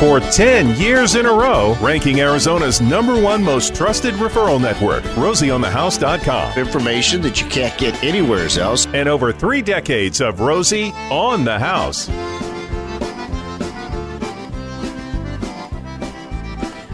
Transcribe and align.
For 0.00 0.18
10 0.18 0.74
years 0.74 1.14
in 1.14 1.24
a 1.24 1.32
row, 1.32 1.76
ranking 1.80 2.20
Arizona's 2.20 2.80
number 2.80 3.18
one 3.18 3.44
most 3.44 3.76
trusted 3.76 4.14
referral 4.14 4.60
network, 4.60 5.04
RosieOnTheHouse.com. 5.14 6.58
Information 6.58 7.22
that 7.22 7.40
you 7.40 7.48
can't 7.48 7.78
get 7.78 8.02
anywhere 8.02 8.48
else. 8.58 8.86
And 8.86 9.08
over 9.08 9.32
three 9.32 9.62
decades 9.62 10.20
of 10.20 10.40
Rosie 10.40 10.90
on 11.12 11.44
the 11.44 11.60
House. 11.60 12.08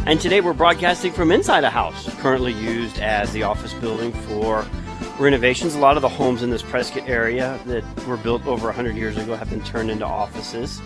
And 0.06 0.20
today 0.20 0.42
we're 0.42 0.52
broadcasting 0.52 1.12
from 1.12 1.32
inside 1.32 1.64
a 1.64 1.70
house, 1.70 2.14
currently 2.20 2.52
used 2.52 2.98
as 2.98 3.32
the 3.32 3.44
office 3.44 3.72
building 3.72 4.12
for 4.12 4.66
renovations. 5.18 5.74
A 5.74 5.78
lot 5.78 5.96
of 5.96 6.02
the 6.02 6.08
homes 6.08 6.42
in 6.42 6.50
this 6.50 6.62
Prescott 6.62 7.08
area 7.08 7.58
that 7.64 8.06
were 8.06 8.18
built 8.18 8.46
over 8.46 8.66
100 8.66 8.94
years 8.94 9.16
ago 9.16 9.36
have 9.36 9.48
been 9.48 9.64
turned 9.64 9.90
into 9.90 10.04
offices 10.04 10.82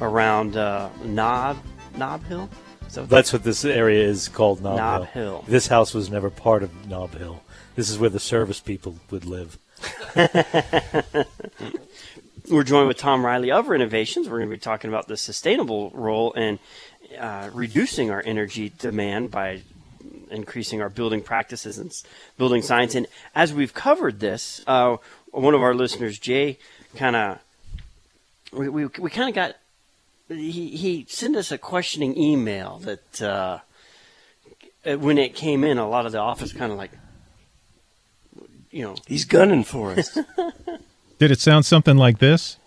around 0.00 0.56
uh, 0.56 0.88
Nob, 1.04 1.58
Nob 1.96 2.24
Hill. 2.24 2.48
So 2.88 3.04
that's 3.04 3.32
what 3.32 3.42
this 3.42 3.64
area 3.64 4.04
is 4.04 4.28
called, 4.28 4.62
Knob, 4.62 4.76
Nob 4.76 5.06
Hill. 5.08 5.24
Hill. 5.24 5.44
This 5.48 5.66
house 5.66 5.92
was 5.92 6.10
never 6.10 6.30
part 6.30 6.62
of 6.62 6.86
Knob 6.86 7.14
Hill. 7.14 7.42
This 7.74 7.90
is 7.90 7.98
where 7.98 8.10
the 8.10 8.20
service 8.20 8.60
people 8.60 8.96
would 9.10 9.24
live. 9.24 9.58
We're 12.50 12.62
joined 12.62 12.88
with 12.88 12.96
Tom 12.96 13.26
Riley 13.26 13.50
of 13.50 13.68
Renovations. 13.68 14.28
We're 14.28 14.38
going 14.38 14.50
to 14.50 14.56
be 14.56 14.60
talking 14.60 14.88
about 14.88 15.08
the 15.08 15.16
sustainable 15.16 15.90
role 15.90 16.32
in 16.32 16.58
uh, 17.18 17.50
reducing 17.52 18.10
our 18.10 18.22
energy 18.24 18.72
demand 18.78 19.30
by 19.30 19.62
increasing 20.30 20.80
our 20.80 20.88
building 20.88 21.22
practices 21.22 21.78
and 21.78 21.92
building 22.38 22.62
science. 22.62 22.94
And 22.94 23.06
as 23.34 23.52
we've 23.52 23.74
covered 23.74 24.20
this, 24.20 24.62
uh, 24.66 24.96
one 25.32 25.54
of 25.54 25.62
our 25.62 25.74
listeners, 25.74 26.18
Jay, 26.18 26.58
kind 26.94 27.16
of 27.16 27.38
we, 28.52 28.68
we, 28.68 28.86
we 28.98 29.10
kind 29.10 29.28
of 29.28 29.34
got 29.34 29.56
he 30.28 30.68
he 30.76 31.06
sent 31.08 31.36
us 31.36 31.52
a 31.52 31.58
questioning 31.58 32.16
email 32.18 32.78
that 32.78 33.22
uh, 33.22 33.58
when 34.96 35.18
it 35.18 35.34
came 35.34 35.64
in, 35.64 35.78
a 35.78 35.88
lot 35.88 36.06
of 36.06 36.12
the 36.12 36.18
office 36.18 36.52
kind 36.52 36.72
of 36.72 36.78
like 36.78 36.92
you 38.70 38.82
know 38.82 38.96
he's 39.06 39.24
gunning 39.24 39.64
for 39.64 39.92
us. 39.92 40.18
Did 41.18 41.30
it 41.30 41.40
sound 41.40 41.64
something 41.64 41.96
like 41.96 42.18
this? 42.18 42.58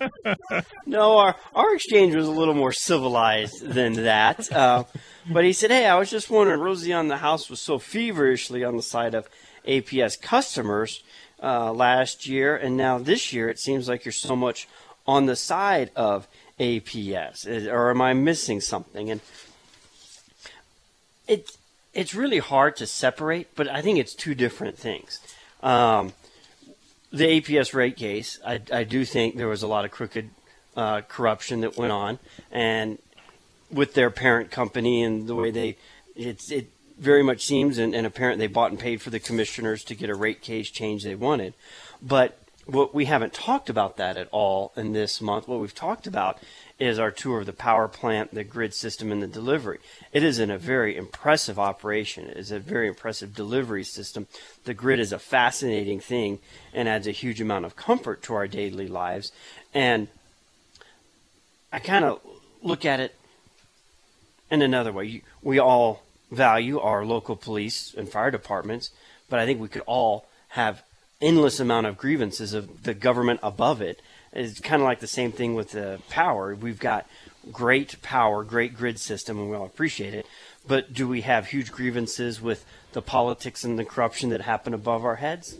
no, 0.86 1.18
our 1.18 1.36
our 1.54 1.74
exchange 1.74 2.14
was 2.14 2.26
a 2.26 2.30
little 2.30 2.54
more 2.54 2.72
civilized 2.72 3.62
than 3.66 3.94
that. 3.94 4.50
Uh, 4.52 4.84
but 5.30 5.44
he 5.44 5.52
said, 5.52 5.70
"Hey, 5.70 5.86
I 5.86 5.96
was 5.98 6.10
just 6.10 6.30
wondering, 6.30 6.60
Rosie 6.60 6.92
on 6.92 7.08
the 7.08 7.18
house 7.18 7.50
was 7.50 7.60
so 7.60 7.78
feverishly 7.78 8.64
on 8.64 8.76
the 8.76 8.82
side 8.82 9.14
of 9.14 9.28
APS 9.66 10.20
customers 10.20 11.02
uh, 11.42 11.72
last 11.72 12.26
year, 12.26 12.56
and 12.56 12.76
now 12.76 12.98
this 12.98 13.32
year 13.32 13.48
it 13.48 13.58
seems 13.58 13.88
like 13.88 14.04
you're 14.04 14.12
so 14.12 14.36
much 14.36 14.68
on 15.06 15.26
the 15.26 15.36
side 15.36 15.90
of 15.96 16.28
APS. 16.60 17.46
Or 17.70 17.90
am 17.90 18.00
I 18.00 18.12
missing 18.12 18.60
something?" 18.60 19.10
And 19.10 19.20
it 21.26 21.56
it's 21.94 22.14
really 22.14 22.38
hard 22.38 22.76
to 22.76 22.86
separate, 22.86 23.54
but 23.54 23.68
I 23.68 23.82
think 23.82 23.98
it's 23.98 24.14
two 24.14 24.34
different 24.34 24.78
things. 24.78 25.20
Um, 25.62 26.12
the 27.12 27.40
APS 27.40 27.74
rate 27.74 27.96
case, 27.96 28.40
I, 28.44 28.60
I, 28.72 28.84
do 28.84 29.04
think 29.04 29.36
there 29.36 29.48
was 29.48 29.62
a 29.62 29.66
lot 29.66 29.84
of 29.84 29.90
crooked 29.90 30.30
uh, 30.74 31.02
corruption 31.02 31.60
that 31.60 31.76
went 31.76 31.92
on, 31.92 32.18
and 32.50 32.98
with 33.70 33.92
their 33.94 34.10
parent 34.10 34.50
company 34.50 35.02
and 35.02 35.28
the 35.28 35.34
way 35.34 35.50
they, 35.50 35.76
it's 36.16 36.50
it 36.50 36.68
very 37.02 37.22
much 37.22 37.44
seems, 37.44 37.78
and, 37.78 37.94
and 37.94 38.06
apparently 38.06 38.46
they 38.46 38.52
bought 38.52 38.70
and 38.70 38.80
paid 38.80 39.02
for 39.02 39.10
the 39.10 39.20
commissioners 39.20 39.84
to 39.84 39.94
get 39.94 40.08
a 40.08 40.14
rate 40.14 40.40
case 40.40 40.70
change 40.70 41.04
they 41.04 41.14
wanted, 41.14 41.54
but 42.00 42.38
what 42.66 42.94
we 42.94 43.06
haven't 43.06 43.32
talked 43.32 43.68
about 43.68 43.96
that 43.96 44.16
at 44.16 44.28
all 44.30 44.72
in 44.76 44.92
this 44.92 45.20
month. 45.20 45.48
What 45.48 45.60
we've 45.60 45.74
talked 45.74 46.06
about 46.06 46.38
is 46.78 46.98
our 46.98 47.10
tour 47.10 47.40
of 47.40 47.46
the 47.46 47.52
power 47.52 47.88
plant, 47.88 48.32
the 48.32 48.44
grid 48.44 48.72
system, 48.72 49.10
and 49.10 49.22
the 49.22 49.26
delivery. 49.26 49.78
It 50.12 50.22
is 50.22 50.38
in 50.38 50.50
a 50.50 50.58
very 50.58 50.96
impressive 50.96 51.58
operation. 51.58 52.28
It 52.28 52.36
is 52.36 52.50
a 52.50 52.58
very 52.58 52.88
impressive 52.88 53.34
delivery 53.34 53.84
system. 53.84 54.26
The 54.64 54.74
grid 54.74 55.00
is 55.00 55.12
a 55.12 55.18
fascinating 55.18 56.00
thing 56.00 56.38
and 56.72 56.88
adds 56.88 57.06
a 57.06 57.12
huge 57.12 57.40
amount 57.40 57.64
of 57.64 57.76
comfort 57.76 58.22
to 58.24 58.34
our 58.34 58.46
daily 58.46 58.88
lives. 58.88 59.32
And 59.74 60.08
I 61.72 61.78
kind 61.78 62.04
of 62.04 62.20
look 62.62 62.84
at 62.84 63.00
it 63.00 63.14
in 64.50 64.62
another 64.62 64.92
way. 64.92 65.22
We 65.42 65.58
all 65.58 66.02
value 66.32 66.80
our 66.80 67.04
local 67.04 67.36
police 67.36 67.94
and 67.96 68.08
fire 68.08 68.30
departments, 68.30 68.90
but 69.28 69.38
I 69.38 69.46
think 69.46 69.60
we 69.60 69.68
could 69.68 69.82
all 69.86 70.26
have 70.48 70.82
endless 71.20 71.60
amount 71.60 71.86
of 71.86 71.96
grievances 71.96 72.52
of 72.52 72.82
the 72.82 72.94
government 72.94 73.38
above 73.42 73.80
it 73.80 74.00
it's 74.32 74.60
kind 74.60 74.80
of 74.80 74.86
like 74.86 75.00
the 75.00 75.06
same 75.06 75.32
thing 75.32 75.54
with 75.54 75.72
the 75.72 76.00
power. 76.08 76.54
We've 76.54 76.78
got 76.78 77.06
great 77.50 78.00
power, 78.02 78.44
great 78.44 78.74
grid 78.74 78.98
system, 78.98 79.38
and 79.38 79.50
we 79.50 79.56
all 79.56 79.66
appreciate 79.66 80.14
it. 80.14 80.26
But 80.66 80.94
do 80.94 81.06
we 81.06 81.22
have 81.22 81.46
huge 81.46 81.70
grievances 81.70 82.40
with 82.40 82.64
the 82.92 83.02
politics 83.02 83.64
and 83.64 83.78
the 83.78 83.84
corruption 83.84 84.30
that 84.30 84.40
happen 84.40 84.72
above 84.72 85.04
our 85.04 85.16
heads? 85.16 85.56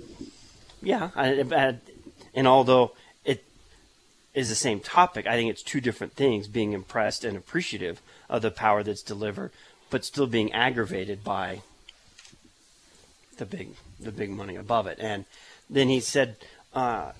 Yeah. 0.80 1.10
I, 1.14 1.42
I, 1.42 1.76
and 2.34 2.46
although 2.48 2.92
it 3.24 3.44
is 4.32 4.48
the 4.48 4.54
same 4.54 4.80
topic, 4.80 5.26
I 5.26 5.34
think 5.34 5.50
it's 5.50 5.62
two 5.62 5.80
different 5.80 6.14
things 6.14 6.48
being 6.48 6.72
impressed 6.72 7.24
and 7.24 7.36
appreciative 7.36 8.00
of 8.30 8.42
the 8.42 8.50
power 8.50 8.82
that's 8.82 9.02
delivered, 9.02 9.50
but 9.92 10.06
still 10.06 10.26
being 10.26 10.50
aggravated 10.52 11.22
by 11.22 11.60
the 13.36 13.44
big 13.44 13.68
the 14.00 14.10
big 14.10 14.30
money 14.30 14.56
above 14.56 14.86
it. 14.88 14.98
And 14.98 15.26
then 15.70 15.88
he 15.88 16.00
said, 16.00 16.36
uh, 16.74 17.12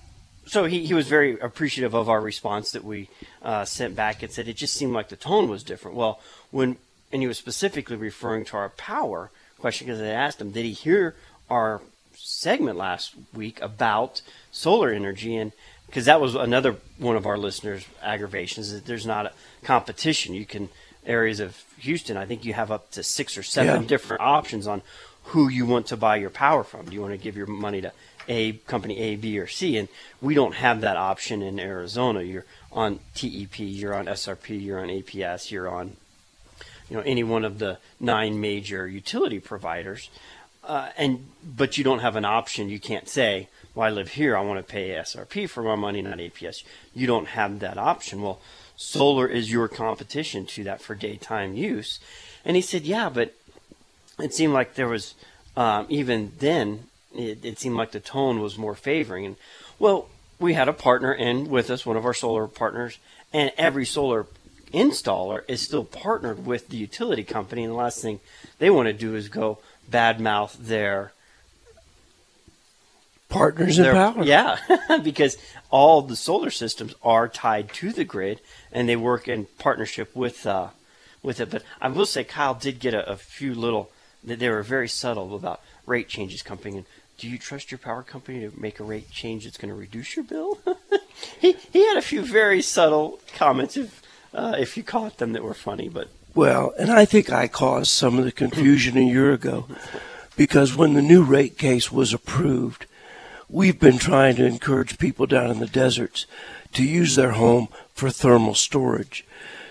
so 0.45 0.65
he, 0.65 0.85
he 0.85 0.93
was 0.93 1.07
very 1.07 1.39
appreciative 1.39 1.93
of 1.93 2.09
our 2.09 2.19
response 2.19 2.71
that 2.71 2.83
we 2.83 3.09
uh, 3.43 3.63
sent 3.63 3.95
back 3.95 4.23
and 4.23 4.31
said 4.31 4.47
it 4.47 4.57
just 4.57 4.75
seemed 4.75 4.91
like 4.91 5.07
the 5.07 5.15
tone 5.15 5.49
was 5.49 5.63
different. 5.63 5.95
Well, 5.95 6.19
when 6.51 6.77
and 7.11 7.21
he 7.21 7.27
was 7.27 7.37
specifically 7.37 7.95
referring 7.95 8.43
to 8.45 8.57
our 8.57 8.69
power 8.69 9.29
question 9.59 9.85
because 9.85 10.01
I 10.01 10.07
asked 10.07 10.41
him, 10.41 10.51
did 10.51 10.65
he 10.65 10.73
hear 10.73 11.15
our 11.49 11.79
segment 12.15 12.77
last 12.77 13.13
week 13.33 13.61
about 13.61 14.21
solar 14.51 14.89
energy 14.89 15.37
and 15.37 15.51
because 15.85 16.05
that 16.05 16.19
was 16.19 16.33
another 16.33 16.77
one 16.97 17.15
of 17.15 17.27
our 17.27 17.37
listeners' 17.37 17.85
aggravations 18.01 18.73
that 18.73 18.85
there's 18.85 19.05
not 19.05 19.27
a 19.27 19.31
competition. 19.63 20.33
You 20.33 20.43
can 20.43 20.69
areas 21.05 21.39
of 21.39 21.63
Houston, 21.79 22.17
I 22.17 22.25
think 22.25 22.45
you 22.45 22.53
have 22.53 22.71
up 22.71 22.91
to 22.91 23.03
six 23.03 23.37
or 23.37 23.43
seven 23.43 23.83
yeah. 23.83 23.87
different 23.87 24.21
options 24.21 24.67
on 24.67 24.81
who 25.25 25.49
you 25.49 25.65
want 25.65 25.87
to 25.87 25.97
buy 25.97 26.17
your 26.17 26.29
power 26.29 26.63
from. 26.63 26.85
Do 26.85 26.93
you 26.93 27.01
want 27.01 27.13
to 27.13 27.17
give 27.17 27.37
your 27.37 27.47
money 27.47 27.81
to 27.81 27.91
a 28.27 28.53
company 28.53 28.99
A, 28.99 29.15
B, 29.15 29.39
or 29.39 29.47
C, 29.47 29.77
and 29.77 29.87
we 30.21 30.33
don't 30.33 30.55
have 30.55 30.81
that 30.81 30.97
option 30.97 31.41
in 31.41 31.59
Arizona. 31.59 32.21
You're 32.21 32.45
on 32.71 32.99
TEP, 33.15 33.59
you're 33.59 33.93
on 33.93 34.05
SRP, 34.05 34.63
you're 34.63 34.79
on 34.79 34.87
APS, 34.87 35.51
you're 35.51 35.69
on 35.69 35.97
you 36.89 36.97
know 36.97 37.03
any 37.05 37.23
one 37.23 37.45
of 37.45 37.59
the 37.59 37.77
nine 37.99 38.39
major 38.39 38.87
utility 38.87 39.39
providers, 39.39 40.09
uh, 40.63 40.89
and 40.97 41.27
but 41.43 41.77
you 41.77 41.83
don't 41.83 41.99
have 41.99 42.15
an 42.15 42.25
option. 42.25 42.69
You 42.69 42.79
can't 42.79 43.07
say, 43.07 43.49
"Well, 43.73 43.87
I 43.87 43.89
live 43.89 44.11
here. 44.11 44.37
I 44.37 44.41
want 44.41 44.65
to 44.65 44.71
pay 44.71 44.89
SRP 44.89 45.49
for 45.49 45.63
my 45.63 45.75
money, 45.75 46.01
not 46.01 46.19
APS." 46.19 46.63
You 46.93 47.07
don't 47.07 47.27
have 47.27 47.59
that 47.59 47.77
option. 47.77 48.21
Well, 48.21 48.39
solar 48.83 49.27
is 49.27 49.51
your 49.51 49.67
competition 49.67 50.45
to 50.45 50.63
that 50.65 50.81
for 50.81 50.95
daytime 50.95 51.55
use, 51.55 51.99
and 52.43 52.55
he 52.55 52.61
said, 52.61 52.83
"Yeah, 52.83 53.09
but 53.09 53.33
it 54.19 54.33
seemed 54.33 54.53
like 54.53 54.75
there 54.75 54.87
was." 54.87 55.15
Um, 55.55 55.85
even 55.87 56.31
then, 56.39 56.85
it, 57.15 57.45
it 57.45 57.59
seemed 57.59 57.75
like 57.75 57.91
the 57.91 57.99
tone 57.99 58.41
was 58.41 58.57
more 58.57 58.75
favoring. 58.75 59.25
And 59.25 59.35
well, 59.77 60.09
we 60.39 60.53
had 60.53 60.67
a 60.67 60.73
partner 60.73 61.13
in 61.13 61.49
with 61.49 61.69
us, 61.69 61.85
one 61.85 61.97
of 61.97 62.05
our 62.05 62.13
solar 62.13 62.47
partners, 62.47 62.97
and 63.31 63.51
every 63.57 63.85
solar 63.85 64.25
installer 64.73 65.43
is 65.47 65.61
still 65.61 65.83
partnered 65.83 66.45
with 66.45 66.69
the 66.69 66.77
utility 66.77 67.23
company. 67.23 67.63
And 67.63 67.71
the 67.71 67.77
last 67.77 68.01
thing 68.01 68.19
they 68.59 68.69
want 68.69 68.87
to 68.87 68.93
do 68.93 69.15
is 69.15 69.29
go 69.29 69.59
badmouth 69.89 70.57
their 70.57 71.12
partners 73.33 73.79
in 73.79 73.91
power. 73.91 74.23
Yeah, 74.23 74.57
because 75.03 75.37
all 75.69 76.01
the 76.01 76.15
solar 76.15 76.51
systems 76.51 76.93
are 77.01 77.27
tied 77.27 77.73
to 77.73 77.91
the 77.91 78.03
grid, 78.03 78.41
and 78.71 78.87
they 78.87 78.95
work 78.95 79.27
in 79.27 79.47
partnership 79.57 80.15
with 80.15 80.45
uh, 80.45 80.69
with 81.21 81.39
it. 81.39 81.49
But 81.49 81.63
I 81.81 81.89
will 81.89 82.05
say, 82.05 82.23
Kyle 82.23 82.53
did 82.53 82.79
get 82.79 82.93
a, 82.93 83.09
a 83.09 83.17
few 83.17 83.53
little. 83.53 83.91
They 84.23 84.49
were 84.49 84.63
very 84.63 84.87
subtle 84.87 85.35
about 85.35 85.61
rate 85.85 86.07
changes 86.07 86.41
coming 86.41 86.75
in 86.75 86.85
do 87.17 87.29
you 87.29 87.37
trust 87.37 87.71
your 87.71 87.77
power 87.77 88.03
company 88.03 88.41
to 88.41 88.51
make 88.59 88.79
a 88.79 88.83
rate 88.83 89.09
change 89.11 89.45
that's 89.45 89.57
going 89.57 89.69
to 89.69 89.79
reduce 89.79 90.15
your 90.15 90.25
bill? 90.25 90.59
he 91.39 91.53
he 91.71 91.87
had 91.87 91.97
a 91.97 92.01
few 92.01 92.21
very 92.21 92.61
subtle 92.61 93.19
comments 93.35 93.77
if 93.77 94.01
uh, 94.33 94.55
if 94.57 94.75
you 94.75 94.83
caught 94.83 95.17
them 95.17 95.33
that 95.33 95.43
were 95.43 95.53
funny, 95.53 95.87
but 95.87 96.09
well, 96.35 96.73
and 96.79 96.91
I 96.91 97.05
think 97.05 97.31
I 97.31 97.47
caused 97.47 97.91
some 97.91 98.17
of 98.17 98.25
the 98.25 98.31
confusion 98.31 98.97
a 98.97 99.01
year 99.01 99.31
ago 99.31 99.67
because 100.35 100.75
when 100.75 100.95
the 100.95 101.01
new 101.01 101.23
rate 101.23 101.57
case 101.57 101.91
was 101.91 102.11
approved, 102.11 102.87
we've 103.53 103.79
been 103.79 103.99
trying 103.99 104.35
to 104.35 104.43
encourage 104.43 104.97
people 104.97 105.27
down 105.27 105.51
in 105.51 105.59
the 105.59 105.67
deserts 105.67 106.25
to 106.73 106.83
use 106.83 107.15
their 107.15 107.33
home 107.33 107.67
for 107.93 108.09
thermal 108.09 108.55
storage 108.55 109.23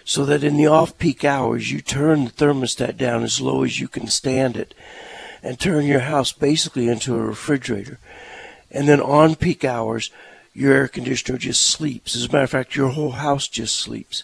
so 0.04 0.24
that 0.24 0.44
in 0.44 0.56
the 0.56 0.68
off 0.68 0.96
peak 0.98 1.24
hours 1.24 1.72
you 1.72 1.80
turn 1.80 2.24
the 2.24 2.30
thermostat 2.30 2.96
down 2.96 3.24
as 3.24 3.40
low 3.40 3.64
as 3.64 3.80
you 3.80 3.88
can 3.88 4.06
stand 4.06 4.56
it 4.56 4.72
and 5.42 5.58
turn 5.58 5.84
your 5.84 6.00
house 6.00 6.30
basically 6.30 6.86
into 6.86 7.16
a 7.16 7.20
refrigerator. 7.20 7.98
and 8.70 8.88
then 8.88 9.00
on 9.00 9.34
peak 9.34 9.64
hours, 9.64 10.10
your 10.54 10.72
air 10.72 10.88
conditioner 10.88 11.36
just 11.36 11.62
sleeps. 11.62 12.14
As 12.14 12.26
a 12.26 12.28
matter 12.28 12.44
of 12.44 12.50
fact, 12.50 12.76
your 12.76 12.90
whole 12.90 13.10
house 13.10 13.48
just 13.48 13.76
sleeps. 13.76 14.22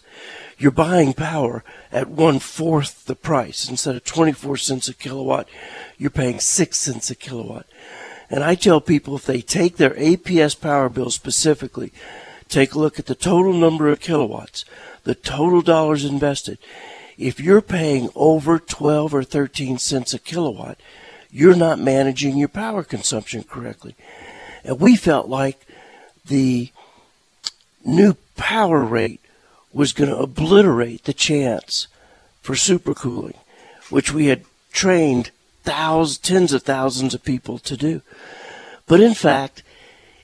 You're 0.57 0.71
buying 0.71 1.15
power 1.15 1.65
at 1.91 2.09
one 2.09 2.39
fourth 2.39 3.07
the 3.07 3.17
price. 3.17 3.69
Instead 3.69 3.97
of 3.97 4.05
24 4.05 4.57
cents 4.57 4.89
a 4.89 4.95
kilowatt, 4.95 5.49
you're 5.97 6.11
paying 6.11 6.39
six 6.39 6.79
cents 6.79 7.11
a 7.11 7.15
kilowatt. 7.15 7.67
And 8.31 8.45
I 8.45 8.55
tell 8.55 8.81
people 8.81 9.17
if 9.17 9.25
they 9.25 9.41
take 9.41 9.77
their 9.77 9.95
APS 9.95 10.59
power 10.61 10.89
bill 10.89 11.11
specifically, 11.11 11.93
take 12.49 12.75
a 12.75 12.79
look 12.79 12.99
at 12.99 13.07
the 13.07 13.15
total 13.15 13.53
number 13.53 13.89
of 13.89 14.01
kilowatts, 14.01 14.65
the 15.05 15.15
total 15.15 15.63
dollars 15.63 16.05
invested. 16.05 16.59
If 17.17 17.41
you're 17.41 17.63
paying 17.63 18.11
over 18.15 18.59
12 18.59 19.15
or 19.15 19.25
13 19.25 19.79
cents 19.79 20.15
a 20.15 20.19
kilowatt, 20.19 20.79
you're 21.31 21.57
not 21.57 21.79
managing 21.79 22.37
your 22.37 22.49
power 22.49 22.83
consumption 22.83 23.43
correctly. 23.43 23.95
And 24.65 24.81
we 24.81 24.97
felt 24.97 25.29
like 25.29 25.67
the 26.27 26.71
new 27.85 28.17
power 28.37 28.81
rate 28.81 29.21
was 29.73 29.93
going 29.93 30.11
to 30.11 30.17
obliterate 30.17 31.05
the 31.05 31.13
chance 31.13 31.87
for 32.41 32.55
supercooling, 32.55 33.37
which 33.91 34.13
we 34.13 34.27
had 34.27 34.45
trained 34.73 35.31
thousands, 35.69 36.19
tens 36.19 36.53
of 36.55 36.63
thousands 36.63 37.13
of 37.13 37.23
people 37.23 37.59
to 37.59 37.77
do. 37.77 38.01
But 38.87 39.01
in 39.01 39.13
fact, 39.13 39.63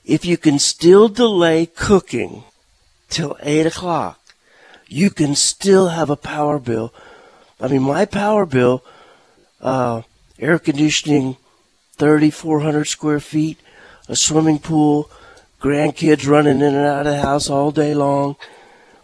if 0.03 0.25
you 0.25 0.37
can 0.37 0.57
still 0.57 1.07
delay 1.07 1.67
cooking 1.67 2.43
till 3.09 3.37
8 3.41 3.67
o'clock, 3.67 4.19
you 4.87 5.11
can 5.11 5.35
still 5.35 5.89
have 5.89 6.09
a 6.09 6.15
power 6.15 6.57
bill. 6.57 6.91
I 7.59 7.67
mean, 7.67 7.83
my 7.83 8.05
power 8.05 8.47
bill, 8.47 8.83
uh, 9.61 10.01
air 10.39 10.57
conditioning, 10.57 11.37
3,400 11.97 12.85
square 12.85 13.19
feet, 13.19 13.59
a 14.07 14.15
swimming 14.15 14.59
pool, 14.59 15.11
grandkids 15.61 16.27
running 16.27 16.57
in 16.57 16.75
and 16.75 16.87
out 16.87 17.05
of 17.05 17.13
the 17.13 17.21
house 17.21 17.49
all 17.51 17.71
day 17.71 17.93
long, 17.93 18.35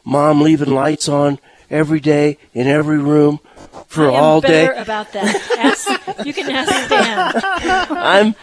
mom 0.03 0.41
leaving 0.41 0.73
lights 0.73 1.07
on 1.07 1.38
every 1.69 1.99
day 1.99 2.38
in 2.53 2.65
every 2.65 2.97
room 2.97 3.39
for 3.88 4.12
I 4.12 4.15
am 4.15 4.23
all 4.23 4.41
day. 4.41 4.68
about 4.68 5.12
that. 5.13 5.35
Ask, 5.57 6.25
you 6.25 6.33
can 6.33 6.50
ask 6.50 6.89
Dan. 6.89 7.88
I'm, 7.91 8.35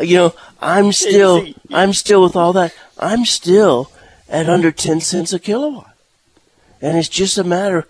you 0.00 0.16
know, 0.16 0.34
I'm 0.60 0.92
still, 0.92 1.46
I'm 1.70 1.92
still 1.92 2.22
with 2.22 2.36
all 2.36 2.52
that. 2.54 2.74
I'm 2.98 3.24
still 3.24 3.90
at 4.28 4.48
under 4.48 4.72
10 4.72 5.00
cents 5.00 5.32
a 5.32 5.38
kilowatt. 5.38 5.94
And 6.80 6.98
it's 6.98 7.08
just 7.08 7.38
a 7.38 7.44
matter, 7.44 7.86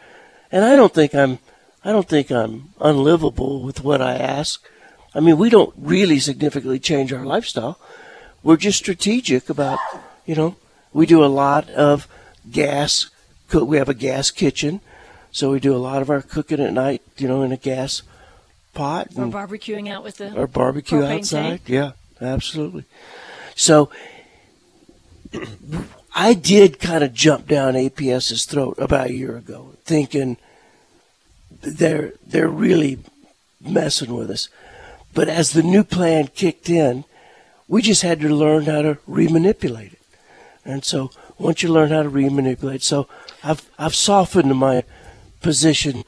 and 0.52 0.64
I 0.64 0.76
don't 0.76 0.94
think 0.94 1.14
I'm, 1.14 1.38
I 1.84 1.90
don't 1.92 2.08
think 2.08 2.30
I'm 2.30 2.70
unlivable 2.80 3.62
with 3.62 3.82
what 3.82 4.00
I 4.00 4.14
ask. 4.14 4.64
I 5.14 5.20
mean, 5.20 5.36
we 5.36 5.50
don't 5.50 5.74
really 5.76 6.18
significantly 6.18 6.78
change 6.78 7.12
our 7.12 7.24
lifestyle. 7.24 7.78
We're 8.42 8.56
just 8.56 8.78
strategic 8.78 9.48
about, 9.48 9.78
you 10.26 10.34
know, 10.34 10.56
we 10.92 11.06
do 11.06 11.24
a 11.24 11.26
lot 11.26 11.68
of 11.70 12.06
gas, 12.50 13.10
cook, 13.48 13.68
we 13.68 13.78
have 13.78 13.88
a 13.88 13.94
gas 13.94 14.30
kitchen. 14.30 14.80
So 15.34 15.50
we 15.50 15.58
do 15.58 15.74
a 15.74 15.78
lot 15.78 16.00
of 16.00 16.10
our 16.10 16.22
cooking 16.22 16.60
at 16.60 16.72
night, 16.72 17.02
you 17.16 17.26
know, 17.26 17.42
in 17.42 17.50
a 17.50 17.56
gas 17.56 18.02
pot. 18.72 19.08
Or 19.16 19.26
barbecuing 19.26 19.90
out 19.90 20.04
with 20.04 20.18
the 20.18 20.32
or 20.32 20.46
barbecue 20.46 21.02
outside. 21.02 21.42
tank. 21.42 21.62
Yeah, 21.66 21.92
absolutely. 22.20 22.84
So 23.56 23.90
I 26.14 26.34
did 26.34 26.78
kind 26.78 27.02
of 27.02 27.12
jump 27.12 27.48
down 27.48 27.74
APS's 27.74 28.44
throat 28.44 28.76
about 28.78 29.08
a 29.08 29.12
year 29.12 29.36
ago, 29.36 29.74
thinking 29.84 30.36
they're 31.62 32.12
they're 32.24 32.48
really 32.48 33.00
messing 33.60 34.14
with 34.14 34.30
us. 34.30 34.48
But 35.14 35.28
as 35.28 35.50
the 35.50 35.64
new 35.64 35.82
plan 35.82 36.28
kicked 36.28 36.70
in, 36.70 37.04
we 37.66 37.82
just 37.82 38.02
had 38.02 38.20
to 38.20 38.28
learn 38.28 38.66
how 38.66 38.82
to 38.82 38.98
remanipulate 39.08 39.94
it. 39.94 40.02
And 40.64 40.84
so 40.84 41.10
once 41.38 41.64
you 41.64 41.72
learn 41.72 41.90
how 41.90 42.04
to 42.04 42.10
remanipulate, 42.10 42.82
so 42.82 43.08
I've 43.42 43.68
I've 43.80 43.96
softened 43.96 44.54
my 44.54 44.84
position 45.44 46.04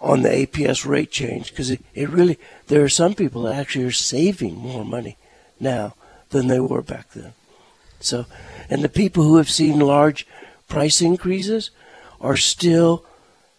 on 0.00 0.22
the 0.22 0.30
APS 0.30 0.86
rate 0.86 1.10
change 1.10 1.50
because 1.50 1.70
it, 1.70 1.84
it 1.92 2.08
really 2.08 2.38
there 2.68 2.82
are 2.82 2.88
some 2.88 3.14
people 3.14 3.42
that 3.42 3.56
actually 3.56 3.84
are 3.84 3.90
saving 3.90 4.54
more 4.54 4.84
money 4.84 5.18
now 5.58 5.94
than 6.30 6.46
they 6.46 6.60
were 6.60 6.80
back 6.80 7.10
then. 7.10 7.34
So, 7.98 8.24
and 8.70 8.82
the 8.82 8.88
people 8.88 9.24
who 9.24 9.36
have 9.36 9.50
seen 9.50 9.78
large 9.78 10.26
price 10.68 11.02
increases 11.02 11.70
are 12.20 12.36
still 12.36 13.04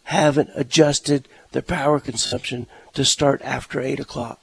haven't 0.04 0.50
adjusted 0.56 1.28
their 1.52 1.62
power 1.62 2.00
consumption 2.00 2.66
to 2.94 3.06
start 3.06 3.42
after 3.44 3.80
eight 3.80 4.00
o'clock. 4.00 4.40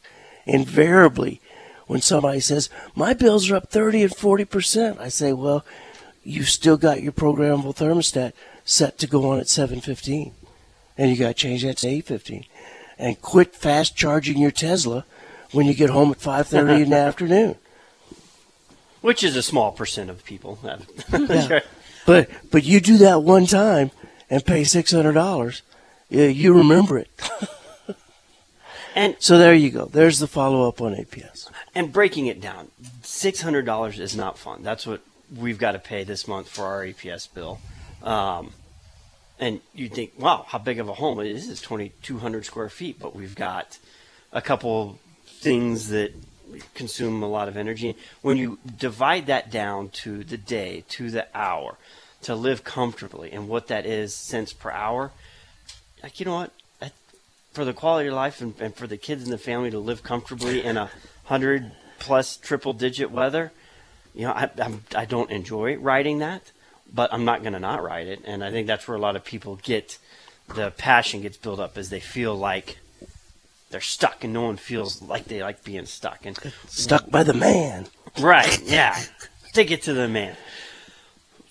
Invariably, 0.47 1.41
when 1.87 2.01
somebody 2.01 2.41
says 2.41 2.71
my 2.95 3.13
bills 3.13 3.51
are 3.51 3.57
up 3.57 3.71
thirty 3.71 4.03
and 4.03 4.15
forty 4.15 4.45
percent, 4.45 5.01
I 5.01 5.09
say, 5.09 5.33
well, 5.33 5.65
you've 6.23 6.51
still 6.51 6.77
got 6.77 7.03
your 7.03 7.13
programmable 7.13 7.75
thermostat 7.75 8.35
set 8.65 8.99
to 8.99 9.07
go 9.07 9.31
on 9.31 9.41
at 9.41 9.49
seven 9.49 9.81
fifteen 9.81 10.35
and 10.99 11.11
you 11.11 11.17
got 11.17 11.29
to 11.29 11.35
change 11.35 11.63
that 11.63 11.79
to 11.79 11.87
8:15. 11.87 12.45
And 12.99 13.21
quit 13.23 13.55
fast 13.55 13.97
charging 13.97 14.37
your 14.39 14.51
Tesla 14.51 15.05
when 15.53 15.67
you 15.67 15.73
get 15.75 15.91
home 15.91 16.11
at 16.11 16.19
5:30 16.19 16.83
in 16.83 16.91
the 16.91 16.97
afternoon. 17.09 17.55
which 19.01 19.23
is 19.25 19.37
a 19.37 19.43
small 19.43 19.71
percent 19.73 20.11
of 20.11 20.25
people. 20.25 20.59
Yeah. 21.13 21.61
But 22.07 22.29
but 22.51 22.65
you 22.65 22.81
do 22.81 22.97
that 22.99 23.23
one 23.23 23.47
time 23.47 23.91
and 24.31 24.45
pay 24.45 24.63
$600, 24.63 25.61
yeah, 26.11 26.27
you 26.27 26.55
remember 26.57 26.99
it. 26.99 27.11
and 28.95 29.15
So 29.19 29.39
there 29.39 29.55
you 29.55 29.71
go. 29.71 29.85
There's 29.87 30.19
the 30.19 30.27
follow 30.27 30.67
up 30.69 30.81
on 30.81 30.95
APS. 30.95 31.49
and 31.75 31.93
breaking 31.93 32.27
it 32.27 32.41
down, 32.41 32.69
six 33.03 33.43
hundred 33.43 33.65
dollars 33.67 33.99
is 34.01 34.17
not 34.17 34.39
fun. 34.39 34.63
That's 34.63 34.87
what 34.87 35.01
we've 35.35 35.59
got 35.59 35.73
to 35.73 35.79
pay 35.79 36.05
this 36.05 36.27
month 36.27 36.49
for 36.49 36.65
our 36.65 36.83
APS 36.85 37.29
bill. 37.33 37.61
Um, 38.03 38.53
and 39.39 39.61
you 39.75 39.89
think, 39.89 40.13
wow, 40.19 40.45
how 40.49 40.59
big 40.59 40.79
of 40.79 40.89
a 40.89 40.95
home? 40.95 41.21
It 41.21 41.29
is 41.29 41.49
It's 41.49 41.61
twenty 41.61 41.93
two 42.03 42.19
hundred 42.19 42.45
square 42.45 42.69
feet, 42.69 42.99
but 42.99 43.15
we've 43.15 43.35
got 43.35 43.79
a 44.33 44.41
couple 44.41 44.99
things 45.27 45.89
that 45.89 46.13
consume 46.75 47.23
a 47.23 47.29
lot 47.29 47.49
of 47.49 47.57
energy. 47.57 47.97
When 48.23 48.37
you 48.37 48.59
divide 48.79 49.27
that 49.27 49.51
down 49.51 49.91
to 49.91 50.25
the 50.25 50.39
day, 50.39 50.85
to 50.91 51.11
the 51.11 51.27
hour, 51.35 51.77
to 52.23 52.35
live 52.35 52.65
comfortably, 52.65 53.33
and 53.33 53.49
what 53.49 53.69
that 53.69 53.87
is 53.87 54.15
cents 54.15 54.53
per 54.53 54.71
hour, 54.71 55.13
like 56.03 56.19
you 56.19 56.27
know 56.27 56.35
what, 56.35 56.53
for 57.53 57.65
the 57.65 57.73
quality 57.73 58.09
of 58.09 58.15
life 58.15 58.41
and, 58.41 58.55
and 58.61 58.75
for 58.75 58.87
the 58.87 58.97
kids 58.97 59.25
and 59.25 59.33
the 59.33 59.39
family 59.39 59.71
to 59.71 59.79
live 59.79 60.03
comfortably 60.03 60.63
in 60.63 60.77
a 60.77 60.91
hundred 61.25 61.73
plus 61.99 62.37
triple 62.37 62.73
digit 62.73 63.11
weather, 63.11 63.53
you 64.15 64.23
know, 64.23 64.33
I, 64.33 64.51
I'm, 64.63 64.85
I 64.95 65.05
don't 65.05 65.31
enjoy 65.31 65.77
riding 65.77 66.19
that, 66.19 66.53
but 66.93 67.13
I'm 67.13 67.25
not 67.25 67.43
going 67.43 67.53
to 67.53 67.61
not 67.61 67.83
ride 67.83 68.07
it. 68.07 68.23
And 68.25 68.43
I 68.43 68.51
think 68.51 68.67
that's 68.67 68.87
where 68.89 68.97
a 68.97 69.01
lot 69.01 69.17
of 69.17 69.25
people 69.25 69.57
get 69.57 69.99
the 70.55 70.71
passion 70.71 71.23
gets 71.23 71.37
built 71.37 71.61
up 71.61 71.77
as 71.77 71.91
they 71.91 72.01
feel 72.01 72.35
like 72.35 72.79
they're 73.71 73.81
stuck 73.81 74.25
and 74.25 74.33
no 74.33 74.43
one 74.43 74.57
feels 74.57 75.03
like 75.03 75.25
they 75.25 75.43
like 75.43 75.63
being 75.63 75.87
stuck. 75.87 76.25
And 76.25 76.39
Stuck 76.67 77.11
by 77.11 77.23
the 77.23 77.35
man. 77.35 77.87
Right, 78.19 78.63
yeah. 78.63 78.99
Take 79.53 79.71
it 79.71 79.83
to 79.83 79.93
the 79.93 80.09
man. 80.09 80.37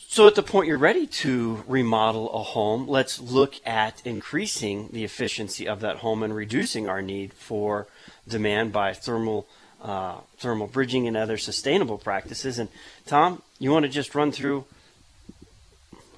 So, 0.10 0.26
at 0.26 0.36
the 0.36 0.42
point 0.42 0.68
you're 0.68 0.78
ready 0.78 1.06
to 1.06 1.64
remodel 1.68 2.32
a 2.32 2.42
home, 2.42 2.88
let's 2.88 3.20
look 3.20 3.56
at 3.66 4.02
increasing 4.06 4.90
the 4.92 5.04
efficiency 5.04 5.68
of 5.68 5.82
that 5.82 5.98
home 5.98 6.24
and 6.24 6.34
reducing 6.34 6.90
our 6.90 7.02
need 7.02 7.34
for 7.34 7.88
demand 8.28 8.72
by 8.72 8.94
thermal 8.94 9.48
uh, 9.82 10.16
thermal 10.38 10.68
bridging 10.68 11.08
and 11.08 11.16
other 11.16 11.38
sustainable 11.38 11.98
practices. 11.98 12.58
And 12.58 12.70
Tom, 13.06 13.44
you 13.60 13.72
want 13.72 13.84
to 13.84 13.90
just 13.90 14.16
run 14.16 14.32
through? 14.32 14.66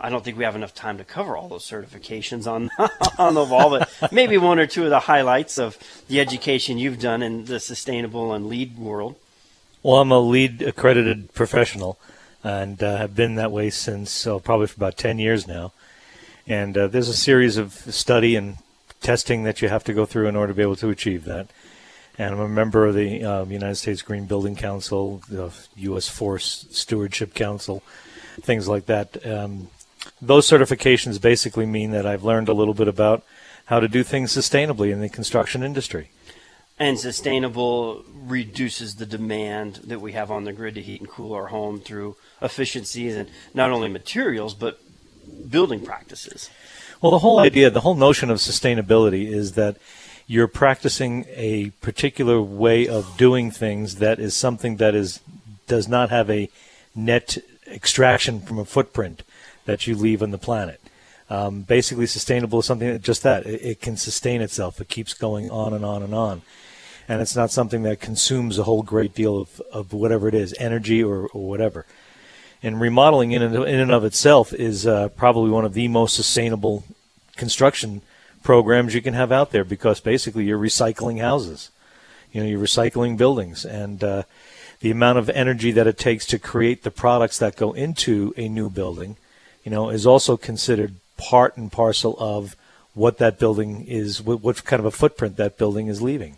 I 0.01 0.09
don't 0.09 0.23
think 0.23 0.37
we 0.37 0.43
have 0.43 0.55
enough 0.55 0.73
time 0.73 0.97
to 0.97 1.03
cover 1.03 1.35
all 1.35 1.49
those 1.49 1.69
certifications 1.69 2.47
on 2.47 2.69
on 3.17 3.33
the 3.33 3.43
wall, 3.43 3.69
but 3.69 4.11
maybe 4.11 4.37
one 4.37 4.59
or 4.59 4.67
two 4.67 4.83
of 4.83 4.89
the 4.89 5.01
highlights 5.01 5.57
of 5.57 5.77
the 6.07 6.19
education 6.19 6.77
you've 6.77 6.99
done 6.99 7.21
in 7.21 7.45
the 7.45 7.59
sustainable 7.59 8.33
and 8.33 8.47
LEED 8.47 8.77
world. 8.77 9.15
Well, 9.83 9.97
I'm 9.97 10.11
a 10.11 10.19
LEED 10.19 10.61
accredited 10.61 11.33
professional 11.33 11.97
and 12.43 12.81
uh, 12.81 12.97
have 12.97 13.15
been 13.15 13.35
that 13.35 13.51
way 13.51 13.69
since 13.69 14.25
uh, 14.25 14.39
probably 14.39 14.67
for 14.67 14.75
about 14.75 14.97
10 14.97 15.19
years 15.19 15.47
now. 15.47 15.73
And 16.47 16.77
uh, 16.77 16.87
there's 16.87 17.09
a 17.09 17.13
series 17.13 17.57
of 17.57 17.73
study 17.73 18.35
and 18.35 18.57
testing 19.01 19.43
that 19.43 19.61
you 19.61 19.69
have 19.69 19.83
to 19.85 19.93
go 19.93 20.05
through 20.05 20.27
in 20.27 20.35
order 20.35 20.53
to 20.53 20.57
be 20.57 20.61
able 20.61 20.75
to 20.77 20.89
achieve 20.89 21.25
that. 21.25 21.47
And 22.17 22.33
I'm 22.33 22.41
a 22.41 22.49
member 22.49 22.85
of 22.85 22.95
the 22.95 23.23
um, 23.23 23.51
United 23.51 23.75
States 23.75 24.01
Green 24.01 24.25
Building 24.25 24.55
Council, 24.55 25.21
the 25.29 25.53
U.S. 25.77 26.09
Forest 26.09 26.75
Stewardship 26.75 27.33
Council, 27.33 27.81
things 28.41 28.67
like 28.67 28.87
that. 28.87 29.25
Um, 29.25 29.69
those 30.21 30.47
certifications 30.47 31.21
basically 31.21 31.65
mean 31.65 31.91
that 31.91 32.05
I've 32.05 32.23
learned 32.23 32.49
a 32.49 32.53
little 32.53 32.73
bit 32.73 32.87
about 32.87 33.23
how 33.65 33.79
to 33.79 33.87
do 33.87 34.03
things 34.03 34.31
sustainably 34.31 34.91
in 34.91 35.01
the 35.01 35.09
construction 35.09 35.63
industry. 35.63 36.09
And 36.77 36.97
sustainable 36.97 38.05
reduces 38.13 38.95
the 38.95 39.05
demand 39.05 39.81
that 39.83 39.99
we 39.99 40.13
have 40.13 40.31
on 40.31 40.45
the 40.45 40.53
grid 40.53 40.75
to 40.75 40.81
heat 40.81 41.01
and 41.01 41.09
cool 41.09 41.33
our 41.33 41.47
home 41.47 41.81
through 41.81 42.15
efficiencies 42.41 43.15
and 43.15 43.29
not 43.53 43.69
only 43.69 43.89
materials 43.89 44.53
but 44.53 44.79
building 45.49 45.81
practices. 45.85 46.49
Well, 47.01 47.11
the 47.11 47.19
whole 47.19 47.39
idea, 47.39 47.69
the 47.69 47.81
whole 47.81 47.95
notion 47.95 48.29
of 48.29 48.37
sustainability 48.37 49.27
is 49.27 49.53
that 49.53 49.77
you're 50.25 50.47
practicing 50.47 51.25
a 51.29 51.71
particular 51.81 52.41
way 52.41 52.87
of 52.87 53.17
doing 53.17 53.51
things 53.51 53.95
that 53.95 54.19
is 54.19 54.35
something 54.35 54.77
that 54.77 54.95
is 54.95 55.19
does 55.67 55.87
not 55.87 56.09
have 56.09 56.29
a 56.29 56.49
net 56.95 57.37
extraction 57.67 58.39
from 58.39 58.57
a 58.57 58.65
footprint 58.65 59.23
that 59.69 59.87
you 59.87 59.95
leave 59.95 60.23
on 60.23 60.31
the 60.31 60.37
planet. 60.37 60.81
Um, 61.29 61.61
basically, 61.61 62.07
sustainable 62.07 62.59
is 62.59 62.65
something 62.65 62.87
that 62.87 63.03
just 63.03 63.21
that 63.23 63.45
it, 63.45 63.61
it 63.61 63.81
can 63.81 63.97
sustain 63.97 64.41
itself. 64.41 64.81
It 64.81 64.89
keeps 64.89 65.13
going 65.13 65.51
on 65.51 65.73
and 65.73 65.85
on 65.85 66.01
and 66.01 66.13
on, 66.13 66.41
and 67.07 67.21
it's 67.21 67.35
not 67.35 67.51
something 67.51 67.83
that 67.83 67.99
consumes 67.99 68.57
a 68.57 68.63
whole 68.63 68.81
great 68.81 69.13
deal 69.13 69.37
of, 69.37 69.61
of 69.71 69.93
whatever 69.93 70.27
it 70.27 70.33
is, 70.33 70.55
energy 70.59 71.03
or, 71.03 71.27
or 71.27 71.47
whatever. 71.47 71.85
And 72.61 72.81
remodeling 72.81 73.31
in 73.31 73.41
and, 73.41 73.55
in 73.55 73.79
and 73.79 73.91
of 73.91 74.03
itself 74.03 74.51
is 74.53 74.85
uh, 74.87 75.09
probably 75.09 75.51
one 75.51 75.65
of 75.65 75.73
the 75.73 75.87
most 75.87 76.15
sustainable 76.15 76.83
construction 77.37 78.01
programs 78.43 78.93
you 78.93 79.01
can 79.01 79.13
have 79.13 79.31
out 79.31 79.51
there 79.51 79.63
because 79.63 79.99
basically 79.99 80.45
you're 80.45 80.59
recycling 80.59 81.21
houses. 81.21 81.69
You 82.31 82.41
know, 82.41 82.49
you're 82.49 82.59
recycling 82.59 83.17
buildings, 83.17 83.65
and 83.65 84.03
uh, 84.03 84.23
the 84.81 84.91
amount 84.91 85.17
of 85.17 85.29
energy 85.29 85.71
that 85.71 85.87
it 85.87 85.97
takes 85.97 86.25
to 86.27 86.39
create 86.39 86.83
the 86.83 86.91
products 86.91 87.39
that 87.39 87.55
go 87.55 87.73
into 87.73 88.33
a 88.37 88.47
new 88.47 88.69
building, 88.69 89.17
you 89.63 89.71
know, 89.71 89.89
is 89.89 90.05
also 90.05 90.37
considered 90.37 90.95
part 91.17 91.57
and 91.57 91.71
parcel 91.71 92.15
of 92.19 92.55
what 92.93 93.17
that 93.17 93.39
building 93.39 93.85
is, 93.87 94.21
what, 94.21 94.41
what 94.41 94.63
kind 94.65 94.79
of 94.79 94.85
a 94.85 94.91
footprint 94.91 95.37
that 95.37 95.57
building 95.57 95.87
is 95.87 96.01
leaving. 96.01 96.37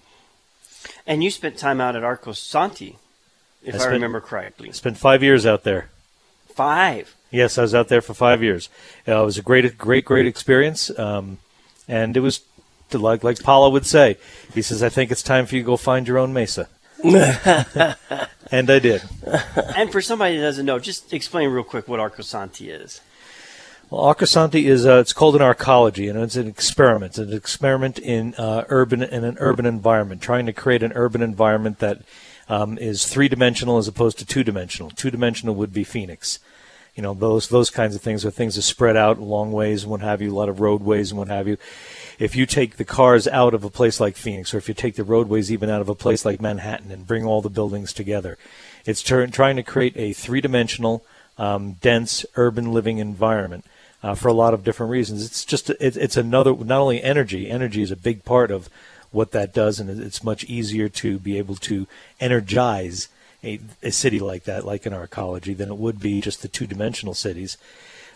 And 1.08 1.24
you 1.24 1.32
spent 1.32 1.58
time 1.58 1.82
out 1.82 1.96
at 1.96 2.04
Arcosanti, 2.04 2.96
if 3.64 3.80
I 3.80 3.86
I, 3.86 3.88
remember 3.88 4.22
correctly. 4.22 4.72
Spent 4.72 4.98
five 4.98 5.24
years 5.24 5.46
out 5.46 5.64
there. 5.64 5.90
Five. 6.54 7.16
Yes, 7.32 7.58
I 7.58 7.62
was 7.62 7.74
out 7.74 7.88
there 7.88 8.02
for 8.02 8.14
five 8.14 8.44
years. 8.44 8.70
Uh, 9.08 9.22
it 9.22 9.26
was 9.26 9.38
a 9.38 9.42
great, 9.42 9.78
great, 9.78 10.06
great 10.06 10.28
experience, 10.28 10.98
um, 11.00 11.38
and 11.88 12.18
it 12.18 12.20
was 12.20 12.42
like 12.94 13.24
like 13.24 13.42
Paolo 13.42 13.70
would 13.70 13.86
say. 13.86 14.18
He 14.54 14.62
says, 14.62 14.84
"I 14.84 14.90
think 14.90 15.12
it's 15.12 15.24
time 15.24 15.46
for 15.46 15.56
you 15.56 15.62
to 15.62 15.66
go 15.66 15.78
find 15.78 16.08
your 16.08 16.18
own 16.18 16.34
mesa," 16.34 16.68
and 17.04 18.70
I 18.70 18.80
did. 18.80 19.02
and 19.78 19.92
for 19.92 20.02
somebody 20.02 20.38
that 20.38 20.44
doesn't 20.44 20.66
know, 20.66 20.78
just 20.78 21.14
explain 21.14 21.50
real 21.50 21.64
quick 21.64 21.88
what 21.88 22.02
Arcosanti 22.02 22.70
is. 22.70 23.00
Well, 23.92 24.04
Arcosanti 24.04 24.68
is 24.68 24.86
uh, 24.86 25.00
it's 25.00 25.12
called 25.12 25.36
an 25.36 25.42
arcology, 25.42 26.10
and 26.10 26.18
it's 26.18 26.38
an 26.38 26.48
experiment. 26.48 27.10
It's 27.10 27.30
an 27.30 27.34
experiment 27.34 28.00
in 28.00 28.34
uh, 28.36 28.64
urban 28.70 29.04
in 29.04 29.26
an 29.26 29.36
urban 29.42 29.66
environment, 29.66 30.22
trying 30.22 30.46
to 30.46 30.54
create 30.54 30.82
an 30.82 30.94
urban 30.96 31.22
environment 31.22 31.80
that 31.80 32.02
um, 32.48 32.78
is 32.78 33.06
three 33.06 33.28
dimensional 33.28 33.78
as 33.78 33.90
opposed 33.90 34.18
to 34.20 34.26
two 34.26 34.46
dimensional. 34.46 34.92
Two 34.92 35.12
dimensional 35.12 35.56
would 35.56 35.74
be 35.74 35.84
Phoenix. 35.84 36.40
You 36.96 37.04
know, 37.04 37.14
those 37.14 37.50
those 37.50 37.70
kinds 37.70 37.94
of 37.94 38.02
things 38.02 38.24
are 38.24 38.32
things 38.32 38.56
that 38.56 38.62
spread 38.62 38.96
out 38.96 39.20
long 39.20 39.52
ways 39.52 39.84
and 39.84 39.92
what 39.92 40.00
have 40.00 40.22
you, 40.22 40.34
a 40.34 40.38
lot 40.38 40.48
of 40.48 40.62
roadways 40.62 41.12
and 41.12 41.20
what 41.20 41.28
have 41.28 41.50
you. 41.50 41.58
If 42.18 42.34
you 42.34 42.46
take 42.46 42.78
the 42.78 42.86
cars 42.86 43.28
out 43.28 43.54
of 43.54 43.66
a 43.66 43.70
place 43.70 44.00
like 44.00 44.16
Phoenix, 44.16 44.54
or 44.54 44.58
if 44.58 44.70
you 44.70 44.74
take 44.74 44.96
the 44.96 45.04
roadways 45.04 45.52
even 45.52 45.70
out 45.70 45.82
of 45.82 45.90
a 45.90 45.96
place 45.96 46.24
like 46.24 46.40
Manhattan 46.40 46.92
and 46.92 47.06
bring 47.06 47.26
all 47.26 47.42
the 47.42 47.50
buildings 47.50 47.92
together, 47.92 48.38
it's 48.86 49.04
tur- 49.04 49.28
trying 49.28 49.58
to 49.58 49.64
create 49.64 49.98
a 49.98 50.14
three 50.14 50.40
dimensional, 50.40 51.04
um, 51.38 51.74
dense 51.82 52.26
urban 52.38 52.72
living 52.72 53.00
environment 53.00 53.66
uh, 54.04 54.16
for 54.16 54.28
a 54.28 54.34
lot 54.34 54.54
of 54.54 54.64
different 54.64 54.92
reasons. 54.92 55.26
It's 55.26 55.46
just 55.46 55.70
it, 55.70 55.98
it's 55.98 56.18
another 56.18 56.56
not 56.56 56.82
only 56.82 57.02
energy. 57.04 57.50
Energy 57.50 57.82
is 57.82 57.92
a 57.92 57.96
big 57.96 58.24
part 58.24 58.52
of 58.52 58.70
what 59.12 59.32
that 59.32 59.54
does, 59.54 59.80
and 59.80 59.90
it's 59.90 60.24
much 60.24 60.44
easier 60.46 60.88
to 60.90 61.20
be 61.20 61.38
able 61.38 61.56
to 61.56 61.88
energize 62.20 63.10
a, 63.44 63.60
a 63.84 63.92
city 63.92 64.20
like 64.20 64.46
that, 64.46 64.66
like 64.66 64.86
in 64.86 64.94
arcology, 64.94 65.56
than 65.56 65.70
it 65.70 65.78
would 65.78 66.00
be 66.00 66.22
just 66.22 66.42
the 66.42 66.48
two-dimensional 66.48 67.14
cities. 67.14 67.58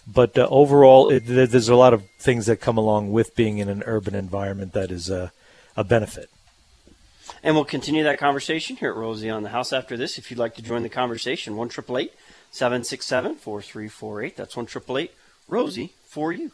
But 0.08 0.38
uh, 0.38 0.48
overall, 0.50 1.10
it, 1.10 1.25
there's 1.25 1.70
a 1.70 1.75
lot 1.75 1.94
of 1.94 2.08
things 2.20 2.46
that 2.46 2.62
come 2.62 2.77
along 2.77 3.12
with 3.12 3.36
being 3.36 3.58
in 3.58 3.70
an 3.70 3.84
urban 3.86 4.15
environment 4.15 4.74
that 4.74 4.92
is 4.92 5.10
uh, 5.10 5.30
a 5.75 5.84
benefit. 5.84 6.30
And 7.44 7.56
we'll 7.56 7.65
continue 7.65 8.04
that 8.04 8.20
conversation 8.20 8.75
here 8.75 8.92
at 8.92 8.96
Rosie 8.96 9.30
on 9.30 9.44
the 9.44 9.50
House 9.50 9.74
after 9.74 9.98
this. 9.98 10.18
If 10.18 10.30
you'd 10.30 10.39
like 10.39 10.56
to 10.56 10.62
join 10.62 10.84
the 10.84 10.89
conversation, 10.89 11.58
1 11.58 11.70
767 11.72 13.36
4348. 13.36 14.38
That's 14.38 14.56
1 14.56 14.68
Rosie 15.48 15.94
for 16.08 16.32
you. 16.32 16.52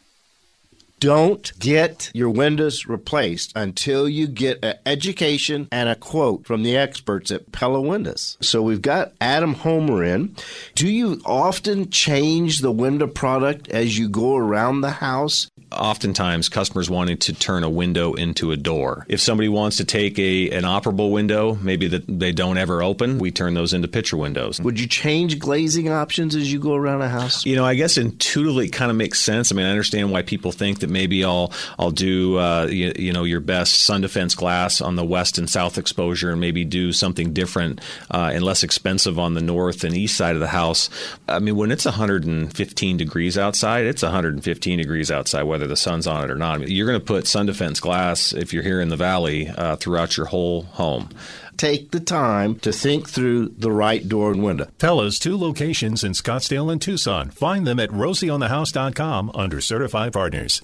Don't 1.02 1.50
get 1.58 2.12
your 2.14 2.30
windows 2.30 2.86
replaced 2.86 3.52
until 3.56 4.08
you 4.08 4.28
get 4.28 4.64
an 4.64 4.76
education 4.86 5.66
and 5.72 5.88
a 5.88 5.96
quote 5.96 6.46
from 6.46 6.62
the 6.62 6.76
experts 6.76 7.32
at 7.32 7.50
Pella 7.50 7.80
Windows. 7.80 8.38
So 8.40 8.62
we've 8.62 8.80
got 8.80 9.12
Adam 9.20 9.54
Homer 9.54 10.04
in. 10.04 10.36
Do 10.76 10.86
you 10.88 11.20
often 11.26 11.90
change 11.90 12.60
the 12.60 12.70
window 12.70 13.08
product 13.08 13.68
as 13.68 13.98
you 13.98 14.08
go 14.08 14.36
around 14.36 14.82
the 14.82 14.92
house? 14.92 15.48
Oftentimes 15.72 16.48
customers 16.48 16.88
wanting 16.88 17.18
to 17.18 17.32
turn 17.32 17.64
a 17.64 17.70
window 17.70 18.14
into 18.14 18.52
a 18.52 18.56
door. 18.56 19.06
If 19.08 19.20
somebody 19.20 19.48
wants 19.48 19.76
to 19.78 19.84
take 19.84 20.18
a 20.18 20.50
an 20.50 20.64
operable 20.64 21.10
window, 21.10 21.58
maybe 21.60 21.88
that 21.88 22.04
they 22.06 22.32
don't 22.32 22.58
ever 22.58 22.82
open, 22.82 23.18
we 23.18 23.30
turn 23.30 23.54
those 23.54 23.72
into 23.72 23.88
picture 23.88 24.16
windows. 24.16 24.60
Would 24.60 24.78
you 24.78 24.86
change 24.86 25.38
glazing 25.38 25.88
options 25.88 26.34
as 26.34 26.52
you 26.52 26.58
go 26.58 26.74
around 26.74 27.02
a 27.02 27.08
house? 27.08 27.44
You 27.46 27.56
know, 27.56 27.64
I 27.64 27.74
guess 27.74 27.96
intuitively 27.96 28.66
it 28.66 28.72
kind 28.72 28.90
of 28.90 28.96
makes 28.96 29.20
sense. 29.20 29.50
I 29.50 29.54
mean, 29.54 29.66
I 29.66 29.70
understand 29.70 30.10
why 30.10 30.22
people 30.22 30.52
think 30.52 30.80
that 30.80 30.90
maybe 30.90 31.24
I'll 31.24 31.52
I'll 31.78 31.90
do 31.90 32.38
uh, 32.38 32.66
you, 32.70 32.92
you 32.96 33.12
know 33.12 33.24
your 33.24 33.40
best 33.40 33.80
sun 33.80 34.00
defense 34.00 34.34
glass 34.34 34.80
on 34.80 34.96
the 34.96 35.04
west 35.04 35.38
and 35.38 35.48
south 35.48 35.78
exposure, 35.78 36.30
and 36.30 36.40
maybe 36.40 36.64
do 36.64 36.92
something 36.92 37.32
different 37.32 37.80
uh, 38.10 38.30
and 38.32 38.44
less 38.44 38.62
expensive 38.62 39.18
on 39.18 39.34
the 39.34 39.42
north 39.42 39.84
and 39.84 39.96
east 39.96 40.16
side 40.16 40.34
of 40.34 40.40
the 40.40 40.48
house. 40.48 40.88
I 41.28 41.38
mean, 41.38 41.56
when 41.56 41.70
it's 41.70 41.84
115 41.84 42.96
degrees 42.96 43.38
outside, 43.38 43.86
it's 43.86 44.02
115 44.02 44.78
degrees 44.78 45.10
outside, 45.10 45.44
whether 45.44 45.61
the 45.66 45.76
sun's 45.76 46.06
on 46.06 46.24
it 46.24 46.30
or 46.30 46.36
not. 46.36 46.54
I 46.54 46.58
mean, 46.58 46.70
you're 46.70 46.86
going 46.86 47.00
to 47.00 47.04
put 47.04 47.26
sun 47.26 47.46
defense 47.46 47.80
glass 47.80 48.32
if 48.32 48.52
you're 48.52 48.62
here 48.62 48.80
in 48.80 48.88
the 48.88 48.96
valley 48.96 49.48
uh, 49.48 49.76
throughout 49.76 50.16
your 50.16 50.26
whole 50.26 50.62
home. 50.62 51.08
Take 51.56 51.90
the 51.90 52.00
time 52.00 52.56
to 52.60 52.72
think 52.72 53.08
through 53.08 53.48
the 53.58 53.70
right 53.70 54.08
door 54.08 54.32
and 54.32 54.42
window. 54.42 54.68
Pella's 54.78 55.18
two 55.18 55.36
locations 55.36 56.02
in 56.02 56.12
Scottsdale 56.12 56.72
and 56.72 56.80
Tucson. 56.80 57.30
Find 57.30 57.66
them 57.66 57.78
at 57.78 57.90
rosieonthehouse.com 57.90 59.30
under 59.34 59.60
certified 59.60 60.12
partners. 60.12 60.62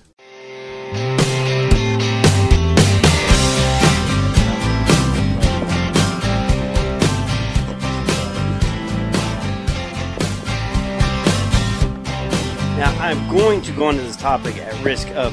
I'm 13.08 13.26
going 13.30 13.62
to 13.62 13.72
go 13.72 13.88
into 13.88 14.02
this 14.02 14.18
topic 14.18 14.58
at 14.58 14.84
risk 14.84 15.08
of 15.12 15.32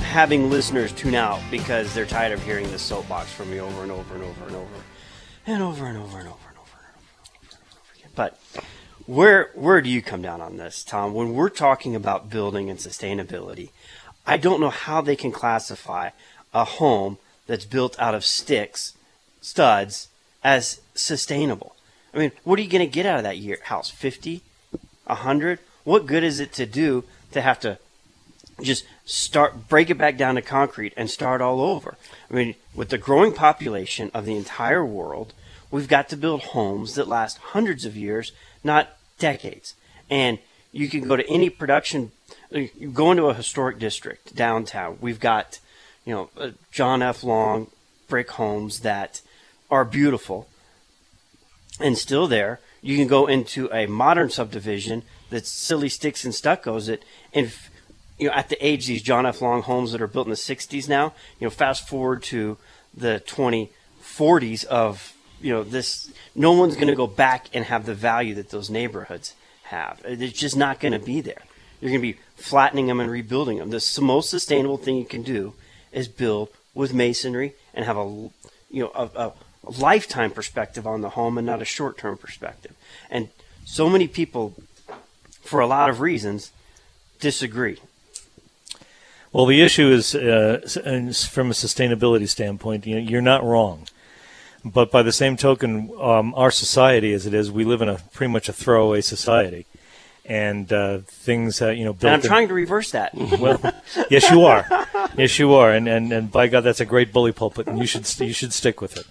having 0.00 0.50
listeners 0.50 0.92
tune 0.92 1.14
out 1.14 1.40
because 1.50 1.94
they're 1.94 2.04
tired 2.04 2.32
of 2.32 2.42
hearing 2.44 2.70
this 2.70 2.82
soapbox 2.82 3.32
from 3.32 3.50
me 3.50 3.60
over 3.60 3.82
and 3.82 3.90
over 3.90 4.14
and 4.14 4.22
over 4.22 4.44
and 4.44 4.56
over 4.56 4.74
and 5.46 5.56
over 5.56 5.62
and 5.62 5.62
over 5.62 5.86
and 5.86 5.96
over 5.96 6.18
and 6.18 6.28
over 6.28 6.48
and 6.50 6.58
over. 6.58 7.58
But 8.14 8.38
where 9.06 9.50
where 9.54 9.80
do 9.80 9.88
you 9.88 10.02
come 10.02 10.20
down 10.20 10.42
on 10.42 10.58
this, 10.58 10.84
Tom? 10.84 11.14
When 11.14 11.32
we're 11.32 11.48
talking 11.48 11.96
about 11.96 12.28
building 12.28 12.68
and 12.68 12.78
sustainability, 12.78 13.70
I 14.26 14.36
don't 14.36 14.60
know 14.60 14.68
how 14.68 15.00
they 15.00 15.16
can 15.16 15.32
classify 15.32 16.10
a 16.52 16.64
home 16.64 17.16
that's 17.46 17.64
built 17.64 17.98
out 17.98 18.14
of 18.14 18.22
sticks, 18.22 18.92
studs, 19.40 20.08
as 20.44 20.82
sustainable. 20.94 21.74
I 22.12 22.18
mean, 22.18 22.32
what 22.44 22.58
are 22.58 22.62
you 22.62 22.68
going 22.68 22.86
to 22.86 22.86
get 22.86 23.06
out 23.06 23.16
of 23.16 23.24
that 23.24 23.38
year 23.38 23.60
house? 23.62 23.88
Fifty, 23.88 24.42
a 25.06 25.14
hundred? 25.14 25.58
What 25.86 26.06
good 26.06 26.24
is 26.24 26.40
it 26.40 26.52
to 26.54 26.66
do 26.66 27.04
to 27.30 27.40
have 27.40 27.60
to 27.60 27.78
just 28.60 28.84
start 29.04 29.68
break 29.68 29.88
it 29.88 29.96
back 29.96 30.16
down 30.16 30.34
to 30.34 30.42
concrete 30.42 30.92
and 30.96 31.08
start 31.08 31.40
all 31.40 31.60
over? 31.60 31.96
I 32.28 32.34
mean, 32.34 32.56
with 32.74 32.88
the 32.88 32.98
growing 32.98 33.32
population 33.32 34.10
of 34.12 34.24
the 34.24 34.34
entire 34.34 34.84
world, 34.84 35.32
we've 35.70 35.86
got 35.86 36.08
to 36.08 36.16
build 36.16 36.40
homes 36.42 36.96
that 36.96 37.06
last 37.06 37.38
hundreds 37.38 37.84
of 37.84 37.96
years, 37.96 38.32
not 38.64 38.96
decades. 39.20 39.76
And 40.10 40.40
you 40.72 40.88
can 40.88 41.06
go 41.06 41.14
to 41.14 41.30
any 41.30 41.50
production, 41.50 42.10
you 42.50 42.90
go 42.92 43.12
into 43.12 43.26
a 43.26 43.34
historic 43.34 43.78
district 43.78 44.34
downtown. 44.34 44.98
We've 45.00 45.20
got, 45.20 45.60
you 46.04 46.12
know, 46.12 46.30
uh, 46.36 46.50
John 46.72 47.00
F. 47.00 47.22
Long 47.22 47.68
brick 48.08 48.32
homes 48.32 48.80
that 48.80 49.20
are 49.70 49.84
beautiful 49.84 50.48
and 51.78 51.96
still 51.96 52.26
there. 52.26 52.58
You 52.86 52.96
can 52.96 53.08
go 53.08 53.26
into 53.26 53.68
a 53.72 53.86
modern 53.86 54.30
subdivision 54.30 55.02
that's 55.28 55.48
silly 55.48 55.88
sticks 55.88 56.24
and 56.24 56.32
stuccos 56.32 56.86
that, 56.86 57.02
and 57.32 57.52
you 58.16 58.28
know, 58.28 58.32
at 58.32 58.48
the 58.48 58.64
age 58.64 58.86
these 58.86 59.02
John 59.02 59.26
F. 59.26 59.42
Long 59.42 59.62
homes 59.62 59.90
that 59.90 60.00
are 60.00 60.06
built 60.06 60.26
in 60.26 60.30
the 60.30 60.36
'60s 60.36 60.88
now, 60.88 61.12
you 61.40 61.46
know, 61.46 61.50
fast 61.50 61.88
forward 61.88 62.22
to 62.24 62.56
the 62.96 63.20
2040s 63.26 64.64
of 64.66 65.14
you 65.40 65.52
know 65.52 65.64
this, 65.64 66.12
no 66.36 66.52
one's 66.52 66.76
going 66.76 66.86
to 66.86 66.94
go 66.94 67.08
back 67.08 67.48
and 67.52 67.64
have 67.64 67.86
the 67.86 67.94
value 67.94 68.34
that 68.36 68.50
those 68.50 68.70
neighborhoods 68.70 69.34
have. 69.64 70.00
It's 70.04 70.38
just 70.38 70.56
not 70.56 70.78
going 70.78 70.92
to 70.92 71.00
be 71.00 71.20
there. 71.20 71.42
You're 71.80 71.90
going 71.90 72.00
to 72.00 72.12
be 72.12 72.20
flattening 72.36 72.86
them 72.86 73.00
and 73.00 73.10
rebuilding 73.10 73.58
them. 73.58 73.70
The 73.70 73.98
most 74.00 74.30
sustainable 74.30 74.78
thing 74.78 74.96
you 74.96 75.04
can 75.04 75.24
do 75.24 75.54
is 75.90 76.06
build 76.06 76.50
with 76.72 76.94
masonry 76.94 77.54
and 77.74 77.84
have 77.84 77.96
a 77.96 78.04
you 78.70 78.84
know 78.84 78.92
a 78.94 79.10
a 79.16 79.32
lifetime 79.66 80.30
perspective 80.30 80.86
on 80.86 81.00
the 81.00 81.10
home 81.10 81.38
and 81.38 81.46
not 81.46 81.60
a 81.62 81.64
short 81.64 81.98
term 81.98 82.16
perspective. 82.16 82.72
And 83.10 83.28
so 83.64 83.88
many 83.88 84.06
people, 84.08 84.54
for 85.42 85.60
a 85.60 85.66
lot 85.66 85.90
of 85.90 86.00
reasons, 86.00 86.52
disagree. 87.20 87.78
Well, 89.32 89.46
the 89.46 89.60
issue 89.60 89.88
is, 89.90 90.14
uh, 90.14 90.60
s- 90.64 90.76
and 90.76 91.10
s- 91.10 91.26
from 91.26 91.50
a 91.50 91.54
sustainability 91.54 92.28
standpoint, 92.28 92.86
you 92.86 92.94
know, 92.94 93.00
you're 93.10 93.20
not 93.20 93.44
wrong. 93.44 93.86
But 94.64 94.90
by 94.90 95.02
the 95.02 95.12
same 95.12 95.36
token, 95.36 95.90
um, 96.00 96.34
our 96.36 96.50
society, 96.50 97.12
as 97.12 97.26
it 97.26 97.34
is, 97.34 97.50
we 97.50 97.64
live 97.64 97.82
in 97.82 97.88
a 97.88 97.98
pretty 98.12 98.32
much 98.32 98.48
a 98.48 98.52
throwaway 98.52 99.00
society, 99.00 99.66
and 100.24 100.72
uh, 100.72 100.98
things 101.06 101.60
uh, 101.62 101.68
you 101.68 101.84
know. 101.84 101.92
Built 101.92 102.04
And 102.04 102.14
I'm 102.14 102.20
in- 102.20 102.26
trying 102.26 102.48
to 102.48 102.54
reverse 102.54 102.90
that. 102.92 103.14
well, 103.38 103.60
yes, 104.10 104.28
you 104.30 104.44
are. 104.44 104.66
Yes, 105.16 105.38
you 105.38 105.54
are. 105.54 105.70
And, 105.70 105.86
and, 105.86 106.12
and 106.12 106.32
by 106.32 106.48
God, 106.48 106.62
that's 106.62 106.80
a 106.80 106.84
great 106.84 107.12
bully 107.12 107.30
pulpit, 107.32 107.68
and 107.68 107.78
you 107.78 107.86
should 107.86 108.08
you 108.20 108.32
should 108.32 108.52
stick 108.52 108.80
with 108.80 108.96
it. 108.96 109.06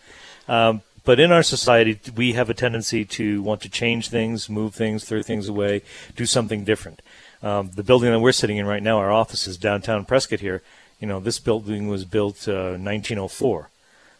Um, 0.47 0.81
but 1.03 1.19
in 1.19 1.31
our 1.31 1.43
society, 1.43 1.99
we 2.15 2.33
have 2.33 2.49
a 2.49 2.53
tendency 2.53 3.05
to 3.05 3.41
want 3.43 3.61
to 3.61 3.69
change 3.69 4.09
things, 4.09 4.49
move 4.49 4.73
things, 4.73 5.03
throw 5.05 5.21
things 5.21 5.47
away, 5.47 5.83
do 6.15 6.25
something 6.25 6.63
different. 6.63 7.01
Um, 7.43 7.69
the 7.75 7.83
building 7.83 8.11
that 8.11 8.19
we're 8.19 8.31
sitting 8.31 8.57
in 8.57 8.65
right 8.65 8.81
now, 8.81 8.97
our 8.97 9.11
office 9.11 9.45
is 9.45 9.57
downtown 9.57 10.05
Prescott 10.05 10.39
here. 10.39 10.63
You 10.99 11.07
know, 11.07 11.19
this 11.19 11.37
building 11.37 11.87
was 11.87 12.05
built 12.05 12.47
uh, 12.47 12.73
1904, 12.77 13.69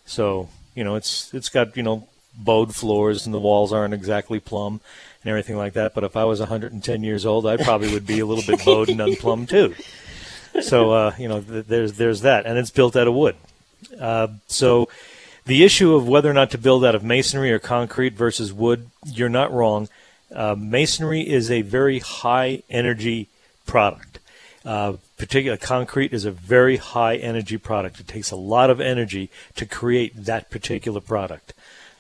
so 0.06 0.50
you 0.76 0.84
know 0.84 0.96
it's 0.96 1.34
it's 1.34 1.50
got 1.50 1.76
you 1.76 1.82
know 1.82 2.08
bowed 2.38 2.76
floors 2.76 3.26
and 3.26 3.34
the 3.34 3.40
walls 3.40 3.72
aren't 3.74 3.94
exactly 3.94 4.40
plumb 4.40 4.82
and 5.24 5.30
everything 5.30 5.58
like 5.58 5.74
that. 5.74 5.96
But 5.96 6.04
if 6.04 6.16
I 6.16 6.26
was 6.26 6.40
110 6.40 7.04
years 7.04 7.26
old, 7.26 7.48
I 7.48 7.58
probably 7.58 7.92
would 7.94 8.06
be 8.06 8.20
a 8.20 8.26
little 8.26 8.44
bit 8.46 8.64
bowed 8.66 8.90
and 8.90 9.02
unplumbed 9.02 9.50
too. 9.50 9.74
So 10.62 10.92
uh, 10.92 11.16
you 11.18 11.28
know, 11.28 11.42
th- 11.42 11.66
there's 11.66 11.94
there's 11.94 12.22
that, 12.22 12.46
and 12.46 12.58
it's 12.58 12.72
built 12.72 12.96
out 12.96 13.08
of 13.08 13.14
wood. 13.16 13.36
Uh, 14.00 14.28
so 14.48 14.90
the 15.46 15.64
issue 15.64 15.94
of 15.94 16.08
whether 16.08 16.30
or 16.30 16.34
not 16.34 16.52
to 16.52 16.58
build 16.58 16.84
out 16.84 16.96
of 16.96 17.04
masonry 17.04 17.52
or 17.52 17.60
concrete 17.60 18.14
versus 18.14 18.52
wood, 18.52 18.90
you're 19.06 19.30
not 19.30 19.54
wrong. 19.54 19.88
Uh, 20.34 20.56
masonry 20.58 21.22
is 21.22 21.52
a 21.52 21.62
very 21.62 22.00
high 22.00 22.64
energy 22.70 23.30
product. 23.66 24.20
Uh, 24.66 24.94
particular 25.18 25.58
concrete 25.58 26.12
is 26.12 26.26
a 26.26 26.32
very 26.32 26.78
high 26.78 27.16
energy 27.18 27.58
product. 27.58 28.00
It 28.00 28.08
takes 28.08 28.32
a 28.32 28.36
lot 28.36 28.72
of 28.72 28.82
energy 28.82 29.30
to 29.56 29.66
create 29.68 30.26
that 30.26 30.50
particular 30.50 31.00
product, 31.00 31.54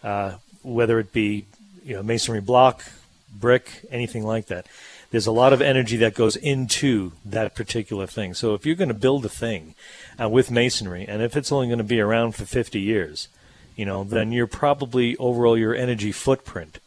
uh, 0.03 0.37
whether 0.63 0.99
it 0.99 1.13
be 1.13 1.45
you 1.83 1.95
know 1.95 2.01
masonry 2.01 2.41
block, 2.41 2.83
brick, 3.31 3.85
anything 3.91 4.23
like 4.23 4.47
that. 4.47 4.65
There's 5.11 5.27
a 5.27 5.31
lot 5.31 5.53
of 5.53 5.61
energy 5.61 5.97
that 5.97 6.15
goes 6.15 6.35
into 6.35 7.11
that 7.23 7.53
particular 7.53 8.07
thing. 8.07 8.33
So 8.33 8.55
if 8.55 8.65
you're 8.65 8.75
going 8.75 8.89
to 8.89 8.95
build 8.95 9.23
a 9.23 9.29
thing 9.29 9.75
uh, 10.19 10.27
with 10.27 10.49
masonry, 10.49 11.05
and 11.07 11.21
if 11.21 11.37
it's 11.37 11.51
only 11.51 11.67
going 11.67 11.77
to 11.77 11.83
be 11.83 12.01
around 12.01 12.33
for 12.33 12.45
50 12.45 12.81
years, 12.81 13.27
you 13.75 13.85
know, 13.85 14.03
then 14.03 14.31
you're 14.31 14.47
probably 14.47 15.15
overall 15.17 15.57
your 15.57 15.75
energy 15.75 16.11
footprint, 16.11 16.79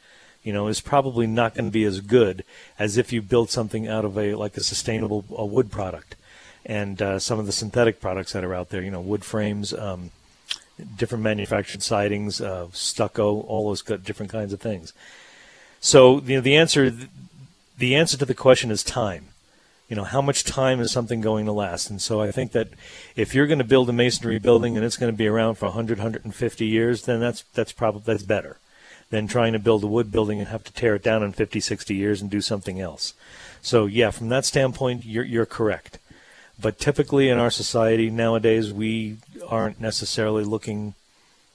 you 0.42 0.52
know, 0.52 0.68
is 0.68 0.80
probably 0.80 1.26
not 1.26 1.54
going 1.54 1.66
to 1.66 1.70
be 1.70 1.84
as 1.84 2.00
good 2.00 2.44
as 2.78 2.96
if 2.96 3.12
you 3.12 3.20
build 3.22 3.50
something 3.50 3.86
out 3.86 4.04
of 4.04 4.16
a 4.16 4.34
like 4.34 4.56
a 4.56 4.62
sustainable 4.62 5.24
a 5.30 5.44
wood 5.44 5.70
product, 5.70 6.16
and 6.64 7.00
uh, 7.02 7.18
some 7.18 7.38
of 7.38 7.46
the 7.46 7.52
synthetic 7.52 8.00
products 8.00 8.32
that 8.32 8.44
are 8.44 8.54
out 8.54 8.70
there, 8.70 8.82
you 8.82 8.90
know, 8.90 9.00
wood 9.00 9.24
frames. 9.24 9.72
Um, 9.72 10.10
different 10.96 11.24
manufactured 11.24 11.82
sidings, 11.82 12.40
uh, 12.40 12.68
stucco, 12.72 13.40
all 13.40 13.66
those 13.66 13.82
different 13.82 14.30
kinds 14.30 14.52
of 14.52 14.60
things. 14.60 14.92
So 15.80 16.20
you 16.20 16.36
know, 16.36 16.40
the 16.40 16.56
answer, 16.56 16.92
the 17.76 17.94
answer 17.94 18.16
to 18.16 18.24
the 18.24 18.34
question 18.34 18.70
is 18.70 18.82
time. 18.82 19.26
You 19.88 19.96
know, 19.96 20.04
how 20.04 20.20
much 20.20 20.44
time 20.44 20.80
is 20.80 20.90
something 20.90 21.20
going 21.20 21.46
to 21.46 21.52
last? 21.52 21.88
And 21.88 22.00
so 22.00 22.20
I 22.20 22.30
think 22.30 22.52
that 22.52 22.68
if 23.16 23.34
you're 23.34 23.46
going 23.46 23.58
to 23.58 23.64
build 23.64 23.88
a 23.88 23.92
masonry 23.92 24.38
building 24.38 24.76
and 24.76 24.84
it's 24.84 24.98
going 24.98 25.12
to 25.12 25.16
be 25.16 25.26
around 25.26 25.54
for 25.54 25.66
100, 25.66 25.98
150 25.98 26.66
years, 26.66 27.02
then 27.02 27.20
that's 27.20 27.42
that's 27.54 27.72
probably 27.72 28.02
that's 28.04 28.22
better 28.22 28.58
than 29.10 29.26
trying 29.26 29.54
to 29.54 29.58
build 29.58 29.82
a 29.82 29.86
wood 29.86 30.12
building 30.12 30.38
and 30.38 30.48
have 30.48 30.64
to 30.64 30.72
tear 30.72 30.94
it 30.94 31.02
down 31.02 31.22
in 31.22 31.32
50, 31.32 31.60
60 31.60 31.94
years 31.94 32.20
and 32.20 32.30
do 32.30 32.42
something 32.42 32.80
else. 32.80 33.14
So 33.62 33.86
yeah, 33.86 34.10
from 34.10 34.28
that 34.28 34.44
standpoint, 34.44 35.04
you're 35.04 35.24
you're 35.24 35.46
correct. 35.46 35.98
But 36.60 36.78
typically 36.78 37.28
in 37.28 37.38
our 37.38 37.50
society 37.50 38.10
nowadays, 38.10 38.72
we 38.72 39.18
aren't 39.48 39.80
necessarily 39.80 40.44
looking 40.44 40.94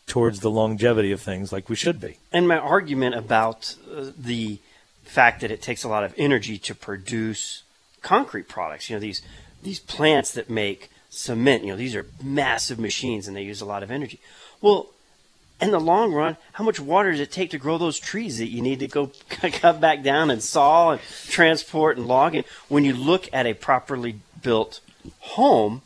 towards 0.07 0.39
the 0.39 0.49
longevity 0.49 1.11
of 1.11 1.21
things 1.21 1.51
like 1.51 1.69
we 1.69 1.75
should 1.75 1.99
be. 1.99 2.17
And 2.31 2.47
my 2.47 2.57
argument 2.57 3.15
about 3.15 3.75
uh, 3.95 4.11
the 4.17 4.59
fact 5.03 5.41
that 5.41 5.51
it 5.51 5.61
takes 5.61 5.83
a 5.83 5.89
lot 5.89 6.03
of 6.03 6.13
energy 6.17 6.57
to 6.57 6.75
produce 6.75 7.63
concrete 8.03 8.47
products, 8.47 8.89
you 8.89 8.95
know, 8.95 8.99
these 8.99 9.23
these 9.63 9.79
plants 9.79 10.31
that 10.33 10.49
make 10.49 10.91
cement, 11.09 11.63
you 11.63 11.71
know, 11.71 11.77
these 11.77 11.95
are 11.95 12.05
massive 12.21 12.77
machines 12.77 13.27
and 13.27 13.35
they 13.35 13.43
use 13.43 13.61
a 13.61 13.65
lot 13.65 13.81
of 13.81 13.89
energy. 13.89 14.19
Well, 14.61 14.89
in 15.61 15.71
the 15.71 15.79
long 15.79 16.11
run, 16.11 16.35
how 16.53 16.63
much 16.63 16.79
water 16.79 17.11
does 17.11 17.21
it 17.21 17.31
take 17.31 17.51
to 17.51 17.57
grow 17.57 17.77
those 17.77 17.99
trees 17.99 18.39
that 18.39 18.47
you 18.47 18.61
need 18.61 18.79
to 18.79 18.87
go 18.87 19.11
cut 19.29 19.79
back 19.79 20.03
down 20.03 20.29
and 20.29 20.43
saw 20.43 20.91
and 20.91 21.01
transport 21.27 21.97
and 21.97 22.07
log? 22.07 22.35
And 22.35 22.45
when 22.67 22.83
you 22.83 22.93
look 22.93 23.29
at 23.31 23.45
a 23.45 23.53
properly 23.53 24.19
built 24.41 24.81
home 25.19 25.81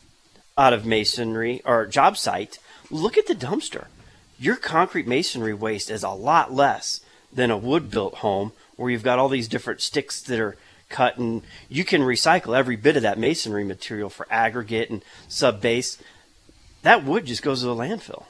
out 0.56 0.72
of 0.72 0.84
masonry 0.84 1.62
or 1.64 1.86
job 1.86 2.16
site, 2.16 2.58
look 2.90 3.16
at 3.16 3.26
the 3.26 3.34
dumpster. 3.34 3.86
Your 4.38 4.56
concrete 4.56 5.06
masonry 5.06 5.54
waste 5.54 5.90
is 5.90 6.02
a 6.02 6.10
lot 6.10 6.52
less 6.52 7.00
than 7.32 7.50
a 7.50 7.56
wood 7.56 7.90
built 7.90 8.16
home 8.16 8.52
where 8.76 8.90
you've 8.90 9.02
got 9.02 9.18
all 9.18 9.28
these 9.28 9.48
different 9.48 9.80
sticks 9.80 10.20
that 10.22 10.40
are 10.40 10.56
cut 10.88 11.18
and 11.18 11.42
you 11.68 11.84
can 11.84 12.02
recycle 12.02 12.56
every 12.56 12.76
bit 12.76 12.96
of 12.96 13.02
that 13.02 13.18
masonry 13.18 13.64
material 13.64 14.08
for 14.08 14.26
aggregate 14.30 14.90
and 14.90 15.04
sub 15.28 15.60
base. 15.60 15.98
That 16.82 17.04
wood 17.04 17.26
just 17.26 17.42
goes 17.42 17.60
to 17.60 17.66
the 17.66 17.74
landfill. 17.74 18.24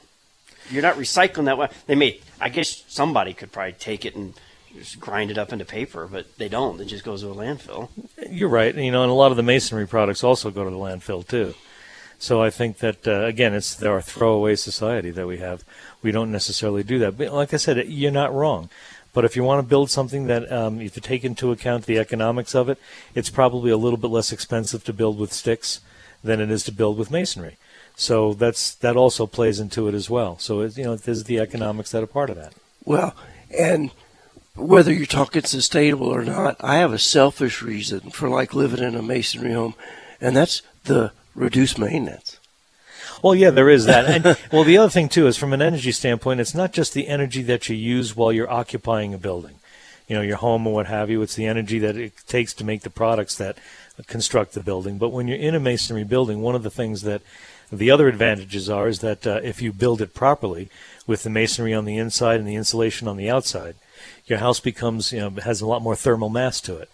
You're 0.69 0.83
not 0.83 0.95
recycling 0.95 1.45
that 1.45 1.57
way. 1.57 1.69
They 1.87 1.95
may, 1.95 2.19
I 2.39 2.49
guess 2.49 2.83
somebody 2.87 3.33
could 3.33 3.51
probably 3.51 3.73
take 3.73 4.05
it 4.05 4.15
and 4.15 4.33
just 4.75 4.99
grind 4.99 5.31
it 5.31 5.37
up 5.37 5.51
into 5.51 5.65
paper, 5.65 6.07
but 6.07 6.37
they 6.37 6.49
don't. 6.49 6.79
It 6.79 6.85
just 6.85 7.03
goes 7.03 7.21
to 7.21 7.31
a 7.31 7.35
landfill. 7.35 7.89
You're 8.29 8.49
right. 8.49 8.75
You 8.75 8.91
know, 8.91 9.03
and 9.03 9.11
a 9.11 9.15
lot 9.15 9.31
of 9.31 9.37
the 9.37 9.43
masonry 9.43 9.87
products 9.87 10.23
also 10.23 10.51
go 10.51 10.63
to 10.63 10.69
the 10.69 10.75
landfill 10.75 11.27
too. 11.27 11.55
So 12.19 12.43
I 12.43 12.49
think 12.49 12.79
that 12.79 13.07
uh, 13.07 13.23
again, 13.23 13.53
it's 13.53 13.81
our 13.81 14.01
throwaway 14.01 14.55
society 14.55 15.09
that 15.11 15.25
we 15.25 15.37
have. 15.37 15.63
We 16.03 16.11
don't 16.11 16.31
necessarily 16.31 16.83
do 16.83 16.99
that. 16.99 17.17
But 17.17 17.33
like 17.33 17.53
I 17.53 17.57
said, 17.57 17.87
you're 17.87 18.11
not 18.11 18.33
wrong. 18.33 18.69
But 19.19 19.25
if 19.25 19.35
you 19.35 19.43
want 19.43 19.61
to 19.61 19.67
build 19.67 19.91
something 19.91 20.27
that, 20.27 20.49
um, 20.49 20.79
if 20.79 20.95
you 20.95 21.01
take 21.01 21.25
into 21.25 21.51
account 21.51 21.87
the 21.87 21.99
economics 21.99 22.55
of 22.55 22.69
it, 22.69 22.77
it's 23.13 23.29
probably 23.29 23.69
a 23.69 23.75
little 23.75 23.97
bit 23.97 24.11
less 24.11 24.31
expensive 24.31 24.85
to 24.85 24.93
build 24.93 25.19
with 25.19 25.33
sticks 25.33 25.81
than 26.23 26.39
it 26.39 26.49
is 26.49 26.63
to 26.63 26.71
build 26.71 26.97
with 26.97 27.11
masonry. 27.11 27.57
So 27.97 28.33
that's 28.33 28.73
that 28.75 28.95
also 28.95 29.27
plays 29.27 29.59
into 29.59 29.89
it 29.89 29.93
as 29.93 30.09
well. 30.09 30.39
So 30.39 30.61
it, 30.61 30.77
you 30.77 30.85
know, 30.85 30.95
there's 30.95 31.25
the 31.25 31.37
economics 31.37 31.91
that 31.91 32.01
are 32.01 32.07
part 32.07 32.29
of 32.29 32.37
that. 32.37 32.53
Well, 32.85 33.13
and 33.59 33.91
whether 34.55 34.93
you're 34.93 35.05
talking 35.05 35.43
sustainable 35.43 36.07
or 36.07 36.23
not, 36.23 36.55
I 36.61 36.77
have 36.77 36.93
a 36.93 36.97
selfish 36.97 37.61
reason 37.61 38.11
for 38.11 38.29
like 38.29 38.53
living 38.53 38.81
in 38.81 38.95
a 38.95 39.01
masonry 39.01 39.51
home, 39.51 39.73
and 40.21 40.33
that's 40.33 40.61
the 40.85 41.11
reduced 41.35 41.77
maintenance. 41.77 42.38
Well, 43.21 43.35
yeah, 43.35 43.49
there 43.49 43.69
is 43.69 43.85
that. 43.85 44.05
And, 44.05 44.37
well, 44.51 44.63
the 44.63 44.77
other 44.77 44.89
thing 44.89 45.09
too 45.09 45.27
is 45.27 45.37
from 45.37 45.53
an 45.53 45.61
energy 45.61 45.91
standpoint, 45.91 46.39
it's 46.39 46.55
not 46.55 46.71
just 46.71 46.93
the 46.93 47.07
energy 47.07 47.41
that 47.43 47.69
you 47.69 47.75
use 47.75 48.15
while 48.15 48.31
you're 48.31 48.49
occupying 48.49 49.13
a 49.13 49.17
building, 49.17 49.55
you 50.07 50.15
know, 50.15 50.21
your 50.21 50.37
home 50.37 50.65
or 50.67 50.73
what 50.73 50.87
have 50.87 51.09
you. 51.09 51.21
It's 51.21 51.35
the 51.35 51.47
energy 51.47 51.79
that 51.79 51.97
it 51.97 52.13
takes 52.27 52.53
to 52.55 52.63
make 52.63 52.81
the 52.81 52.89
products 52.89 53.35
that 53.35 53.57
construct 54.07 54.53
the 54.53 54.63
building. 54.63 54.97
But 54.97 55.09
when 55.09 55.27
you're 55.27 55.37
in 55.37 55.55
a 55.55 55.59
masonry 55.59 56.03
building, 56.03 56.41
one 56.41 56.55
of 56.55 56.63
the 56.63 56.69
things 56.69 57.01
that 57.01 57.21
the 57.71 57.91
other 57.91 58.07
advantages 58.07 58.69
are 58.69 58.87
is 58.87 58.99
that 58.99 59.27
uh, 59.27 59.39
if 59.43 59.61
you 59.61 59.71
build 59.71 60.01
it 60.01 60.13
properly 60.13 60.69
with 61.05 61.23
the 61.23 61.29
masonry 61.29 61.73
on 61.73 61.85
the 61.85 61.97
inside 61.97 62.39
and 62.39 62.47
the 62.47 62.55
insulation 62.55 63.07
on 63.07 63.17
the 63.17 63.29
outside, 63.29 63.75
your 64.25 64.39
house 64.39 64.59
becomes, 64.59 65.11
you 65.11 65.19
know, 65.19 65.29
has 65.43 65.61
a 65.61 65.67
lot 65.67 65.81
more 65.81 65.95
thermal 65.95 66.29
mass 66.29 66.61
to 66.61 66.77
it. 66.77 66.89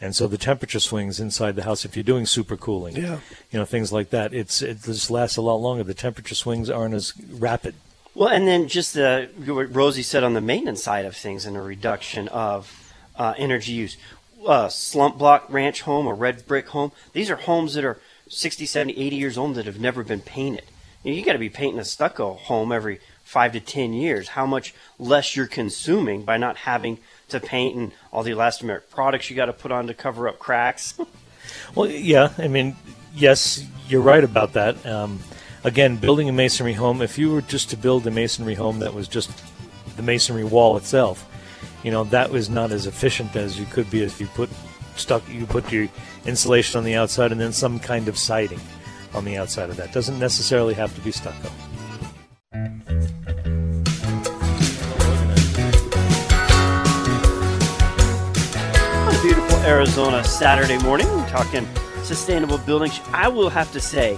And 0.00 0.16
so 0.16 0.26
the 0.26 0.38
temperature 0.38 0.80
swings 0.80 1.20
inside 1.20 1.56
the 1.56 1.64
house 1.64 1.84
if 1.84 1.94
you're 1.94 2.02
doing 2.02 2.24
super 2.24 2.56
cooling, 2.56 2.96
Yeah. 2.96 3.18
you 3.50 3.58
know, 3.58 3.64
things 3.66 3.92
like 3.92 4.10
that. 4.10 4.32
It's 4.32 4.62
it 4.62 4.82
just 4.82 5.10
lasts 5.10 5.36
a 5.36 5.42
lot 5.42 5.56
longer. 5.56 5.84
The 5.84 5.94
temperature 5.94 6.34
swings 6.34 6.70
aren't 6.70 6.94
as 6.94 7.12
rapid. 7.30 7.74
Well, 8.14 8.28
and 8.30 8.46
then 8.48 8.66
just 8.66 8.94
the 8.94 9.28
what 9.46 9.74
Rosie 9.74 10.02
said 10.02 10.24
on 10.24 10.32
the 10.34 10.40
maintenance 10.40 10.82
side 10.82 11.04
of 11.04 11.14
things 11.16 11.44
and 11.46 11.56
a 11.56 11.60
reduction 11.62 12.28
of 12.28 12.92
uh, 13.16 13.34
energy 13.36 13.72
use. 13.72 13.96
Uh, 14.46 14.68
slump 14.70 15.18
block 15.18 15.44
ranch 15.50 15.82
home 15.82 16.06
or 16.06 16.14
red 16.14 16.46
brick 16.46 16.68
home, 16.68 16.92
these 17.12 17.28
are 17.30 17.36
homes 17.36 17.74
that 17.74 17.84
are 17.84 18.00
60, 18.28 18.64
70, 18.64 18.98
80 18.98 19.16
years 19.16 19.36
old 19.36 19.54
that 19.56 19.66
have 19.66 19.78
never 19.78 20.02
been 20.02 20.22
painted. 20.22 20.64
You, 21.04 21.10
know, 21.12 21.18
you 21.18 21.24
got 21.24 21.34
to 21.34 21.38
be 21.38 21.50
painting 21.50 21.78
a 21.78 21.84
stucco 21.84 22.34
home 22.34 22.72
every 22.72 23.00
five 23.22 23.52
to 23.52 23.60
10 23.60 23.92
years. 23.92 24.28
How 24.28 24.46
much 24.46 24.72
less 24.98 25.36
you're 25.36 25.46
consuming 25.46 26.22
by 26.22 26.38
not 26.38 26.56
having 26.56 26.98
to 27.30 27.40
paint 27.40 27.76
and 27.76 27.92
all 28.12 28.22
the 28.22 28.30
elastomeric 28.30 28.90
products 28.90 29.30
you 29.30 29.36
got 29.36 29.46
to 29.46 29.52
put 29.52 29.72
on 29.72 29.86
to 29.86 29.94
cover 29.94 30.28
up 30.28 30.38
cracks. 30.38 30.94
Well, 31.74 31.90
yeah, 31.90 32.32
I 32.38 32.48
mean, 32.48 32.76
yes, 33.14 33.66
you're 33.88 34.02
right 34.02 34.22
about 34.22 34.52
that. 34.52 34.84
Um, 34.86 35.20
again, 35.64 35.96
building 35.96 36.28
a 36.28 36.32
masonry 36.32 36.74
home, 36.74 37.02
if 37.02 37.18
you 37.18 37.32
were 37.32 37.42
just 37.42 37.70
to 37.70 37.76
build 37.76 38.06
a 38.06 38.10
masonry 38.10 38.54
home 38.54 38.80
that 38.80 38.94
was 38.94 39.08
just 39.08 39.30
the 39.96 40.02
masonry 40.02 40.44
wall 40.44 40.76
itself, 40.76 41.26
you 41.82 41.90
know, 41.90 42.04
that 42.04 42.30
was 42.30 42.50
not 42.50 42.72
as 42.72 42.86
efficient 42.86 43.34
as 43.36 43.58
you 43.58 43.66
could 43.66 43.90
be 43.90 44.02
if 44.02 44.20
you 44.20 44.26
put 44.28 44.50
stuck, 44.96 45.26
you 45.28 45.46
put 45.46 45.72
your 45.72 45.88
insulation 46.26 46.78
on 46.78 46.84
the 46.84 46.94
outside 46.94 47.32
and 47.32 47.40
then 47.40 47.52
some 47.52 47.78
kind 47.78 48.08
of 48.08 48.18
siding 48.18 48.60
on 49.14 49.24
the 49.24 49.36
outside 49.36 49.70
of 49.70 49.76
that. 49.76 49.92
Doesn't 49.92 50.18
necessarily 50.18 50.74
have 50.74 50.94
to 50.94 51.00
be 51.00 51.10
stucco. 51.10 51.50
Arizona 59.70 60.24
Saturday 60.24 60.78
morning. 60.78 61.06
We're 61.06 61.28
talking 61.28 61.64
sustainable 62.02 62.58
buildings. 62.58 63.00
I 63.12 63.28
will 63.28 63.48
have 63.48 63.70
to 63.70 63.80
say, 63.80 64.16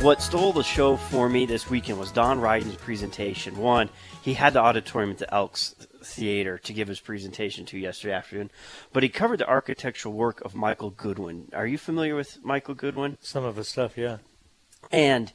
what 0.00 0.22
stole 0.22 0.54
the 0.54 0.62
show 0.62 0.96
for 0.96 1.28
me 1.28 1.44
this 1.44 1.68
weekend 1.68 1.98
was 1.98 2.10
Don 2.10 2.40
Ryden's 2.40 2.76
presentation. 2.76 3.58
One, 3.58 3.90
he 4.22 4.32
had 4.32 4.54
the 4.54 4.60
auditorium 4.60 5.10
at 5.10 5.18
the 5.18 5.32
Elks 5.32 5.74
Theater 6.02 6.56
to 6.56 6.72
give 6.72 6.88
his 6.88 6.98
presentation 6.98 7.66
to 7.66 7.78
yesterday 7.78 8.14
afternoon, 8.14 8.50
but 8.94 9.02
he 9.02 9.10
covered 9.10 9.40
the 9.40 9.46
architectural 9.46 10.14
work 10.14 10.40
of 10.46 10.54
Michael 10.54 10.88
Goodwin. 10.88 11.50
Are 11.52 11.66
you 11.66 11.76
familiar 11.76 12.16
with 12.16 12.42
Michael 12.42 12.74
Goodwin? 12.74 13.18
Some 13.20 13.44
of 13.44 13.56
his 13.56 13.68
stuff, 13.68 13.98
yeah. 13.98 14.18
And 14.90 15.30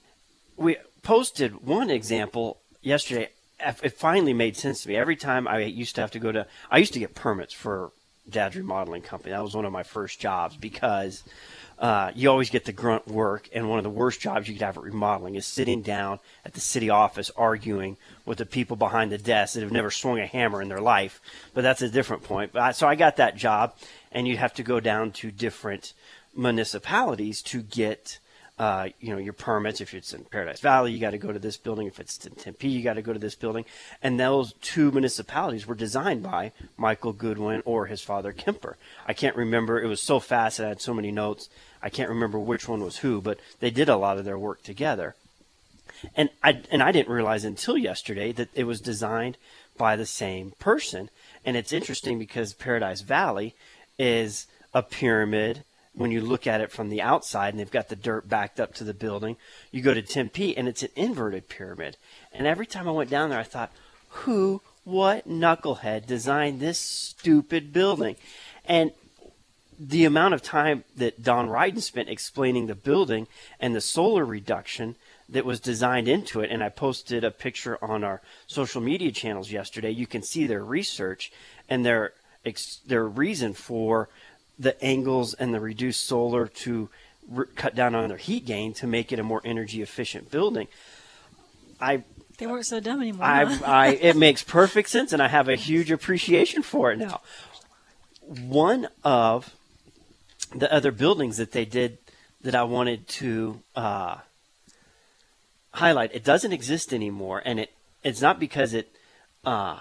we 0.57 0.77
posted 1.03 1.63
one 1.63 1.91
example 1.91 2.61
yesterday. 2.81 3.29
It 3.59 3.93
finally 3.93 4.33
made 4.33 4.57
sense 4.57 4.81
to 4.81 4.89
me. 4.89 4.95
Every 4.95 5.15
time 5.15 5.47
I 5.47 5.59
used 5.59 5.93
to 5.95 6.01
have 6.01 6.11
to 6.11 6.19
go 6.19 6.31
to, 6.31 6.47
I 6.71 6.79
used 6.79 6.93
to 6.93 6.99
get 6.99 7.13
permits 7.13 7.53
for 7.53 7.91
Dad's 8.29 8.55
remodeling 8.55 9.01
company. 9.01 9.31
That 9.31 9.43
was 9.43 9.55
one 9.55 9.65
of 9.65 9.71
my 9.71 9.83
first 9.83 10.19
jobs 10.19 10.55
because 10.55 11.23
uh, 11.79 12.11
you 12.13 12.29
always 12.29 12.51
get 12.51 12.65
the 12.65 12.71
grunt 12.71 13.07
work, 13.07 13.49
and 13.53 13.67
one 13.67 13.79
of 13.79 13.83
the 13.83 13.89
worst 13.89 14.21
jobs 14.21 14.47
you 14.47 14.53
could 14.53 14.61
have 14.61 14.77
at 14.77 14.83
remodeling 14.83 15.35
is 15.35 15.47
sitting 15.47 15.81
down 15.81 16.19
at 16.45 16.53
the 16.53 16.59
city 16.59 16.91
office 16.91 17.31
arguing 17.35 17.97
with 18.23 18.37
the 18.37 18.45
people 18.45 18.77
behind 18.77 19.11
the 19.11 19.17
desk 19.17 19.55
that 19.55 19.63
have 19.63 19.71
never 19.71 19.89
swung 19.89 20.19
a 20.19 20.27
hammer 20.27 20.61
in 20.61 20.69
their 20.69 20.79
life. 20.79 21.19
But 21.53 21.61
that's 21.61 21.81
a 21.81 21.89
different 21.89 22.23
point. 22.23 22.51
So 22.73 22.87
I 22.87 22.93
got 22.95 23.17
that 23.17 23.35
job, 23.35 23.75
and 24.11 24.27
you'd 24.27 24.37
have 24.37 24.53
to 24.53 24.63
go 24.63 24.79
down 24.79 25.11
to 25.13 25.31
different 25.31 25.93
municipalities 26.35 27.41
to 27.41 27.63
get 27.63 28.19
uh, 28.61 28.89
you 28.99 29.09
know, 29.09 29.17
your 29.17 29.33
permits. 29.33 29.81
If 29.81 29.95
it's 29.95 30.13
in 30.13 30.23
Paradise 30.25 30.59
Valley, 30.59 30.91
you 30.91 30.99
got 30.99 31.11
to 31.11 31.17
go 31.17 31.31
to 31.31 31.39
this 31.39 31.57
building. 31.57 31.87
If 31.87 31.99
it's 31.99 32.23
in 32.27 32.35
Tempe, 32.35 32.67
you 32.67 32.83
got 32.83 32.93
to 32.93 33.01
go 33.01 33.11
to 33.11 33.17
this 33.17 33.33
building. 33.33 33.65
And 34.03 34.19
those 34.19 34.53
two 34.61 34.91
municipalities 34.91 35.65
were 35.65 35.73
designed 35.73 36.21
by 36.21 36.51
Michael 36.77 37.11
Goodwin 37.11 37.63
or 37.65 37.87
his 37.87 38.01
father 38.01 38.31
Kemper. 38.31 38.77
I 39.07 39.13
can't 39.13 39.35
remember. 39.35 39.81
It 39.81 39.87
was 39.87 39.99
so 39.99 40.19
fast 40.19 40.59
and 40.59 40.67
I 40.67 40.69
had 40.69 40.79
so 40.79 40.93
many 40.93 41.09
notes. 41.09 41.49
I 41.81 41.89
can't 41.89 42.09
remember 42.09 42.37
which 42.37 42.67
one 42.67 42.83
was 42.83 42.97
who, 42.97 43.19
but 43.19 43.39
they 43.61 43.71
did 43.71 43.89
a 43.89 43.97
lot 43.97 44.19
of 44.19 44.25
their 44.25 44.37
work 44.37 44.61
together. 44.61 45.15
And 46.15 46.29
I 46.43 46.61
and 46.71 46.83
I 46.83 46.91
didn't 46.91 47.11
realize 47.11 47.43
until 47.43 47.77
yesterday 47.77 48.31
that 48.33 48.49
it 48.53 48.65
was 48.65 48.79
designed 48.79 49.37
by 49.75 49.95
the 49.95 50.05
same 50.05 50.53
person. 50.59 51.09
And 51.43 51.57
it's 51.57 51.73
interesting 51.73 52.19
because 52.19 52.53
Paradise 52.53 53.01
Valley 53.01 53.55
is 53.97 54.45
a 54.71 54.83
pyramid 54.83 55.63
when 55.93 56.11
you 56.11 56.21
look 56.21 56.47
at 56.47 56.61
it 56.61 56.71
from 56.71 56.89
the 56.89 57.01
outside 57.01 57.53
and 57.53 57.59
they've 57.59 57.69
got 57.69 57.89
the 57.89 57.95
dirt 57.95 58.27
backed 58.29 58.59
up 58.59 58.73
to 58.75 58.83
the 58.83 58.93
building. 58.93 59.37
You 59.71 59.81
go 59.81 59.93
to 59.93 60.01
Tempe 60.01 60.57
and 60.57 60.67
it's 60.67 60.83
an 60.83 60.89
inverted 60.95 61.49
pyramid. 61.49 61.97
And 62.31 62.47
every 62.47 62.65
time 62.65 62.87
I 62.87 62.91
went 62.91 63.09
down 63.09 63.29
there, 63.29 63.39
I 63.39 63.43
thought, 63.43 63.71
who, 64.09 64.61
what 64.83 65.27
knucklehead 65.27 66.05
designed 66.05 66.59
this 66.59 66.79
stupid 66.79 67.73
building? 67.73 68.15
And 68.65 68.91
the 69.79 70.05
amount 70.05 70.33
of 70.33 70.43
time 70.43 70.83
that 70.95 71.23
Don 71.23 71.49
Ryden 71.49 71.81
spent 71.81 72.07
explaining 72.07 72.67
the 72.67 72.75
building 72.75 73.27
and 73.59 73.75
the 73.75 73.81
solar 73.81 74.23
reduction 74.23 74.95
that 75.27 75.45
was 75.45 75.59
designed 75.59 76.07
into 76.07 76.41
it, 76.41 76.51
and 76.51 76.63
I 76.63 76.69
posted 76.69 77.23
a 77.23 77.31
picture 77.31 77.83
on 77.83 78.03
our 78.03 78.21
social 78.47 78.81
media 78.81 79.11
channels 79.11 79.51
yesterday. 79.51 79.89
You 79.89 80.05
can 80.05 80.21
see 80.21 80.45
their 80.45 80.63
research 80.63 81.31
and 81.67 81.85
their 81.85 82.13
their 82.85 83.07
reason 83.07 83.53
for 83.53 84.09
the 84.61 84.81
angles 84.83 85.33
and 85.33 85.53
the 85.53 85.59
reduced 85.59 86.05
solar 86.05 86.47
to 86.47 86.89
re- 87.27 87.47
cut 87.55 87.75
down 87.75 87.95
on 87.95 88.07
their 88.09 88.17
heat 88.17 88.45
gain 88.45 88.73
to 88.75 88.87
make 88.87 89.11
it 89.11 89.19
a 89.19 89.23
more 89.23 89.41
energy 89.43 89.81
efficient 89.81 90.29
building. 90.29 90.67
I 91.79 92.03
they 92.37 92.47
weren't 92.47 92.65
so 92.65 92.79
dumb 92.79 93.01
anymore. 93.01 93.25
I, 93.25 93.45
huh? 93.45 93.65
I, 93.65 93.87
it 94.01 94.15
makes 94.15 94.43
perfect 94.43 94.89
sense, 94.89 95.13
and 95.13 95.21
I 95.21 95.27
have 95.27 95.49
a 95.49 95.55
huge 95.55 95.91
appreciation 95.91 96.63
for 96.63 96.91
it 96.91 96.97
now. 96.97 97.21
One 98.21 98.87
of 99.03 99.53
the 100.55 100.71
other 100.71 100.91
buildings 100.91 101.37
that 101.37 101.51
they 101.51 101.65
did 101.65 101.97
that 102.41 102.55
I 102.55 102.63
wanted 102.63 103.07
to 103.07 103.61
uh, 103.75 104.17
highlight, 105.73 106.13
it 106.13 106.23
doesn't 106.23 106.53
exist 106.53 106.93
anymore, 106.93 107.41
and 107.43 107.59
it 107.59 107.71
it's 108.03 108.21
not 108.21 108.39
because 108.39 108.73
it 108.73 108.89
uh, 109.45 109.79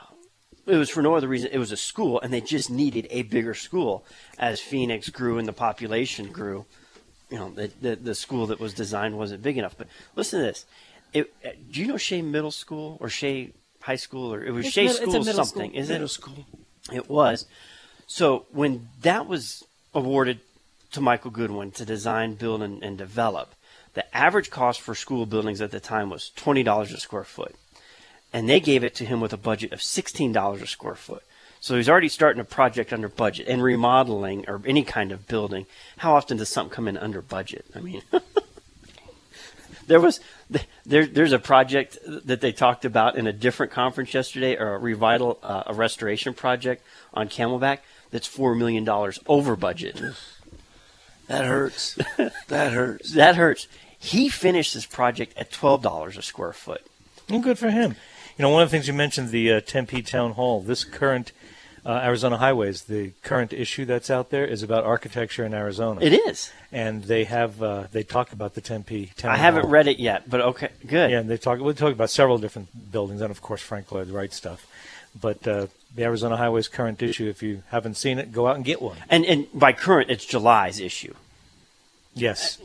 it 0.66 0.77
was 0.77 0.90
for 0.90 1.03
no 1.03 1.14
other 1.14 1.29
reason. 1.29 1.51
It 1.53 1.59
was 1.59 1.73
a 1.73 1.77
school, 1.77 2.20
and 2.20 2.33
they 2.33 2.40
just 2.40 2.70
needed 2.70 3.07
a 3.11 3.23
bigger 3.23 3.55
school 3.55 4.05
as 4.38 4.61
Phoenix 4.61 5.09
grew 5.09 5.38
and 5.38 5.46
the 5.49 5.53
population 5.53 6.31
grew. 6.33 6.64
You 7.31 7.38
know, 7.38 7.51
the 7.51 7.70
the, 7.81 7.96
the 7.96 8.14
school 8.14 8.46
that 8.49 8.61
was 8.61 8.75
designed 8.75 9.16
wasn't 9.18 9.42
big 9.42 9.57
enough. 9.59 9.77
But 9.77 9.88
listen 10.16 10.40
to 10.40 10.46
this. 10.46 10.66
It, 11.12 11.33
uh, 11.44 11.51
do 11.70 11.81
you 11.81 11.87
know 11.88 11.96
Shea 11.96 12.23
Middle 12.23 12.51
School 12.53 12.96
or 13.01 13.09
Shea 13.09 13.53
High 13.81 13.96
School 13.96 14.33
or 14.33 14.44
it 14.44 14.53
was 14.53 14.66
It's 14.66 14.75
Shea 14.75 14.85
middle- 14.87 15.03
it's 15.03 15.14
a 15.14 15.33
School 15.33 15.44
something? 15.44 15.70
school. 15.70 15.81
Is 15.81 15.88
Middle 15.88 16.05
it? 16.05 16.09
school. 16.09 16.46
It 16.92 17.09
was. 17.11 17.46
So 18.07 18.46
when 18.53 18.88
that 19.03 19.27
was 19.27 19.64
awarded 19.94 20.40
to 20.92 21.01
Michael 21.01 21.31
Goodwin 21.31 21.70
to 21.73 21.85
design, 21.85 22.35
build, 22.35 22.62
and, 22.62 22.83
and 22.83 22.99
develop, 22.99 23.55
the 23.94 24.05
average 24.16 24.51
cost 24.51 24.81
for 24.81 24.94
school 24.94 25.27
buildings 25.27 25.61
at 25.61 25.70
the 25.73 25.81
time 25.81 26.11
was 26.11 26.31
twenty 26.31 26.62
dollars 26.62 26.92
a 26.92 26.99
square 26.99 27.25
foot, 27.25 27.55
and 28.33 28.49
they 28.49 28.61
gave 28.61 28.85
it 28.85 28.95
to 28.97 29.05
him 29.05 29.21
with 29.21 29.33
a 29.33 29.37
budget 29.37 29.73
of 29.73 29.83
sixteen 29.83 30.33
dollars 30.33 30.62
a 30.62 30.66
square 30.66 30.95
foot. 30.95 31.23
So 31.61 31.77
he's 31.77 31.90
already 31.90 32.09
starting 32.09 32.40
a 32.40 32.45
project 32.45 32.90
under 32.93 33.09
budget 33.09 33.47
and 33.47 33.62
remodeling 33.62 34.47
or 34.49 34.62
any 34.64 34.83
kind 34.83 35.12
of 35.12 35.29
building. 35.29 35.66
How 35.99 36.14
often 36.16 36.38
does 36.38 36.49
something 36.49 36.75
come 36.75 36.88
in 36.88 36.97
under 36.97 37.21
budget? 37.21 37.66
I 37.75 37.81
mean, 37.81 38.03
there 39.87 40.01
was 40.01 40.21
there, 40.87 41.07
there's 41.07 41.33
a 41.33 41.38
project 41.38 41.99
that 42.07 42.40
they 42.40 42.53
talked 42.53 42.87
about 42.87 43.16
in 43.16 43.27
a 43.27 43.33
different 43.33 43.73
conference 43.73 44.14
yesterday, 44.14 44.57
or 44.57 44.75
a 44.75 44.81
revital, 44.81 45.37
uh, 45.43 45.64
a 45.66 45.75
restoration 45.75 46.33
project 46.33 46.83
on 47.12 47.29
Camelback 47.29 47.81
that's 48.11 48.27
four 48.27 48.55
million 48.55 48.85
dollars 48.85 49.19
over 49.27 49.55
budget. 49.55 50.01
That 51.27 51.45
hurts. 51.45 51.99
that 52.49 52.73
hurts. 52.73 53.12
That 53.14 53.37
hurts. 53.37 53.69
He 53.99 54.31
finished 54.31 54.73
this 54.73 54.87
project 54.87 55.37
at 55.37 55.53
twelve 55.53 55.83
dollars 55.83 56.16
a 56.16 56.23
square 56.23 56.55
foot. 56.55 56.81
Well, 57.29 57.40
good 57.40 57.59
for 57.59 57.71
him. 57.71 57.97
You 58.40 58.46
know, 58.46 58.53
one 58.53 58.62
of 58.62 58.70
the 58.70 58.74
things 58.74 58.88
you 58.88 58.94
mentioned, 58.94 59.29
the 59.29 59.53
uh, 59.53 59.61
Tempe 59.61 60.00
Town 60.00 60.31
Hall. 60.31 60.62
This 60.62 60.83
current 60.83 61.33
uh, 61.85 62.00
Arizona 62.03 62.38
Highways, 62.38 62.85
the 62.85 63.11
current 63.22 63.53
issue 63.53 63.85
that's 63.85 64.09
out 64.09 64.31
there 64.31 64.46
is 64.46 64.62
about 64.62 64.85
architecture 64.85 65.44
in 65.44 65.53
Arizona. 65.53 66.00
It 66.00 66.14
is. 66.14 66.50
and 66.72 67.05
they 67.05 67.24
have 67.24 67.62
uh, 67.62 67.88
they 67.92 68.03
talk 68.03 68.33
about 68.33 68.55
the 68.55 68.62
Tempe 68.62 69.12
Town 69.14 69.31
I 69.31 69.37
haven't 69.37 69.64
Hall. 69.64 69.70
read 69.70 69.88
it 69.88 69.98
yet, 69.98 70.31
but 70.31 70.40
okay, 70.40 70.70
good. 70.87 71.11
Yeah, 71.11 71.18
and 71.20 71.29
they 71.29 71.37
talk. 71.37 71.61
We 71.61 71.74
talk 71.74 71.92
about 71.92 72.09
several 72.09 72.38
different 72.38 72.90
buildings, 72.90 73.20
and 73.20 73.31
of 73.31 73.42
course 73.42 73.61
Frank 73.61 73.92
Lloyd 73.92 74.09
Wright 74.09 74.33
stuff. 74.33 74.66
But 75.20 75.46
uh, 75.46 75.66
the 75.94 76.05
Arizona 76.05 76.38
Highways 76.38 76.66
current 76.66 77.03
issue, 77.03 77.29
if 77.29 77.42
you 77.42 77.62
haven't 77.68 77.98
seen 77.98 78.18
it, 78.18 78.33
go 78.33 78.46
out 78.46 78.57
and 78.57 78.64
get 78.64 78.81
one. 78.81 78.96
And 79.11 79.26
and 79.26 79.48
by 79.53 79.74
current, 79.74 80.11
it's 80.11 80.24
July's 80.24 80.81
issue. 80.81 81.12
Yes, 82.14 82.57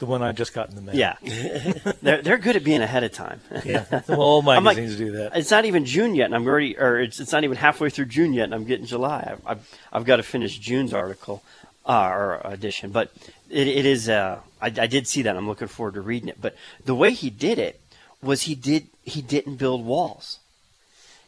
the 0.00 0.06
one 0.06 0.22
I 0.22 0.32
just 0.32 0.52
got 0.52 0.68
in 0.70 0.74
the 0.74 0.82
mail. 0.82 0.96
Yeah, 0.96 1.14
they're 2.02 2.22
they're 2.22 2.38
good 2.38 2.56
at 2.56 2.64
being 2.64 2.82
ahead 2.82 3.04
of 3.04 3.12
time. 3.12 3.40
yeah. 3.64 3.84
Well, 4.08 4.20
all 4.20 4.40
I'm 4.50 4.64
like- 4.64 4.76
magazines 4.76 4.96
do 4.98 5.12
that. 5.12 5.36
It's 5.36 5.50
not 5.50 5.64
even 5.66 5.84
June 5.84 6.14
yet, 6.16 6.24
and 6.24 6.34
I'm 6.34 6.46
already, 6.46 6.76
or 6.76 6.98
it's, 6.98 7.20
it's 7.20 7.30
not 7.32 7.44
even 7.44 7.56
halfway 7.56 7.90
through 7.90 8.06
June 8.06 8.32
yet, 8.32 8.44
and 8.44 8.54
I'm 8.54 8.64
getting 8.64 8.86
July. 8.86 9.28
I've, 9.32 9.46
I've, 9.46 9.78
I've 9.92 10.04
got 10.04 10.16
to 10.16 10.22
finish 10.24 10.58
June's 10.58 10.92
article 10.92 11.42
uh, 11.86 12.08
or 12.12 12.40
edition, 12.44 12.90
but 12.90 13.12
it, 13.48 13.68
it 13.68 13.86
is. 13.86 14.08
Uh, 14.08 14.40
I, 14.60 14.66
I 14.66 14.86
did 14.86 15.06
see 15.06 15.22
that. 15.22 15.36
I'm 15.36 15.46
looking 15.46 15.68
forward 15.68 15.94
to 15.94 16.00
reading 16.00 16.28
it. 16.28 16.40
But 16.40 16.56
the 16.84 16.94
way 16.94 17.12
he 17.12 17.30
did 17.30 17.58
it 17.58 17.80
was 18.22 18.42
he 18.42 18.54
did 18.54 18.88
he 19.04 19.22
didn't 19.22 19.56
build 19.56 19.84
walls. 19.84 20.38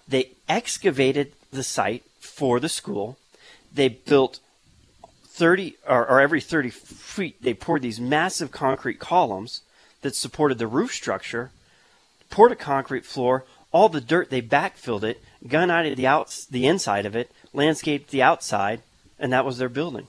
They 0.09 0.31
excavated 0.49 1.33
the 1.53 1.63
site 1.63 2.05
for 2.21 2.59
the 2.59 2.69
school. 2.69 3.19
They 3.75 3.89
built 3.89 4.41
30 5.35 5.77
or, 5.88 6.07
or 6.09 6.21
every 6.21 6.40
30 6.40 6.71
feet 6.71 7.42
they 7.42 7.55
poured 7.55 7.81
these 7.83 7.99
massive 8.01 8.51
concrete 8.51 8.99
columns 9.01 9.62
that 10.03 10.14
supported 10.14 10.59
the 10.59 10.66
roof 10.66 10.92
structure 10.92 11.51
poured 12.31 12.53
a 12.53 12.57
concrete 12.57 13.05
floor 13.07 13.45
all 13.73 13.88
the 13.88 14.01
dirt 14.01 14.29
they 14.29 14.42
backfilled 14.42 15.03
it 15.03 15.23
gunite 15.47 15.97
the 15.97 16.07
outs 16.07 16.45
the 16.45 16.66
inside 16.66 17.07
of 17.07 17.16
it 17.16 17.31
landscaped 17.55 18.11
the 18.11 18.23
outside 18.23 18.83
and 19.18 19.33
that 19.33 19.45
was 19.45 19.59
their 19.59 19.68
building 19.71 20.07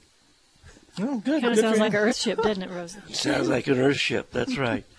Oh, 0.99 1.17
good. 1.25 1.41
Kind 1.41 1.53
of 1.53 1.59
sounds 1.59 1.79
like 1.79 1.91
him. 1.93 2.03
an 2.03 2.09
Earthship, 2.09 2.43
doesn't 2.43 2.61
it, 2.61 2.69
Rosa? 2.69 3.01
Sounds 3.11 3.49
like 3.49 3.65
an 3.65 3.77
Earthship. 3.77 4.25
That's 4.31 4.59
right. 4.59 4.83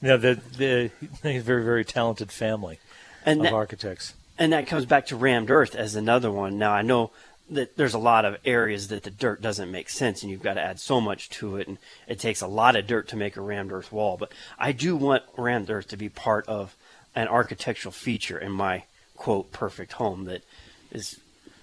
Yeah, 0.00 0.16
the 0.16 0.40
the 0.56 0.90
he's 1.22 1.42
a 1.42 1.44
very 1.44 1.62
very 1.62 1.84
talented 1.84 2.32
family 2.32 2.78
and 3.24 3.38
of 3.40 3.44
that, 3.44 3.52
architects. 3.52 4.14
and 4.38 4.52
that 4.52 4.66
comes 4.66 4.84
back 4.84 5.06
to 5.06 5.16
rammed 5.16 5.48
earth 5.48 5.76
as 5.76 5.94
another 5.94 6.28
one 6.28 6.58
now 6.58 6.72
i 6.72 6.82
know 6.82 7.12
that 7.54 7.76
there's 7.76 7.94
a 7.94 7.98
lot 7.98 8.24
of 8.24 8.36
areas 8.44 8.88
that 8.88 9.02
the 9.02 9.10
dirt 9.10 9.40
doesn't 9.40 9.70
make 9.70 9.88
sense 9.88 10.22
and 10.22 10.30
you've 10.30 10.42
got 10.42 10.54
to 10.54 10.60
add 10.60 10.80
so 10.80 11.00
much 11.00 11.28
to 11.30 11.56
it 11.56 11.68
and 11.68 11.78
it 12.06 12.18
takes 12.18 12.40
a 12.40 12.46
lot 12.46 12.76
of 12.76 12.86
dirt 12.86 13.08
to 13.08 13.16
make 13.16 13.36
a 13.36 13.40
rammed 13.40 13.72
earth 13.72 13.92
wall 13.92 14.16
but 14.16 14.32
i 14.58 14.72
do 14.72 14.96
want 14.96 15.22
rammed 15.36 15.70
earth 15.70 15.88
to 15.88 15.96
be 15.96 16.08
part 16.08 16.46
of 16.48 16.76
an 17.14 17.28
architectural 17.28 17.92
feature 17.92 18.38
in 18.38 18.50
my 18.50 18.84
quote 19.16 19.52
perfect 19.52 19.92
home 19.92 20.24
that 20.24 20.42
is 20.90 21.18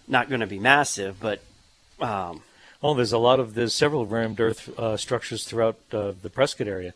not 0.07 0.29
going 0.29 0.41
to 0.41 0.47
be 0.47 0.59
massive 0.59 1.19
but 1.19 1.41
um, 1.99 2.41
Oh, 2.81 2.93
there's 2.93 3.11
a 3.11 3.17
lot 3.17 3.41
of 3.41 3.55
there's 3.55 3.73
several 3.73 4.05
rammed 4.05 4.39
earth 4.39 4.69
uh, 4.79 4.95
structures 4.95 5.43
throughout 5.43 5.77
uh, 5.91 6.13
the 6.21 6.29
Prescott 6.29 6.67
area. 6.67 6.93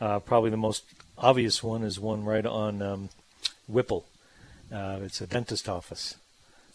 Uh, 0.00 0.20
probably 0.20 0.48
the 0.48 0.56
most 0.56 0.84
obvious 1.18 1.62
one 1.62 1.82
is 1.82 2.00
one 2.00 2.24
right 2.24 2.46
on 2.46 2.80
um, 2.80 3.08
Whipple. 3.66 4.06
Uh, 4.72 5.00
it's 5.02 5.20
a 5.20 5.26
dentist 5.26 5.68
office, 5.68 6.16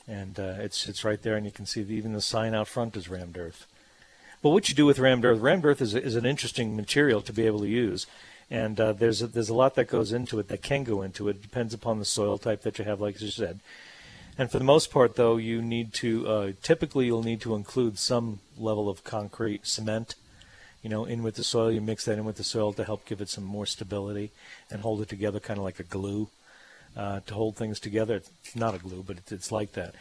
and 0.08 0.40
uh, 0.40 0.56
it's 0.60 0.88
it's 0.88 1.04
right 1.04 1.22
there, 1.22 1.36
and 1.36 1.46
you 1.46 1.52
can 1.52 1.66
see 1.66 1.84
the, 1.84 1.96
even 1.96 2.14
the 2.14 2.22
sign 2.22 2.54
out 2.54 2.68
front 2.68 2.98
is 2.98 3.10
rammed 3.10 3.38
earth. 3.38 3.66
But 4.42 4.50
what 4.50 4.68
you 4.68 4.76
do 4.76 4.86
with 4.86 5.00
rammed 5.00 5.24
earth, 5.24 5.40
rammed 5.40 5.66
earth 5.66 5.82
is, 5.82 5.96
is 5.96 6.16
an 6.16 6.26
interesting 6.26 6.76
material 6.76 7.22
to 7.22 7.32
be 7.32 7.46
able 7.46 7.62
to 7.62 7.68
use. 7.68 8.06
And 8.52 8.80
uh, 8.80 8.92
there's 8.92 9.22
a, 9.22 9.28
there's 9.28 9.50
a 9.50 9.54
lot 9.54 9.76
that 9.76 9.88
goes 9.88 10.12
into 10.12 10.38
it 10.38 10.50
that 10.50 10.62
can 10.62 10.84
go 10.84 11.02
into 11.02 11.30
it. 11.30 11.42
Depends 11.42 11.74
upon 11.74 12.00
the 12.00 12.06
soil 12.06 12.38
type 12.38 12.62
that 12.64 12.78
you 12.78 12.84
have, 12.84 13.00
like 13.00 13.22
you 13.22 13.30
said. 13.30 13.62
And 14.38 14.52
for 14.52 14.58
the 14.58 14.66
most 14.66 14.92
part, 14.92 15.16
though, 15.16 15.38
you 15.38 15.62
need 15.62 15.94
to 15.96 16.28
uh, 16.28 16.52
typically 16.62 17.06
you'll 17.06 17.24
need 17.24 17.40
to 17.42 17.56
include 17.56 17.98
some 17.98 18.40
level 18.58 18.90
of 18.90 19.04
concrete 19.04 19.66
cement, 19.66 20.16
you 20.82 20.90
know, 20.90 21.06
in 21.06 21.24
with 21.24 21.36
the 21.36 21.44
soil. 21.44 21.72
You 21.72 21.82
mix 21.82 22.04
that 22.06 22.18
in 22.18 22.26
with 22.26 22.36
the 22.36 22.44
soil 22.44 22.74
to 22.74 22.84
help 22.84 23.06
give 23.06 23.22
it 23.22 23.30
some 23.30 23.44
more 23.44 23.66
stability 23.66 24.32
and 24.70 24.82
hold 24.82 25.02
it 25.02 25.10
together, 25.10 25.40
kind 25.40 25.58
of 25.60 25.64
like 25.64 25.80
a 25.80 25.84
glue 25.84 26.30
uh, 26.96 27.22
to 27.26 27.34
hold 27.34 27.56
things 27.56 27.80
together. 27.80 28.16
It's 28.16 28.56
not 28.56 28.76
a 28.76 28.78
glue, 28.78 29.04
but 29.06 29.18
it's, 29.18 29.32
it's 29.32 29.52
like 29.52 29.74
that. 29.74 29.96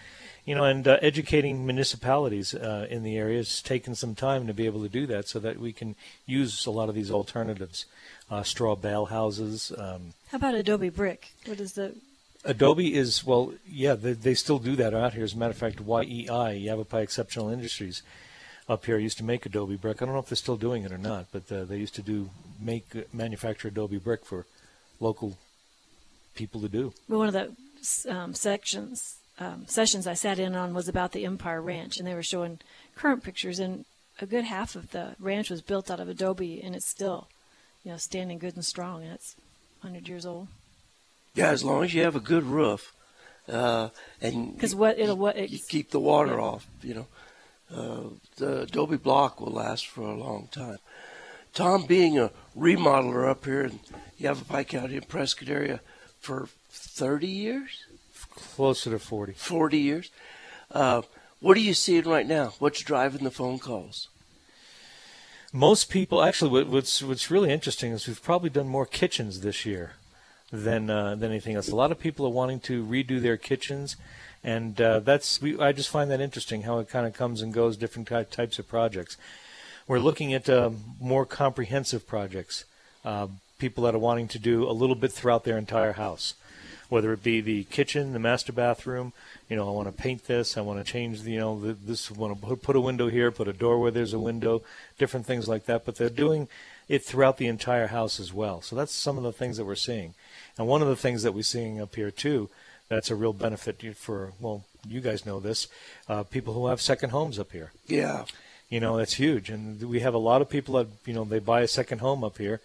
You 0.44 0.56
know, 0.56 0.64
and 0.64 0.86
uh, 0.88 0.98
educating 1.02 1.64
municipalities 1.64 2.52
uh, 2.52 2.86
in 2.90 3.04
the 3.04 3.16
area 3.16 3.38
has 3.38 3.62
taken 3.62 3.94
some 3.94 4.14
time 4.14 4.46
to 4.48 4.54
be 4.54 4.66
able 4.66 4.82
to 4.82 4.88
do 4.88 5.06
that, 5.06 5.28
so 5.28 5.38
that 5.38 5.60
we 5.60 5.72
can 5.72 5.94
use 6.26 6.66
a 6.66 6.70
lot 6.70 6.88
of 6.88 6.94
these 6.94 7.10
alternatives, 7.10 7.86
uh, 8.30 8.42
straw 8.42 8.74
bale 8.74 9.06
houses. 9.06 9.72
Um, 9.78 10.14
How 10.30 10.36
about 10.36 10.54
Adobe 10.54 10.88
Brick? 10.88 11.32
What 11.46 11.60
is 11.60 11.74
the 11.74 11.94
Adobe 12.44 12.94
is 12.94 13.24
well, 13.24 13.54
yeah, 13.68 13.94
they, 13.94 14.14
they 14.14 14.34
still 14.34 14.58
do 14.58 14.74
that 14.76 14.94
out 14.94 15.14
here. 15.14 15.22
As 15.22 15.34
a 15.34 15.36
matter 15.36 15.52
of 15.52 15.56
fact, 15.56 15.80
YEI, 15.80 16.56
Yavapai 16.56 17.02
Exceptional 17.02 17.50
Industries, 17.50 18.02
up 18.68 18.84
here 18.84 18.98
used 18.98 19.18
to 19.18 19.24
make 19.24 19.46
Adobe 19.46 19.76
brick. 19.76 20.02
I 20.02 20.06
don't 20.06 20.14
know 20.14 20.20
if 20.20 20.28
they're 20.28 20.36
still 20.36 20.56
doing 20.56 20.82
it 20.82 20.92
or 20.92 20.98
not, 20.98 21.26
but 21.30 21.50
uh, 21.52 21.64
they 21.64 21.76
used 21.76 21.94
to 21.96 22.02
do 22.02 22.30
make 22.60 23.12
manufacture 23.14 23.68
Adobe 23.68 23.98
brick 23.98 24.24
for 24.24 24.46
local 24.98 25.36
people 26.34 26.60
to 26.60 26.68
do. 26.68 26.92
well, 27.08 27.18
one 27.18 27.28
of 27.28 27.34
the 27.34 28.12
um, 28.12 28.34
sections 28.34 29.16
um, 29.38 29.64
sessions 29.66 30.06
I 30.06 30.14
sat 30.14 30.38
in 30.38 30.54
on 30.54 30.74
was 30.74 30.88
about 30.88 31.12
the 31.12 31.24
Empire 31.24 31.60
Ranch, 31.60 31.98
and 31.98 32.06
they 32.06 32.14
were 32.14 32.22
showing 32.22 32.60
current 32.94 33.24
pictures, 33.24 33.58
and 33.58 33.84
a 34.20 34.26
good 34.26 34.44
half 34.44 34.76
of 34.76 34.90
the 34.90 35.16
ranch 35.18 35.50
was 35.50 35.62
built 35.62 35.90
out 35.90 36.00
of 36.00 36.08
adobe, 36.08 36.60
and 36.62 36.74
it's 36.74 36.86
still, 36.86 37.28
you 37.82 37.90
know, 37.90 37.96
standing 37.96 38.38
good 38.38 38.54
and 38.54 38.64
strong, 38.64 39.02
and 39.02 39.12
it's 39.12 39.34
100 39.80 40.08
years 40.08 40.26
old. 40.26 40.48
Yeah, 41.34 41.50
as 41.50 41.64
long 41.64 41.82
as 41.84 41.94
you 41.94 42.02
have 42.02 42.14
a 42.14 42.20
good 42.20 42.44
roof, 42.44 42.92
uh, 43.48 43.88
and 44.20 44.54
Because 44.54 44.74
what 44.74 44.98
it'll 44.98 45.16
what 45.16 45.48
you 45.48 45.58
keep 45.58 45.90
the 45.90 46.00
water 46.00 46.34
yeah. 46.34 46.44
off, 46.44 46.66
you 46.82 46.94
know, 46.94 47.06
uh, 47.74 48.10
the 48.36 48.62
adobe 48.62 48.98
block 48.98 49.40
will 49.40 49.52
last 49.52 49.86
for 49.86 50.02
a 50.02 50.14
long 50.14 50.48
time. 50.52 50.78
Tom, 51.54 51.86
being 51.86 52.18
a 52.18 52.30
remodeler 52.56 53.28
up 53.28 53.44
here 53.44 53.62
in 53.62 53.80
Yavapai 54.18 54.64
County 54.64 54.96
and 54.96 55.08
Prescott 55.08 55.48
area 55.48 55.80
for 56.22 56.48
30 56.70 57.26
years, 57.26 57.84
Closer 58.34 58.90
to 58.90 58.98
40. 58.98 59.32
40 59.32 59.78
years, 59.78 60.10
uh, 60.70 61.02
what 61.40 61.56
are 61.56 61.60
you 61.60 61.74
seeing 61.74 62.04
right 62.04 62.26
now? 62.26 62.54
What's 62.58 62.80
driving 62.80 63.24
the 63.24 63.30
phone 63.30 63.58
calls? 63.58 64.08
Most 65.52 65.90
people, 65.90 66.22
actually, 66.22 66.64
what's 66.64 67.02
what's 67.02 67.30
really 67.30 67.50
interesting 67.50 67.92
is 67.92 68.06
we've 68.06 68.22
probably 68.22 68.48
done 68.48 68.68
more 68.68 68.86
kitchens 68.86 69.40
this 69.40 69.66
year 69.66 69.96
than 70.50 70.88
uh, 70.88 71.14
than 71.14 71.30
anything 71.30 71.56
else. 71.56 71.68
A 71.68 71.76
lot 71.76 71.92
of 71.92 71.98
people 71.98 72.24
are 72.24 72.30
wanting 72.30 72.60
to 72.60 72.82
redo 72.84 73.20
their 73.20 73.36
kitchens, 73.36 73.96
and 74.42 74.80
uh, 74.80 75.00
that's 75.00 75.42
we. 75.42 75.58
I 75.60 75.72
just 75.72 75.90
find 75.90 76.10
that 76.10 76.22
interesting 76.22 76.62
how 76.62 76.78
it 76.78 76.88
kind 76.88 77.06
of 77.06 77.12
comes 77.12 77.42
and 77.42 77.52
goes, 77.52 77.76
different 77.76 78.08
ty- 78.08 78.24
types 78.24 78.58
of 78.58 78.66
projects. 78.66 79.18
We're 79.86 79.98
looking 79.98 80.32
at 80.32 80.48
uh, 80.48 80.70
more 80.98 81.26
comprehensive 81.26 82.06
projects. 82.06 82.64
Uh, 83.04 83.26
people 83.62 83.84
that 83.84 83.94
are 83.94 83.98
wanting 83.98 84.26
to 84.26 84.40
do 84.40 84.68
a 84.68 84.74
little 84.74 84.96
bit 84.96 85.12
throughout 85.12 85.44
their 85.44 85.56
entire 85.56 85.92
house, 85.92 86.34
whether 86.88 87.12
it 87.12 87.22
be 87.22 87.40
the 87.40 87.62
kitchen, 87.62 88.12
the 88.12 88.18
master 88.18 88.52
bathroom. 88.52 89.12
You 89.48 89.54
know, 89.54 89.68
I 89.68 89.70
want 89.70 89.86
to 89.86 90.02
paint 90.02 90.26
this. 90.26 90.56
I 90.56 90.62
want 90.62 90.84
to 90.84 90.92
change 90.92 91.22
the, 91.22 91.30
you 91.30 91.38
know, 91.38 91.60
the, 91.60 91.72
this. 91.74 92.10
I 92.10 92.14
want 92.14 92.34
to 92.34 92.44
put- 92.44 92.62
put 92.62 92.74
a 92.74 92.80
window 92.80 93.08
here, 93.08 93.30
put 93.30 93.46
a 93.46 93.52
door 93.52 93.78
where 93.78 93.92
there's 93.92 94.12
a 94.12 94.18
window, 94.18 94.62
different 94.98 95.26
things 95.26 95.46
like 95.46 95.66
that. 95.66 95.84
But 95.84 95.94
they're 95.94 96.10
doing 96.10 96.48
it 96.88 97.04
throughout 97.04 97.36
the 97.36 97.46
entire 97.46 97.86
house 97.86 98.18
as 98.18 98.32
well. 98.34 98.62
So 98.62 98.74
that's 98.74 98.92
some 98.92 99.16
of 99.16 99.22
the 99.22 99.32
things 99.32 99.58
that 99.58 99.64
we're 99.64 99.76
seeing. 99.76 100.14
And 100.58 100.66
one 100.66 100.82
of 100.82 100.88
the 100.88 100.96
things 100.96 101.22
that 101.22 101.34
we're 101.34 101.44
seeing 101.44 101.80
up 101.80 101.94
here 101.94 102.10
too, 102.10 102.50
that's 102.88 103.12
a 103.12 103.14
real 103.14 103.32
benefit 103.32 103.96
for. 103.96 104.32
Well, 104.40 104.64
you 104.88 105.00
guys 105.00 105.24
know 105.24 105.38
this. 105.38 105.68
Uh, 106.08 106.24
people 106.24 106.52
who 106.54 106.66
have 106.66 106.80
second 106.80 107.10
homes 107.10 107.38
up 107.38 107.52
here. 107.52 107.70
Yeah, 107.86 108.24
You 108.68 108.80
know, 108.80 108.96
that's 108.96 109.14
huge. 109.14 109.50
And 109.50 109.80
we 109.84 110.00
have 110.00 110.14
a 110.14 110.18
lot 110.30 110.42
of 110.42 110.48
people 110.48 110.74
that, 110.78 110.88
you 111.06 111.14
know, 111.14 111.22
they 111.24 111.38
buy 111.38 111.60
a 111.60 111.68
second 111.68 112.00
home 112.00 112.24
up 112.24 112.38
here 112.38 112.60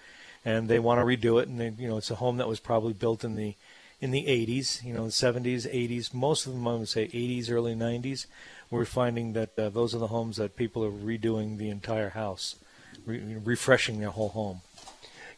and 0.45 0.67
they 0.67 0.79
want 0.79 0.99
to 0.99 1.05
redo 1.05 1.41
it. 1.41 1.47
And, 1.47 1.59
they, 1.59 1.73
you 1.77 1.87
know, 1.87 1.97
it's 1.97 2.11
a 2.11 2.15
home 2.15 2.37
that 2.37 2.47
was 2.47 2.59
probably 2.59 2.93
built 2.93 3.23
in 3.23 3.35
the 3.35 3.55
in 3.99 4.11
the 4.11 4.25
80s, 4.25 4.83
you 4.83 4.93
know, 4.93 5.05
the 5.05 5.11
70s, 5.11 5.65
80s. 5.65 6.13
Most 6.13 6.45
of 6.45 6.53
them, 6.53 6.67
I 6.67 6.75
would 6.75 6.87
say 6.87 7.07
80s, 7.07 7.49
early 7.49 7.73
90s. 7.73 8.27
We're 8.69 8.85
finding 8.85 9.33
that 9.33 9.57
uh, 9.57 9.69
those 9.69 9.95
are 9.95 9.99
the 9.99 10.07
homes 10.07 10.37
that 10.37 10.55
people 10.55 10.83
are 10.85 10.91
redoing 10.91 11.57
the 11.57 11.69
entire 11.69 12.09
house, 12.09 12.57
re- 13.05 13.37
refreshing 13.43 13.99
their 13.99 14.11
whole 14.11 14.29
home. 14.29 14.61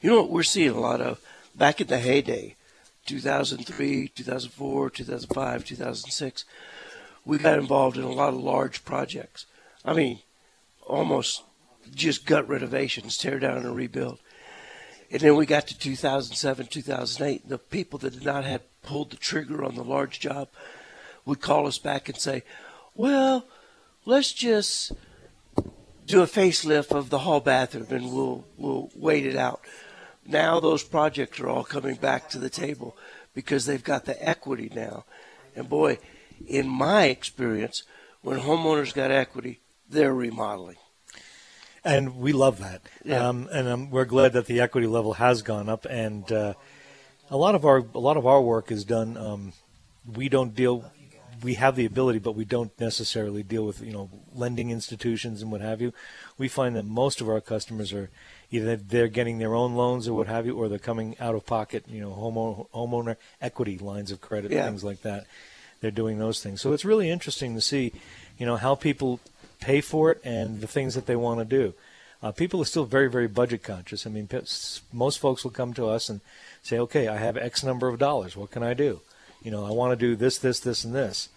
You 0.02 0.10
know 0.10 0.22
what 0.22 0.32
we're 0.32 0.44
seeing 0.44 0.72
a 0.72 0.80
lot 0.80 1.00
of 1.02 1.22
back 1.56 1.80
in 1.80 1.88
the 1.88 2.00
heyday, 2.00 2.56
2003, 3.06 4.10
2004, 4.10 4.90
2005, 4.90 5.66
2006. 5.66 6.46
We 7.26 7.38
got 7.38 7.60
involved 7.60 7.98
in 7.98 8.04
a 8.04 8.12
lot 8.12 8.34
of 8.34 8.42
large 8.42 8.84
projects. 8.84 9.46
I 9.86 9.94
mean, 9.94 10.20
almost 10.88 11.44
just 11.94 12.26
gut 12.26 12.48
renovations, 12.48 13.18
tear 13.18 13.40
down 13.40 13.58
and 13.58 13.76
rebuild. 13.76 14.20
And 15.12 15.22
then 15.22 15.36
we 15.36 15.46
got 15.46 15.68
to 15.68 15.78
2007, 15.78 16.68
2008. 16.68 17.50
The 17.50 17.58
people 17.58 18.00
that 18.00 18.14
did 18.14 18.26
not 18.26 18.46
have 18.46 18.62
pulled 18.84 19.10
the 19.10 19.18
trigger 19.18 19.64
on 19.64 19.76
the 19.76 19.84
large 19.84 20.20
job 20.20 20.50
would 21.26 21.42
call 21.42 21.68
us 21.68 21.78
back 21.80 22.10
and 22.10 22.18
say, 22.18 22.44
"Well, 22.96 23.46
let's 24.06 24.34
just 24.34 24.92
do 26.06 26.22
a 26.22 26.28
facelift 26.28 26.92
of 26.92 27.10
the 27.10 27.20
hall 27.20 27.40
bathroom 27.40 27.88
and 27.90 28.14
we'll 28.14 28.46
we'll 28.58 28.92
wait 28.96 29.26
it 29.26 29.36
out." 29.36 29.62
Now 30.26 30.60
those 30.60 30.84
projects 30.84 31.40
are 31.40 31.50
all 31.50 31.64
coming 31.64 31.96
back 31.96 32.30
to 32.30 32.38
the 32.38 32.50
table 32.50 32.96
because 33.34 33.66
they've 33.66 33.84
got 33.84 34.06
the 34.06 34.28
equity 34.28 34.72
now. 34.74 35.06
And 35.56 35.68
boy, 35.68 35.98
in 36.48 36.68
my 36.68 37.06
experience, 37.06 37.84
when 38.22 38.40
homeowners 38.40 38.94
got 38.94 39.12
equity, 39.12 39.60
they're 39.90 40.14
remodeling. 40.14 40.78
And 41.84 42.18
we 42.18 42.34
love 42.34 42.60
that. 42.60 42.82
Yeah. 43.04 43.28
Um, 43.28 43.50
and 43.52 43.68
um, 43.68 43.90
we're 43.90 44.06
glad 44.06 44.34
that 44.34 44.46
the 44.46 44.60
equity 44.60 44.88
level 44.88 45.14
has 45.14 45.42
gone 45.42 45.70
up. 45.70 45.86
And 45.90 46.30
uh, 46.32 46.54
a 47.30 47.38
lot 47.38 47.56
of 47.56 47.66
our 47.66 47.84
a 47.94 48.00
lot 48.00 48.18
of 48.18 48.26
our 48.26 48.42
work 48.42 48.72
is 48.72 48.84
done. 48.84 49.18
Um, 49.18 49.54
we 50.16 50.30
don't 50.30 50.56
deal. 50.56 50.92
We 51.42 51.54
have 51.54 51.78
the 51.78 51.86
ability, 51.86 52.20
but 52.20 52.34
we 52.36 52.44
don't 52.44 52.78
necessarily 52.80 53.44
deal 53.44 53.66
with 53.66 53.82
you 53.82 53.94
know 53.94 54.10
lending 54.36 54.72
institutions 54.72 55.42
and 55.42 55.52
what 55.52 55.62
have 55.62 55.82
you. 55.82 55.94
We 56.38 56.48
find 56.48 56.76
that 56.76 56.86
most 56.86 57.22
of 57.22 57.30
our 57.30 57.40
customers 57.40 57.94
are 57.94 58.10
either 58.52 58.76
they're 58.76 59.08
getting 59.08 59.38
their 59.38 59.56
own 59.56 59.76
loans 59.76 60.08
or 60.08 60.14
what 60.16 60.28
have 60.28 60.46
you, 60.46 60.58
or 60.58 60.68
they're 60.68 60.80
coming 60.80 61.16
out 61.20 61.36
of 61.36 61.46
pocket. 61.46 61.86
You 61.88 62.02
know, 62.02 62.10
homeowner, 62.12 62.68
homeowner 62.72 63.16
equity 63.42 63.78
lines 63.78 64.12
of 64.12 64.20
credit, 64.20 64.52
Yeah. 64.52 64.66
things 64.66 64.84
like 64.84 65.02
that. 65.04 65.28
They're 65.82 65.92
doing 65.92 66.20
those 66.20 66.44
things. 66.44 66.60
So 66.60 66.74
it's 66.74 66.84
really 66.84 67.10
interesting 67.10 67.56
to 67.56 67.62
see, 67.62 67.94
you 68.38 68.46
know, 68.46 68.58
how 68.58 68.76
people 68.76 69.22
pay 69.60 69.82
for 69.82 70.12
it 70.12 70.22
and 70.24 70.62
the 70.62 70.68
things 70.68 70.96
that 70.96 71.06
they 71.06 71.16
want 71.16 71.40
to 71.40 71.46
do. 71.46 71.74
Uh, 72.22 72.32
people 72.32 72.62
are 72.62 72.66
still 72.66 72.86
very, 72.86 73.10
very 73.10 73.28
budget 73.28 73.64
conscious. 73.64 74.06
I 74.06 74.10
mean, 74.10 74.28
most 74.92 75.20
folks 75.20 75.44
will 75.44 75.52
come 75.52 75.74
to 75.74 75.88
us 75.88 76.10
and 76.10 76.20
say, 76.62 76.78
"Okay, 76.78 77.08
I 77.08 77.18
have 77.18 77.38
X 77.38 77.64
number 77.64 77.88
of 77.88 77.98
dollars. 77.98 78.36
What 78.36 78.52
can 78.52 78.62
I 78.62 78.74
do? 78.74 79.02
You 79.42 79.52
know, 79.52 79.66
I 79.66 79.72
want 79.72 79.98
to 79.98 80.08
do 80.08 80.16
this, 80.16 80.38
this, 80.38 80.60
this, 80.60 80.84
and 80.84 80.94
this. 80.94 81.30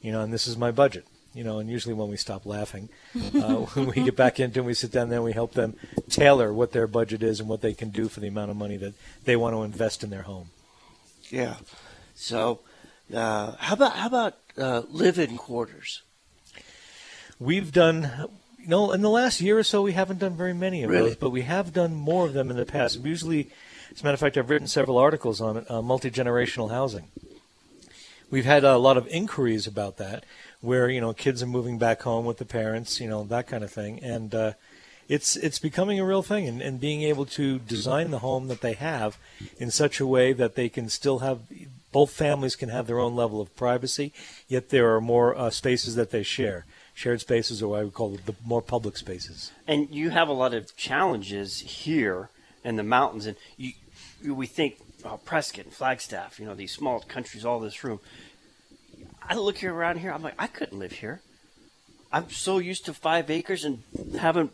You 0.00 0.12
know, 0.12 0.20
and 0.20 0.32
this 0.32 0.46
is 0.46 0.56
my 0.56 0.70
budget. 0.70 1.06
You 1.34 1.44
know, 1.44 1.58
and 1.58 1.68
usually 1.68 1.94
when 1.94 2.08
we 2.08 2.16
stop 2.16 2.46
laughing, 2.46 2.88
uh, 3.14 3.54
when 3.74 3.86
we 3.88 4.04
get 4.04 4.16
back 4.16 4.38
into 4.38 4.60
and 4.60 4.66
we 4.66 4.74
sit 4.74 4.92
down 4.92 5.08
there, 5.08 5.18
and 5.18 5.24
we 5.24 5.32
help 5.32 5.54
them 5.54 5.74
tailor 6.08 6.52
what 6.52 6.72
their 6.72 6.86
budget 6.86 7.22
is 7.22 7.40
and 7.40 7.48
what 7.48 7.60
they 7.60 7.74
can 7.74 7.90
do 7.90 8.08
for 8.08 8.20
the 8.20 8.28
amount 8.28 8.50
of 8.50 8.56
money 8.56 8.76
that 8.76 8.94
they 9.24 9.36
want 9.36 9.54
to 9.54 9.62
invest 9.62 10.04
in 10.04 10.10
their 10.10 10.22
home. 10.22 10.50
Yeah. 11.30 11.56
So, 12.14 12.60
uh, 13.14 13.52
how 13.58 13.74
about 13.74 13.96
how 13.96 14.06
about 14.06 14.36
uh, 14.56 14.82
live-in 14.88 15.36
quarters? 15.36 16.02
We've 17.40 17.70
done, 17.70 18.28
you 18.58 18.68
know, 18.68 18.92
in 18.92 19.00
the 19.00 19.10
last 19.10 19.40
year 19.40 19.58
or 19.58 19.62
so, 19.62 19.82
we 19.82 19.92
haven't 19.92 20.18
done 20.18 20.34
very 20.34 20.54
many 20.54 20.82
of 20.82 20.90
Really? 20.90 21.10
those, 21.10 21.16
but 21.16 21.30
we 21.30 21.42
have 21.42 21.72
done 21.72 21.94
more 21.94 22.26
of 22.26 22.32
them 22.32 22.50
in 22.50 22.56
the 22.56 22.66
past. 22.66 22.98
Usually, 23.04 23.48
as 23.92 24.00
a 24.00 24.04
matter 24.04 24.14
of 24.14 24.20
fact, 24.20 24.36
I've 24.36 24.50
written 24.50 24.66
several 24.66 24.98
articles 24.98 25.40
on 25.40 25.58
it, 25.58 25.70
uh, 25.70 25.80
multi 25.80 26.10
generational 26.10 26.70
housing. 26.70 27.08
We've 28.30 28.44
had 28.44 28.64
a 28.64 28.76
lot 28.76 28.96
of 28.96 29.06
inquiries 29.08 29.66
about 29.66 29.96
that, 29.98 30.24
where 30.60 30.90
you 30.90 31.00
know 31.00 31.12
kids 31.12 31.42
are 31.42 31.46
moving 31.46 31.78
back 31.78 32.02
home 32.02 32.26
with 32.26 32.38
the 32.38 32.44
parents, 32.44 33.00
you 33.00 33.08
know 33.08 33.24
that 33.24 33.46
kind 33.46 33.64
of 33.64 33.70
thing, 33.70 34.00
and 34.02 34.34
uh, 34.34 34.52
it's 35.08 35.36
it's 35.36 35.58
becoming 35.58 35.98
a 35.98 36.04
real 36.04 36.22
thing. 36.22 36.46
And, 36.46 36.60
and 36.60 36.80
being 36.80 37.02
able 37.02 37.24
to 37.26 37.58
design 37.60 38.10
the 38.10 38.18
home 38.18 38.48
that 38.48 38.60
they 38.60 38.74
have 38.74 39.16
in 39.58 39.70
such 39.70 40.00
a 40.00 40.06
way 40.06 40.32
that 40.34 40.56
they 40.56 40.68
can 40.68 40.88
still 40.88 41.20
have 41.20 41.40
both 41.90 42.10
families 42.10 42.56
can 42.56 42.68
have 42.68 42.86
their 42.86 42.98
own 42.98 43.16
level 43.16 43.40
of 43.40 43.54
privacy, 43.56 44.12
yet 44.46 44.68
there 44.68 44.94
are 44.94 45.00
more 45.00 45.36
uh, 45.36 45.48
spaces 45.50 45.94
that 45.94 46.10
they 46.10 46.22
share. 46.22 46.66
Shared 46.98 47.20
spaces, 47.20 47.62
or 47.62 47.68
what 47.68 47.80
I 47.80 47.84
would 47.84 47.94
call 47.94 48.18
the 48.26 48.34
more 48.44 48.60
public 48.60 48.96
spaces. 48.96 49.52
And 49.68 49.88
you 49.88 50.10
have 50.10 50.26
a 50.26 50.32
lot 50.32 50.52
of 50.52 50.76
challenges 50.76 51.60
here 51.60 52.28
in 52.64 52.74
the 52.74 52.82
mountains, 52.82 53.24
and 53.24 53.36
you, 53.56 53.74
you 54.20 54.34
we 54.34 54.46
think 54.46 54.78
uh, 55.04 55.16
Prescott 55.18 55.66
and 55.66 55.72
Flagstaff, 55.72 56.40
you 56.40 56.44
know, 56.44 56.56
these 56.56 56.72
small 56.72 56.98
countries, 56.98 57.44
all 57.44 57.60
this 57.60 57.84
room. 57.84 58.00
I 59.22 59.36
look 59.36 59.58
here 59.58 59.72
around 59.72 59.98
here, 59.98 60.10
I'm 60.10 60.24
like, 60.24 60.34
I 60.40 60.48
couldn't 60.48 60.76
live 60.76 60.90
here. 60.90 61.20
I'm 62.10 62.30
so 62.30 62.58
used 62.58 62.84
to 62.86 62.94
five 62.94 63.30
acres 63.30 63.64
and 63.64 63.84
having 64.18 64.50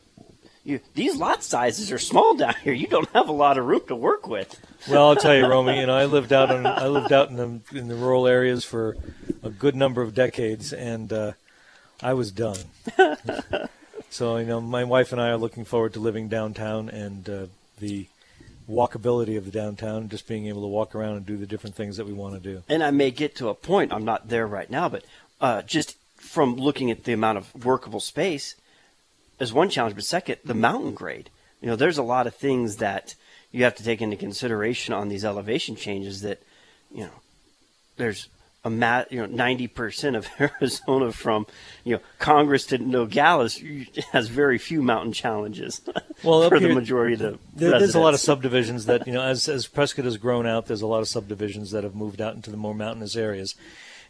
you. 0.64 0.80
These 0.94 1.16
lot 1.16 1.42
sizes 1.42 1.90
are 1.90 1.98
small 1.98 2.36
down 2.36 2.56
here. 2.62 2.74
You 2.74 2.88
don't 2.88 3.08
have 3.14 3.30
a 3.30 3.32
lot 3.32 3.56
of 3.56 3.64
room 3.64 3.86
to 3.88 3.96
work 3.96 4.28
with. 4.28 4.60
Well, 4.86 5.08
I'll 5.08 5.16
tell 5.16 5.34
you, 5.34 5.46
Romy. 5.46 5.78
You 5.80 5.86
know, 5.86 5.96
I 5.96 6.04
lived 6.04 6.34
out 6.34 6.50
in 6.50 6.66
I 6.66 6.88
lived 6.88 7.10
out 7.10 7.30
in 7.30 7.36
the 7.36 7.78
in 7.78 7.88
the 7.88 7.94
rural 7.94 8.26
areas 8.26 8.66
for 8.66 8.98
a 9.42 9.48
good 9.48 9.74
number 9.74 10.02
of 10.02 10.14
decades, 10.14 10.74
and 10.74 11.10
uh, 11.10 11.32
I 12.04 12.12
was 12.12 12.30
done. 12.30 12.58
so 14.10 14.36
you 14.36 14.44
know, 14.44 14.60
my 14.60 14.84
wife 14.84 15.10
and 15.10 15.20
I 15.20 15.30
are 15.30 15.38
looking 15.38 15.64
forward 15.64 15.94
to 15.94 16.00
living 16.00 16.28
downtown 16.28 16.90
and 16.90 17.28
uh, 17.28 17.46
the 17.80 18.06
walkability 18.68 19.38
of 19.38 19.46
the 19.46 19.50
downtown, 19.50 20.10
just 20.10 20.28
being 20.28 20.46
able 20.46 20.60
to 20.60 20.68
walk 20.68 20.94
around 20.94 21.16
and 21.16 21.26
do 21.26 21.38
the 21.38 21.46
different 21.46 21.74
things 21.74 21.96
that 21.96 22.06
we 22.06 22.12
want 22.12 22.34
to 22.34 22.40
do. 22.40 22.62
And 22.68 22.84
I 22.84 22.90
may 22.90 23.10
get 23.10 23.34
to 23.36 23.48
a 23.48 23.54
point. 23.54 23.90
I'm 23.90 24.04
not 24.04 24.28
there 24.28 24.46
right 24.46 24.68
now, 24.70 24.90
but 24.90 25.04
uh, 25.40 25.62
just 25.62 25.96
from 26.16 26.56
looking 26.56 26.90
at 26.90 27.04
the 27.04 27.14
amount 27.14 27.38
of 27.38 27.64
workable 27.64 28.00
space 28.00 28.54
is 29.40 29.54
one 29.54 29.70
challenge. 29.70 29.94
But 29.94 30.04
second, 30.04 30.36
the 30.44 30.54
mountain 30.54 30.92
grade. 30.92 31.30
You 31.62 31.68
know, 31.68 31.76
there's 31.76 31.98
a 31.98 32.02
lot 32.02 32.26
of 32.26 32.34
things 32.34 32.76
that 32.76 33.14
you 33.50 33.64
have 33.64 33.76
to 33.76 33.84
take 33.84 34.02
into 34.02 34.16
consideration 34.16 34.92
on 34.92 35.08
these 35.08 35.24
elevation 35.24 35.74
changes. 35.74 36.20
That 36.20 36.42
you 36.92 37.04
know, 37.04 37.20
there's 37.96 38.28
a 38.64 38.70
mat, 38.70 39.12
you 39.12 39.20
know, 39.20 39.26
ninety 39.26 39.66
percent 39.66 40.16
of 40.16 40.26
Arizona 40.40 41.12
from 41.12 41.46
you 41.84 41.96
know 41.96 42.02
Congress 42.18 42.66
to 42.66 42.78
Nogales 42.78 43.60
has 44.12 44.28
very 44.28 44.58
few 44.58 44.82
mountain 44.82 45.12
challenges. 45.12 45.80
Well, 46.22 46.48
for 46.48 46.56
up 46.56 46.62
the 46.62 46.74
majority 46.74 47.14
of 47.14 47.18
the 47.18 47.38
there, 47.54 47.78
there's 47.78 47.94
a 47.94 48.00
lot 48.00 48.14
of 48.14 48.20
subdivisions 48.20 48.86
that 48.86 49.06
you 49.06 49.12
know 49.12 49.20
as 49.20 49.46
as 49.46 49.66
Prescott 49.66 50.06
has 50.06 50.16
grown 50.16 50.46
out. 50.46 50.66
There's 50.66 50.80
a 50.80 50.86
lot 50.86 51.00
of 51.00 51.08
subdivisions 51.08 51.70
that 51.72 51.84
have 51.84 51.94
moved 51.94 52.20
out 52.20 52.34
into 52.34 52.50
the 52.50 52.56
more 52.56 52.74
mountainous 52.74 53.14
areas, 53.14 53.54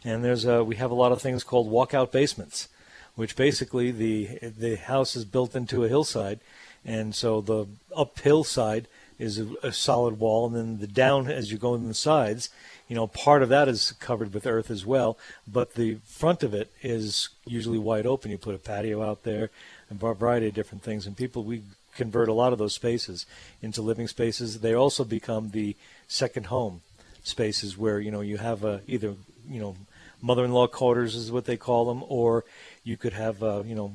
and 0.05 0.23
there's 0.23 0.45
a, 0.45 0.63
we 0.63 0.77
have 0.77 0.91
a 0.91 0.95
lot 0.95 1.11
of 1.11 1.21
things 1.21 1.43
called 1.43 1.69
walkout 1.69 2.13
basements, 2.13 2.69
which 3.15 3.35
basically 3.35 3.91
the 3.91 4.39
the 4.41 4.75
house 4.75 5.17
is 5.17 5.25
built 5.25 5.55
into 5.55 5.83
a 5.83 5.89
hillside, 5.89 6.39
and 6.85 7.13
so 7.13 7.41
the 7.41 7.65
uphill 7.93 8.45
side 8.45 8.87
is 9.17 9.39
a, 9.39 9.47
a 9.63 9.71
solid 9.71 10.19
wall, 10.19 10.47
and 10.47 10.55
then 10.55 10.79
the 10.79 10.87
down 10.87 11.29
as 11.29 11.51
you 11.51 11.57
go 11.57 11.75
in 11.75 11.87
the 11.87 11.93
sides, 11.93 12.49
you 12.87 12.95
know, 12.95 13.07
part 13.07 13.41
of 13.41 13.49
that 13.49 13.67
is 13.67 13.93
covered 13.93 14.33
with 14.33 14.45
earth 14.45 14.69
as 14.69 14.85
well, 14.85 15.17
but 15.47 15.73
the 15.73 15.95
front 16.05 16.43
of 16.43 16.53
it 16.53 16.71
is 16.83 17.29
usually 17.45 17.79
wide 17.79 18.05
open. 18.05 18.29
You 18.29 18.37
put 18.37 18.55
a 18.55 18.59
patio 18.59 19.01
out 19.01 19.23
there, 19.23 19.49
and 19.89 20.01
a 20.01 20.13
variety 20.13 20.47
of 20.47 20.53
different 20.53 20.83
things, 20.83 21.07
and 21.07 21.17
people 21.17 21.43
we 21.43 21.63
convert 21.95 22.29
a 22.29 22.33
lot 22.33 22.53
of 22.53 22.59
those 22.59 22.73
spaces 22.73 23.25
into 23.61 23.81
living 23.81 24.07
spaces. 24.07 24.59
They 24.59 24.73
also 24.73 25.03
become 25.03 25.51
the 25.51 25.75
second 26.07 26.47
home 26.47 26.81
spaces 27.23 27.77
where 27.77 27.99
you 27.99 28.11
know 28.11 28.21
you 28.21 28.37
have 28.37 28.63
a 28.63 28.81
either 28.85 29.15
you 29.49 29.59
know 29.59 29.75
mother-in-law 30.21 30.67
quarters 30.67 31.15
is 31.15 31.31
what 31.31 31.45
they 31.45 31.57
call 31.57 31.85
them, 31.85 32.03
or 32.07 32.45
you 32.83 32.97
could 32.97 33.13
have 33.13 33.41
uh, 33.41 33.63
you 33.65 33.73
know 33.73 33.93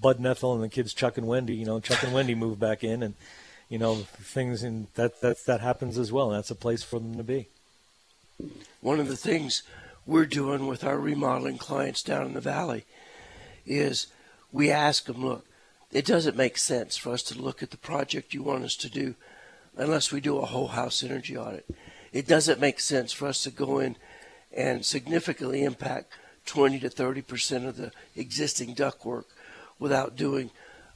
Bud 0.00 0.18
and 0.18 0.26
Ethel 0.26 0.54
and 0.54 0.62
the 0.62 0.68
kids 0.68 0.92
Chuck 0.92 1.16
and 1.16 1.26
Wendy. 1.26 1.54
You 1.54 1.64
know 1.64 1.80
Chuck 1.80 2.02
and 2.02 2.12
Wendy 2.12 2.34
move 2.34 2.60
back 2.60 2.84
in, 2.84 3.02
and 3.02 3.14
you 3.70 3.78
know 3.78 3.94
things 3.94 4.62
and 4.62 4.88
that 4.94 5.22
that 5.22 5.46
that 5.46 5.60
happens 5.60 5.96
as 5.96 6.12
well. 6.12 6.30
And 6.30 6.36
that's 6.36 6.50
a 6.50 6.54
place 6.54 6.82
for 6.82 6.98
them 6.98 7.16
to 7.16 7.22
be. 7.22 7.48
One 8.80 9.00
of 9.00 9.08
the 9.08 9.16
things 9.16 9.62
we're 10.06 10.26
doing 10.26 10.66
with 10.66 10.84
our 10.84 10.98
remodeling 10.98 11.58
clients 11.58 12.02
down 12.02 12.26
in 12.26 12.34
the 12.34 12.40
valley 12.40 12.84
is 13.66 14.08
we 14.50 14.70
ask 14.70 15.06
them, 15.06 15.24
look, 15.24 15.46
it 15.92 16.06
doesn't 16.06 16.36
make 16.36 16.58
sense 16.58 16.96
for 16.96 17.12
us 17.12 17.22
to 17.24 17.40
look 17.40 17.62
at 17.62 17.70
the 17.70 17.76
project 17.76 18.34
you 18.34 18.42
want 18.42 18.64
us 18.64 18.76
to 18.76 18.90
do 18.90 19.14
unless 19.76 20.10
we 20.10 20.20
do 20.20 20.38
a 20.38 20.46
whole 20.46 20.68
house 20.68 21.02
energy 21.02 21.36
audit. 21.36 21.66
It 22.12 22.26
doesn't 22.26 22.60
make 22.60 22.80
sense 22.80 23.12
for 23.12 23.26
us 23.26 23.42
to 23.44 23.50
go 23.50 23.78
in 23.78 23.96
and 24.52 24.84
significantly 24.84 25.64
impact 25.64 26.12
20 26.46 26.80
to 26.80 26.90
30 26.90 27.22
percent 27.22 27.66
of 27.66 27.76
the 27.76 27.92
existing 28.16 28.74
ductwork 28.74 29.24
without 29.78 30.16
doing 30.16 30.50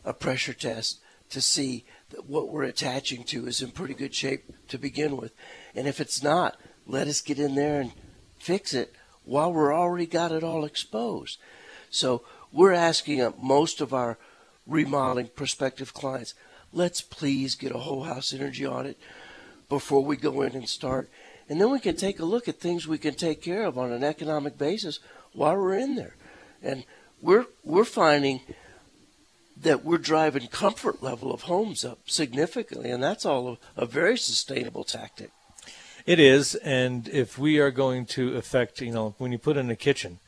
a 0.04 0.12
pressure 0.12 0.52
test 0.52 0.98
to 1.30 1.40
see 1.40 1.84
that 2.10 2.28
what 2.28 2.48
we're 2.48 2.64
attaching 2.64 3.24
to 3.24 3.46
is 3.46 3.62
in 3.62 3.70
pretty 3.70 3.94
good 3.94 4.14
shape 4.14 4.44
to 4.68 4.78
begin 4.78 5.16
with. 5.16 5.32
And 5.74 5.88
if 5.88 6.00
it's 6.00 6.22
not, 6.22 6.56
let 6.86 7.08
us 7.08 7.20
get 7.20 7.38
in 7.38 7.54
there 7.54 7.80
and 7.80 7.92
fix 8.38 8.72
it 8.72 8.94
while 9.24 9.52
we're 9.52 9.74
already 9.74 10.06
got 10.06 10.32
it 10.32 10.44
all 10.44 10.64
exposed. 10.64 11.38
So 11.90 12.22
we're 12.52 12.72
asking 12.72 13.20
uh, 13.20 13.32
most 13.40 13.80
of 13.80 13.92
our 13.92 14.18
remodeling 14.66 15.28
prospective 15.28 15.92
clients, 15.92 16.34
let's 16.72 17.00
please 17.00 17.54
get 17.54 17.74
a 17.74 17.78
whole 17.78 18.04
house 18.04 18.32
energy 18.32 18.66
audit 18.66 18.98
before 19.68 20.04
we 20.04 20.16
go 20.16 20.42
in 20.42 20.54
and 20.54 20.68
start. 20.68 21.08
And 21.48 21.60
then 21.60 21.70
we 21.70 21.80
can 21.80 21.96
take 21.96 22.18
a 22.18 22.24
look 22.24 22.48
at 22.48 22.60
things 22.60 22.86
we 22.86 22.98
can 22.98 23.14
take 23.14 23.42
care 23.42 23.64
of 23.64 23.78
on 23.78 23.92
an 23.92 24.02
economic 24.02 24.58
basis 24.58 24.98
while 25.32 25.56
we're 25.56 25.78
in 25.78 25.94
there. 25.94 26.16
And 26.62 26.84
we're 27.20 27.46
we're 27.64 27.84
finding 27.84 28.40
that 29.62 29.84
we're 29.84 29.98
driving 29.98 30.48
comfort 30.48 31.02
level 31.02 31.32
of 31.32 31.42
homes 31.42 31.84
up 31.84 31.98
significantly, 32.06 32.90
and 32.90 33.02
that's 33.02 33.24
all 33.24 33.58
a, 33.76 33.82
a 33.82 33.86
very 33.86 34.18
sustainable 34.18 34.84
tactic. 34.84 35.30
It 36.06 36.20
is, 36.20 36.54
and 36.54 37.08
if 37.08 37.36
we 37.36 37.58
are 37.58 37.72
going 37.72 38.06
to 38.06 38.36
affect, 38.36 38.80
you 38.80 38.92
know, 38.92 39.16
when 39.18 39.32
you 39.32 39.38
put 39.38 39.56
in 39.56 39.68
a 39.70 39.74
kitchen, 39.74 40.20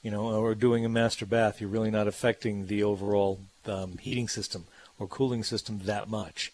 you 0.00 0.08
know, 0.12 0.28
or 0.28 0.54
doing 0.54 0.84
a 0.84 0.88
master 0.88 1.26
bath, 1.26 1.60
you're 1.60 1.68
really 1.68 1.90
not 1.90 2.06
affecting 2.06 2.68
the 2.68 2.84
overall 2.84 3.40
um, 3.66 3.98
heating 3.98 4.28
system 4.28 4.66
or 5.00 5.08
cooling 5.08 5.42
system 5.42 5.80
that 5.82 6.08
much. 6.08 6.52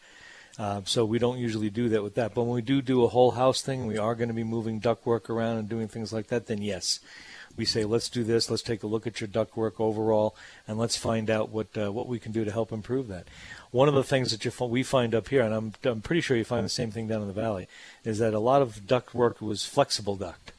Uh, 0.58 0.82
so 0.84 1.04
we 1.04 1.18
don't 1.18 1.38
usually 1.38 1.70
do 1.70 1.88
that 1.88 2.02
with 2.02 2.14
that. 2.14 2.34
But 2.34 2.42
when 2.42 2.54
we 2.54 2.62
do 2.62 2.82
do 2.82 3.04
a 3.04 3.08
whole 3.08 3.32
house 3.32 3.62
thing, 3.62 3.86
we 3.86 3.98
are 3.98 4.14
going 4.14 4.28
to 4.28 4.34
be 4.34 4.44
moving 4.44 4.80
ductwork 4.80 5.30
around 5.30 5.56
and 5.56 5.68
doing 5.68 5.88
things 5.88 6.12
like 6.12 6.26
that. 6.28 6.46
Then 6.46 6.60
yes, 6.60 7.00
we 7.56 7.64
say 7.64 7.84
let's 7.84 8.08
do 8.08 8.24
this. 8.24 8.50
Let's 8.50 8.62
take 8.62 8.82
a 8.82 8.86
look 8.86 9.06
at 9.06 9.20
your 9.20 9.28
ductwork 9.28 9.80
overall, 9.80 10.36
and 10.66 10.78
let's 10.78 10.96
find 10.96 11.30
out 11.30 11.50
what 11.50 11.68
uh, 11.76 11.92
what 11.92 12.06
we 12.06 12.18
can 12.18 12.32
do 12.32 12.44
to 12.44 12.52
help 12.52 12.72
improve 12.72 13.08
that. 13.08 13.26
One 13.70 13.88
of 13.88 13.94
the 13.94 14.04
things 14.04 14.30
that 14.30 14.44
you, 14.44 14.52
we 14.66 14.82
find 14.82 15.14
up 15.14 15.28
here, 15.28 15.42
and 15.42 15.54
I'm 15.54 15.72
I'm 15.84 16.02
pretty 16.02 16.20
sure 16.20 16.36
you 16.36 16.44
find 16.44 16.64
the 16.64 16.70
same 16.70 16.90
thing 16.90 17.08
down 17.08 17.22
in 17.22 17.28
the 17.28 17.34
valley, 17.34 17.68
is 18.04 18.18
that 18.18 18.34
a 18.34 18.38
lot 18.38 18.62
of 18.62 18.86
ductwork 18.86 19.40
was 19.40 19.64
flexible 19.64 20.16
duct, 20.16 20.52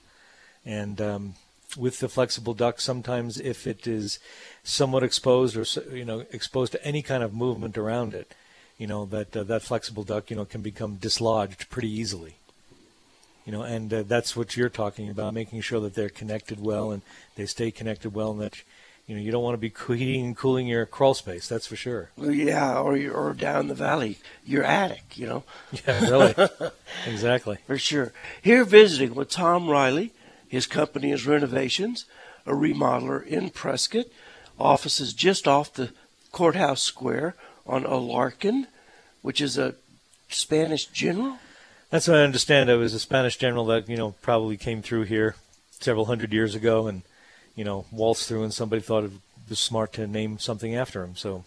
and 0.66 1.00
um, 1.02 1.34
with 1.78 2.00
the 2.00 2.10
flexible 2.10 2.54
duct, 2.54 2.82
sometimes 2.82 3.40
if 3.40 3.68
it 3.68 3.88
is 3.88 4.20
somewhat 4.64 5.04
exposed 5.04 5.56
or 5.56 5.96
you 5.96 6.06
know 6.06 6.26
exposed 6.32 6.72
to 6.72 6.86
any 6.86 7.02
kind 7.02 7.24
of 7.24 7.34
movement 7.34 7.78
around 7.78 8.14
it, 8.14 8.34
you 8.84 8.88
know 8.94 9.06
that 9.16 9.30
uh, 9.38 9.44
that 9.52 9.62
flexible 9.70 10.04
duct 10.04 10.30
you 10.30 10.36
know 10.36 10.44
can 10.54 10.62
become 10.62 10.96
dislodged 11.08 11.70
pretty 11.70 11.90
easily. 12.02 12.34
You 13.46 13.52
know, 13.54 13.62
and 13.76 13.94
uh, 13.94 14.04
that's 14.04 14.36
what 14.38 14.58
you're 14.58 14.68
talking 14.84 15.08
about, 15.10 15.34
making 15.34 15.62
sure 15.62 15.80
that 15.82 15.96
they're 15.96 16.10
connected 16.22 16.60
well 16.62 16.92
and 16.92 17.02
they 17.38 17.46
stay 17.46 17.72
connected 17.72 18.14
well, 18.14 18.32
and 18.32 18.42
that 18.42 18.56
you 19.08 19.16
know 19.16 19.22
you 19.22 19.32
don't 19.32 19.44
want 19.48 19.54
to 19.60 19.70
be 19.70 19.74
heating 19.98 20.26
and 20.26 20.36
cooling 20.38 20.68
your 20.68 20.86
crawl 20.86 21.14
space. 21.14 21.48
That's 21.48 21.68
for 21.68 21.78
sure. 21.78 22.10
Well, 22.18 22.32
yeah, 22.32 22.78
or 22.78 22.94
or 23.20 23.34
down 23.34 23.70
the 23.70 23.74
valley, 23.88 24.18
your 24.46 24.64
attic, 24.66 25.18
you 25.18 25.28
know, 25.28 25.44
Yeah, 25.88 26.10
really, 26.10 26.36
exactly. 27.08 27.58
for 27.68 27.78
sure. 27.78 28.12
Here 28.42 28.66
visiting 28.66 29.16
with 29.16 29.30
Tom 29.30 29.70
Riley, 29.70 30.12
his 30.50 30.68
company 30.68 31.12
is 31.12 31.26
Renovations, 31.26 32.04
a 32.46 32.52
remodeler 32.52 33.26
in 33.26 33.50
Prescott. 33.50 34.08
offices 34.60 35.14
just 35.14 35.48
off 35.48 35.74
the 35.74 35.90
courthouse 36.34 36.82
square 36.82 37.36
on 37.66 37.84
Alarcon, 37.86 38.68
which 39.24 39.42
is 39.42 39.58
a 39.58 39.74
Spanish 40.30 40.86
general. 40.86 41.40
That's 41.90 42.08
what 42.08 42.18
I 42.18 42.24
understand. 42.24 42.70
It 42.70 42.76
was 42.76 42.94
a 42.94 43.00
Spanish 43.00 43.38
general 43.38 43.66
that 43.66 43.90
you 43.90 43.98
know 43.98 44.12
probably 44.22 44.58
came 44.58 44.84
through 44.84 45.04
here 45.04 45.36
several 45.80 46.06
hundred 46.06 46.32
years 46.32 46.54
ago, 46.54 46.86
and 46.86 47.02
you 47.56 47.64
know 47.64 47.86
waltzed 47.92 48.28
through, 48.28 48.44
and 48.44 48.54
somebody 48.54 48.84
thought 48.84 49.06
it 49.06 49.12
was 49.50 49.60
smart 49.60 49.94
to 49.94 50.06
name 50.06 50.38
something 50.38 50.76
after 50.76 51.04
him. 51.04 51.16
So 51.16 51.44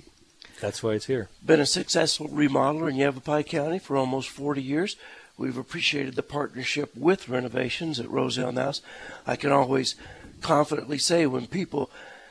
that's 0.60 0.82
why 0.82 0.92
it's 0.92 1.06
here. 1.06 1.28
Been 1.44 1.60
a 1.60 1.66
successful 1.66 2.28
remodeler 2.28 2.90
in 2.90 2.96
Yavapai 2.96 3.44
County 3.44 3.78
for 3.78 3.96
almost 3.96 4.28
40 4.30 4.62
years. 4.62 4.96
We've 5.38 5.58
appreciated 5.58 6.14
the 6.14 6.22
partnership 6.22 6.96
with 6.96 7.28
renovations 7.28 8.00
at 8.00 8.10
Roselle 8.10 8.52
House. 8.52 8.80
I 9.26 9.36
can 9.36 9.52
always 9.52 9.94
confidently 10.40 10.96
say 10.98 11.26
when 11.26 11.46
people 11.46 11.90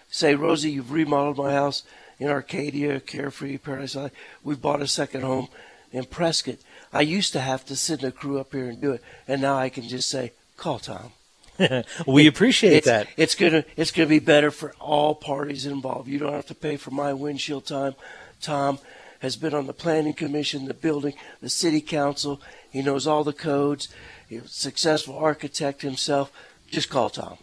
say, 0.09 0.33
Rosie, 0.33 0.71
you've 0.71 0.91
remodeled 0.91 1.37
my 1.37 1.51
house 1.51 1.83
in 2.19 2.27
Arcadia, 2.27 2.99
Carefree, 2.99 3.57
Paradise 3.57 3.93
Valley. 3.93 4.11
We 4.43 4.55
bought 4.55 4.81
a 4.81 4.87
second 4.87 5.21
home 5.21 5.49
in 5.91 6.05
Prescott. 6.05 6.57
I 6.93 7.01
used 7.01 7.33
to 7.33 7.39
have 7.39 7.65
to 7.65 7.75
send 7.75 8.03
a 8.03 8.11
crew 8.11 8.39
up 8.39 8.53
here 8.53 8.69
and 8.69 8.79
do 8.79 8.93
it, 8.93 9.03
and 9.27 9.41
now 9.41 9.57
I 9.57 9.69
can 9.69 9.87
just 9.87 10.09
say, 10.09 10.33
call 10.57 10.79
Tom. 10.79 11.11
we 12.07 12.27
appreciate 12.27 12.77
it's, 12.77 12.87
that. 12.87 13.07
It's 13.15 13.35
gonna 13.35 13.63
it's 13.77 13.91
gonna 13.91 14.09
be 14.09 14.19
better 14.19 14.51
for 14.51 14.73
all 14.79 15.15
parties 15.15 15.65
involved. 15.65 16.09
You 16.09 16.19
don't 16.19 16.33
have 16.33 16.47
to 16.47 16.55
pay 16.55 16.75
for 16.75 16.91
my 16.91 17.13
windshield 17.13 17.65
time. 17.65 17.95
Tom 18.41 18.79
has 19.19 19.35
been 19.37 19.53
on 19.53 19.65
the 19.65 19.73
planning 19.73 20.13
commission, 20.13 20.65
the 20.65 20.73
building, 20.73 21.13
the 21.41 21.49
city 21.49 21.81
council. 21.81 22.41
He 22.69 22.81
knows 22.81 23.07
all 23.07 23.23
the 23.23 23.33
codes. 23.33 23.87
He's 24.27 24.43
a 24.43 24.47
successful 24.47 25.17
architect 25.17 25.81
himself. 25.81 26.31
Just 26.69 26.89
call 26.89 27.09
Tom. 27.09 27.37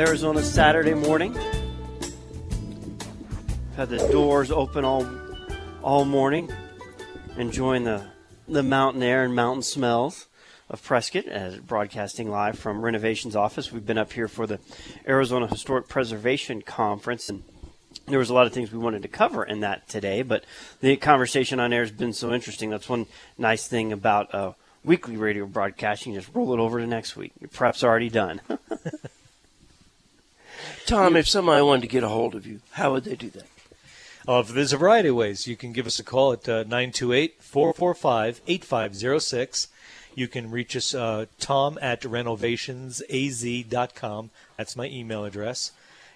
Arizona 0.00 0.42
Saturday 0.42 0.94
morning. 0.94 1.36
Had 3.76 3.90
the 3.90 3.98
doors 4.10 4.50
open 4.50 4.82
all 4.82 5.06
all 5.82 6.06
morning. 6.06 6.50
enjoying 7.36 7.84
the 7.84 8.06
the 8.48 8.62
mountain 8.62 9.02
air 9.02 9.24
and 9.24 9.34
mountain 9.34 9.62
smells 9.62 10.26
of 10.70 10.82
Prescott, 10.82 11.26
as 11.26 11.58
broadcasting 11.58 12.30
live 12.30 12.58
from 12.58 12.82
Renovations 12.82 13.36
office. 13.36 13.70
We've 13.70 13.84
been 13.84 13.98
up 13.98 14.14
here 14.14 14.26
for 14.26 14.46
the 14.46 14.58
Arizona 15.06 15.46
Historic 15.46 15.86
Preservation 15.86 16.62
Conference, 16.62 17.28
and 17.28 17.42
there 18.06 18.18
was 18.18 18.30
a 18.30 18.34
lot 18.34 18.46
of 18.46 18.54
things 18.54 18.72
we 18.72 18.78
wanted 18.78 19.02
to 19.02 19.08
cover 19.08 19.44
in 19.44 19.60
that 19.60 19.86
today. 19.86 20.22
But 20.22 20.44
the 20.80 20.96
conversation 20.96 21.60
on 21.60 21.74
air 21.74 21.82
has 21.82 21.92
been 21.92 22.14
so 22.14 22.32
interesting. 22.32 22.70
That's 22.70 22.88
one 22.88 23.04
nice 23.36 23.68
thing 23.68 23.92
about 23.92 24.34
uh, 24.34 24.52
weekly 24.82 25.18
radio 25.18 25.44
broadcasting. 25.44 26.14
Just 26.14 26.30
roll 26.32 26.54
it 26.54 26.58
over 26.58 26.80
to 26.80 26.86
next 26.86 27.16
week. 27.16 27.32
Your 27.38 27.48
prep's 27.48 27.84
already 27.84 28.08
done. 28.08 28.40
Tom, 30.90 31.14
if 31.14 31.28
somebody 31.28 31.62
wanted 31.62 31.82
to 31.82 31.86
get 31.86 32.02
a 32.02 32.08
hold 32.08 32.34
of 32.34 32.48
you, 32.48 32.62
how 32.72 32.90
would 32.90 33.04
they 33.04 33.14
do 33.14 33.30
that? 33.30 33.46
Uh, 34.26 34.42
there's 34.42 34.72
a 34.72 34.76
variety 34.76 35.10
of 35.10 35.14
ways. 35.14 35.46
You 35.46 35.54
can 35.54 35.72
give 35.72 35.86
us 35.86 36.00
a 36.00 36.02
call 36.02 36.32
at 36.32 36.48
uh, 36.48 36.64
928 36.64 37.40
445 37.40 38.40
8506. 38.48 39.68
You 40.16 40.26
can 40.26 40.50
reach 40.50 40.74
us, 40.74 40.92
uh, 40.92 41.26
tom 41.38 41.78
at 41.80 42.00
renovationsaz.com. 42.00 44.30
That's 44.56 44.74
my 44.74 44.86
email 44.86 45.24
address. 45.24 45.70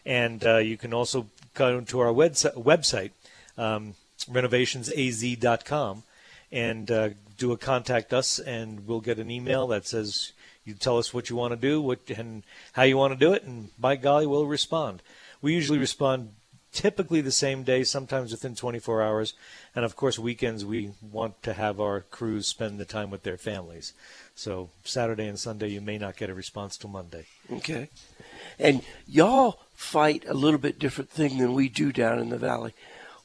And 0.04 0.44
uh, 0.44 0.56
you 0.56 0.76
can 0.76 0.92
also 0.92 1.28
go 1.54 1.80
to 1.80 2.00
our 2.00 2.12
website, 2.12 3.12
um, 3.56 3.94
renovationsaz.com, 4.28 6.02
and 6.50 6.90
uh, 6.90 7.10
do 7.38 7.52
a 7.52 7.56
contact 7.56 8.12
us, 8.12 8.40
and 8.40 8.88
we'll 8.88 8.98
get 8.98 9.20
an 9.20 9.30
email 9.30 9.68
that 9.68 9.86
says 9.86 10.32
you 10.64 10.74
tell 10.74 10.98
us 10.98 11.12
what 11.12 11.30
you 11.30 11.36
want 11.36 11.52
to 11.52 11.56
do, 11.56 11.80
what 11.80 12.10
and 12.10 12.42
how 12.72 12.82
you 12.82 12.96
want 12.96 13.12
to 13.12 13.18
do 13.18 13.32
it, 13.32 13.44
and 13.44 13.70
by 13.78 13.96
golly, 13.96 14.26
we'll 14.26 14.46
respond. 14.46 15.02
We 15.42 15.54
usually 15.54 15.78
respond 15.78 16.30
typically 16.74 17.20
the 17.20 17.30
same 17.30 17.62
day, 17.62 17.84
sometimes 17.84 18.32
within 18.32 18.54
24 18.54 19.00
hours. 19.00 19.34
And 19.74 19.84
of 19.84 19.96
course, 19.96 20.18
weekends 20.18 20.64
we 20.64 20.90
want 21.00 21.42
to 21.44 21.54
have 21.54 21.80
our 21.80 22.00
crews 22.00 22.48
spend 22.48 22.78
the 22.78 22.84
time 22.84 23.10
with 23.10 23.22
their 23.22 23.38
families. 23.38 23.94
So 24.34 24.70
Saturday 24.82 25.28
and 25.28 25.38
Sunday, 25.38 25.68
you 25.68 25.80
may 25.80 25.96
not 25.96 26.16
get 26.16 26.30
a 26.30 26.34
response 26.34 26.76
till 26.76 26.90
Monday. 26.90 27.26
Okay. 27.50 27.88
And 28.58 28.82
y'all 29.06 29.60
fight 29.72 30.24
a 30.26 30.34
little 30.34 30.58
bit 30.58 30.78
different 30.78 31.10
thing 31.10 31.38
than 31.38 31.54
we 31.54 31.68
do 31.68 31.92
down 31.92 32.18
in 32.18 32.30
the 32.30 32.38
valley, 32.38 32.74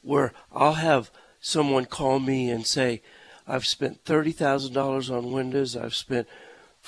where 0.02 0.32
I'll 0.52 0.74
have 0.74 1.10
someone 1.40 1.86
call 1.86 2.20
me 2.20 2.50
and 2.50 2.66
say, 2.66 3.02
I've 3.48 3.66
spent 3.66 4.04
$30,000 4.04 5.10
on 5.10 5.32
windows, 5.32 5.76
I've 5.76 5.94
spent 5.94 6.28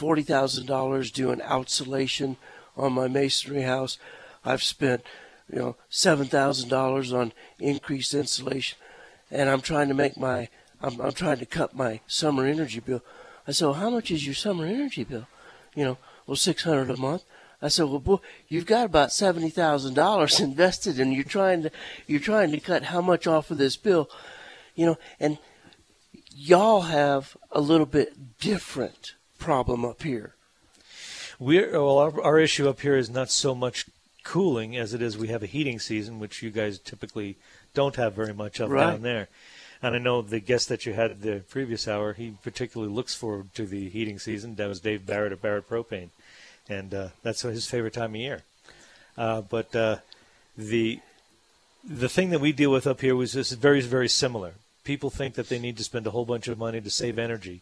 $40,000 0.03 1.13
doing 1.13 1.39
outsulation 1.39 2.37
on 2.77 2.93
my 2.93 3.07
masonry 3.07 3.63
house, 3.63 3.99
I've 4.45 4.63
spent 4.63 5.05
you 5.53 5.59
know, 5.59 5.77
seven 5.89 6.27
thousand 6.27 6.71
dollars 6.71 7.13
on 7.13 7.33
increased 7.59 8.15
insulation, 8.15 8.79
and 9.31 9.49
I'm 9.51 9.61
trying 9.61 9.89
to 9.89 9.95
make 9.95 10.17
my, 10.17 10.49
I'm, 10.81 11.01
I'm 11.01 11.13
trying 11.13 11.39
to 11.39 11.47
cut 11.47 11.75
my 11.75 12.01
summer 12.07 12.47
energy 12.47 12.81
bill. 12.81 13.03
I 13.47 13.53
said, 13.53 13.67
well, 13.67 13.75
how 13.75 13.91
much 13.91 14.11
is 14.11 14.25
your 14.25 14.35
summer 14.35 14.65
energy 14.65 15.05
bill? 15.05 15.27
You 15.75 15.85
know, 15.85 15.99
well, 16.27 16.37
six 16.37 16.65
hundred 16.65 16.91
a 16.91 16.97
month. 16.97 17.25
I 17.61 17.69
said, 17.69 17.85
well, 17.85 18.01
boy, 18.01 18.19
you've 18.49 18.67
got 18.67 18.87
about 18.87 19.13
seventy 19.13 19.51
thousand 19.51 19.95
dollars 19.95 20.41
invested, 20.51 20.99
and 20.99 21.13
you're 21.13 21.25
trying 21.25 21.63
to, 21.65 21.71
you're 22.07 22.21
trying 22.21 22.51
to 22.53 22.61
cut 22.61 22.85
how 22.85 23.03
much 23.03 23.27
off 23.27 23.51
of 23.51 23.59
this 23.59 23.77
bill, 23.77 24.09
you 24.75 24.87
know, 24.87 24.97
and 25.21 25.39
y'all 26.35 26.83
have 26.83 27.37
a 27.51 27.61
little 27.61 27.87
bit 27.87 28.39
different 28.39 29.15
problem 29.43 29.85
up 29.85 30.03
here. 30.03 30.35
We're 31.39 31.73
well, 31.73 31.99
our, 31.99 32.23
our 32.23 32.39
issue 32.39 32.69
up 32.69 32.81
here 32.81 32.97
is 32.97 33.11
not 33.11 33.31
so 33.31 33.55
much 33.55 33.87
cooling 34.23 34.77
as 34.77 34.95
it 34.95 35.03
is 35.03 35.19
we 35.19 35.29
have 35.29 35.43
a 35.43 35.47
heating 35.47 35.81
season, 35.81 36.21
which 36.21 36.43
you 36.43 36.51
guys 36.51 36.79
typically 36.79 37.37
don't 37.75 37.97
have 37.97 38.15
very 38.15 38.33
much 38.33 38.61
of 38.61 38.71
right. 38.71 38.93
down 38.93 39.03
there. 39.03 39.29
And 39.83 39.97
I 39.97 39.99
know 39.99 40.23
the 40.23 40.39
guest 40.39 40.69
that 40.69 40.87
you 40.87 40.93
had 40.93 41.23
the 41.23 41.43
previous 41.49 41.89
hour, 41.89 42.13
he 42.13 42.35
particularly 42.45 42.93
looks 42.93 43.17
forward 43.17 43.53
to 43.55 43.67
the 43.67 43.89
heating 43.89 44.21
season. 44.21 44.55
That 44.55 44.69
was 44.69 44.79
Dave 44.79 45.05
Barrett 45.05 45.33
of 45.33 45.43
Barrett 45.43 45.69
Propane, 45.69 46.11
and 46.69 46.95
uh, 46.95 47.09
that's 47.25 47.43
his 47.43 47.67
favorite 47.67 47.95
time 47.95 48.15
of 48.15 48.21
year. 48.21 48.43
Uh, 49.19 49.41
but 49.41 49.75
uh, 49.75 49.97
the 50.57 51.01
the 51.83 52.09
thing 52.09 52.31
that 52.31 52.41
we 52.41 52.53
deal 52.53 52.71
with 52.71 52.87
up 52.87 53.01
here 53.01 53.17
was 53.17 53.33
this 53.33 53.51
very 53.53 53.81
very 53.81 54.09
similar. 54.09 54.55
People 54.85 55.11
think 55.11 55.35
that 55.35 55.49
they 55.49 55.59
need 55.59 55.77
to 55.79 55.85
spend 55.85 56.07
a 56.07 56.11
whole 56.11 56.25
bunch 56.25 56.47
of 56.47 56.59
money 56.59 56.81
to 56.81 56.91
save 56.91 57.19
energy, 57.19 57.61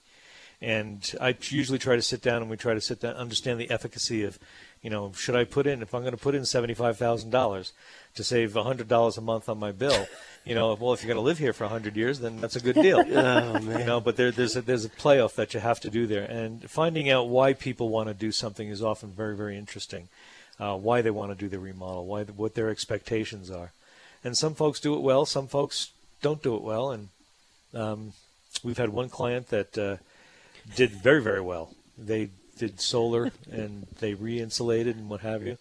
and 0.62 1.14
I 1.20 1.36
usually 1.40 1.78
try 1.78 1.96
to 1.96 2.02
sit 2.02 2.22
down 2.22 2.42
and 2.42 2.50
we 2.50 2.56
try 2.56 2.74
to 2.74 2.80
sit 2.80 3.00
down 3.00 3.16
understand 3.16 3.60
the 3.60 3.70
efficacy 3.70 4.24
of 4.24 4.38
you 4.82 4.88
know, 4.88 5.12
should 5.14 5.36
I 5.36 5.44
put 5.44 5.66
in 5.66 5.82
if 5.82 5.94
I'm 5.94 6.02
going 6.02 6.16
to 6.16 6.22
put 6.22 6.34
in 6.34 6.44
seventy 6.46 6.74
five 6.74 6.96
thousand 6.96 7.30
dollars 7.30 7.72
to 8.14 8.24
save 8.24 8.54
hundred 8.54 8.88
dollars 8.88 9.18
a 9.18 9.20
month 9.20 9.48
on 9.48 9.58
my 9.58 9.72
bill? 9.72 10.06
You 10.46 10.54
know, 10.54 10.72
well, 10.72 10.94
if 10.94 11.02
you're 11.02 11.12
going 11.12 11.22
to 11.22 11.28
live 11.28 11.36
here 11.36 11.52
for 11.52 11.66
hundred 11.66 11.96
years, 11.96 12.20
then 12.20 12.40
that's 12.40 12.56
a 12.56 12.60
good 12.60 12.76
deal. 12.76 12.98
oh, 13.06 13.58
you 13.60 13.84
know, 13.84 14.00
but 14.00 14.16
there, 14.16 14.30
there's 14.30 14.56
a, 14.56 14.62
there's 14.62 14.86
a 14.86 14.88
playoff 14.88 15.34
that 15.34 15.52
you 15.52 15.60
have 15.60 15.80
to 15.80 15.90
do 15.90 16.06
there, 16.06 16.24
and 16.24 16.68
finding 16.70 17.10
out 17.10 17.28
why 17.28 17.52
people 17.52 17.90
want 17.90 18.08
to 18.08 18.14
do 18.14 18.32
something 18.32 18.68
is 18.68 18.82
often 18.82 19.10
very 19.10 19.36
very 19.36 19.58
interesting. 19.58 20.08
Uh, 20.58 20.76
why 20.76 21.02
they 21.02 21.10
want 21.10 21.30
to 21.30 21.36
do 21.36 21.48
the 21.48 21.58
remodel, 21.58 22.06
why 22.06 22.22
the, 22.22 22.32
what 22.32 22.54
their 22.54 22.70
expectations 22.70 23.50
are, 23.50 23.72
and 24.24 24.36
some 24.36 24.54
folks 24.54 24.80
do 24.80 24.94
it 24.94 25.00
well, 25.00 25.26
some 25.26 25.46
folks 25.46 25.90
don't 26.22 26.42
do 26.42 26.54
it 26.54 26.62
well, 26.62 26.90
and 26.90 27.08
um, 27.74 28.12
we've 28.64 28.78
had 28.78 28.88
one 28.88 29.10
client 29.10 29.48
that 29.48 29.76
uh, 29.76 29.96
did 30.74 30.90
very 30.90 31.22
very 31.22 31.40
well. 31.40 31.74
They 31.96 32.30
did 32.56 32.80
solar 32.80 33.32
and 33.50 33.86
they 34.00 34.14
re-insulated 34.14 34.96
and 34.96 35.08
what 35.08 35.20
have 35.20 35.46
you, 35.46 35.58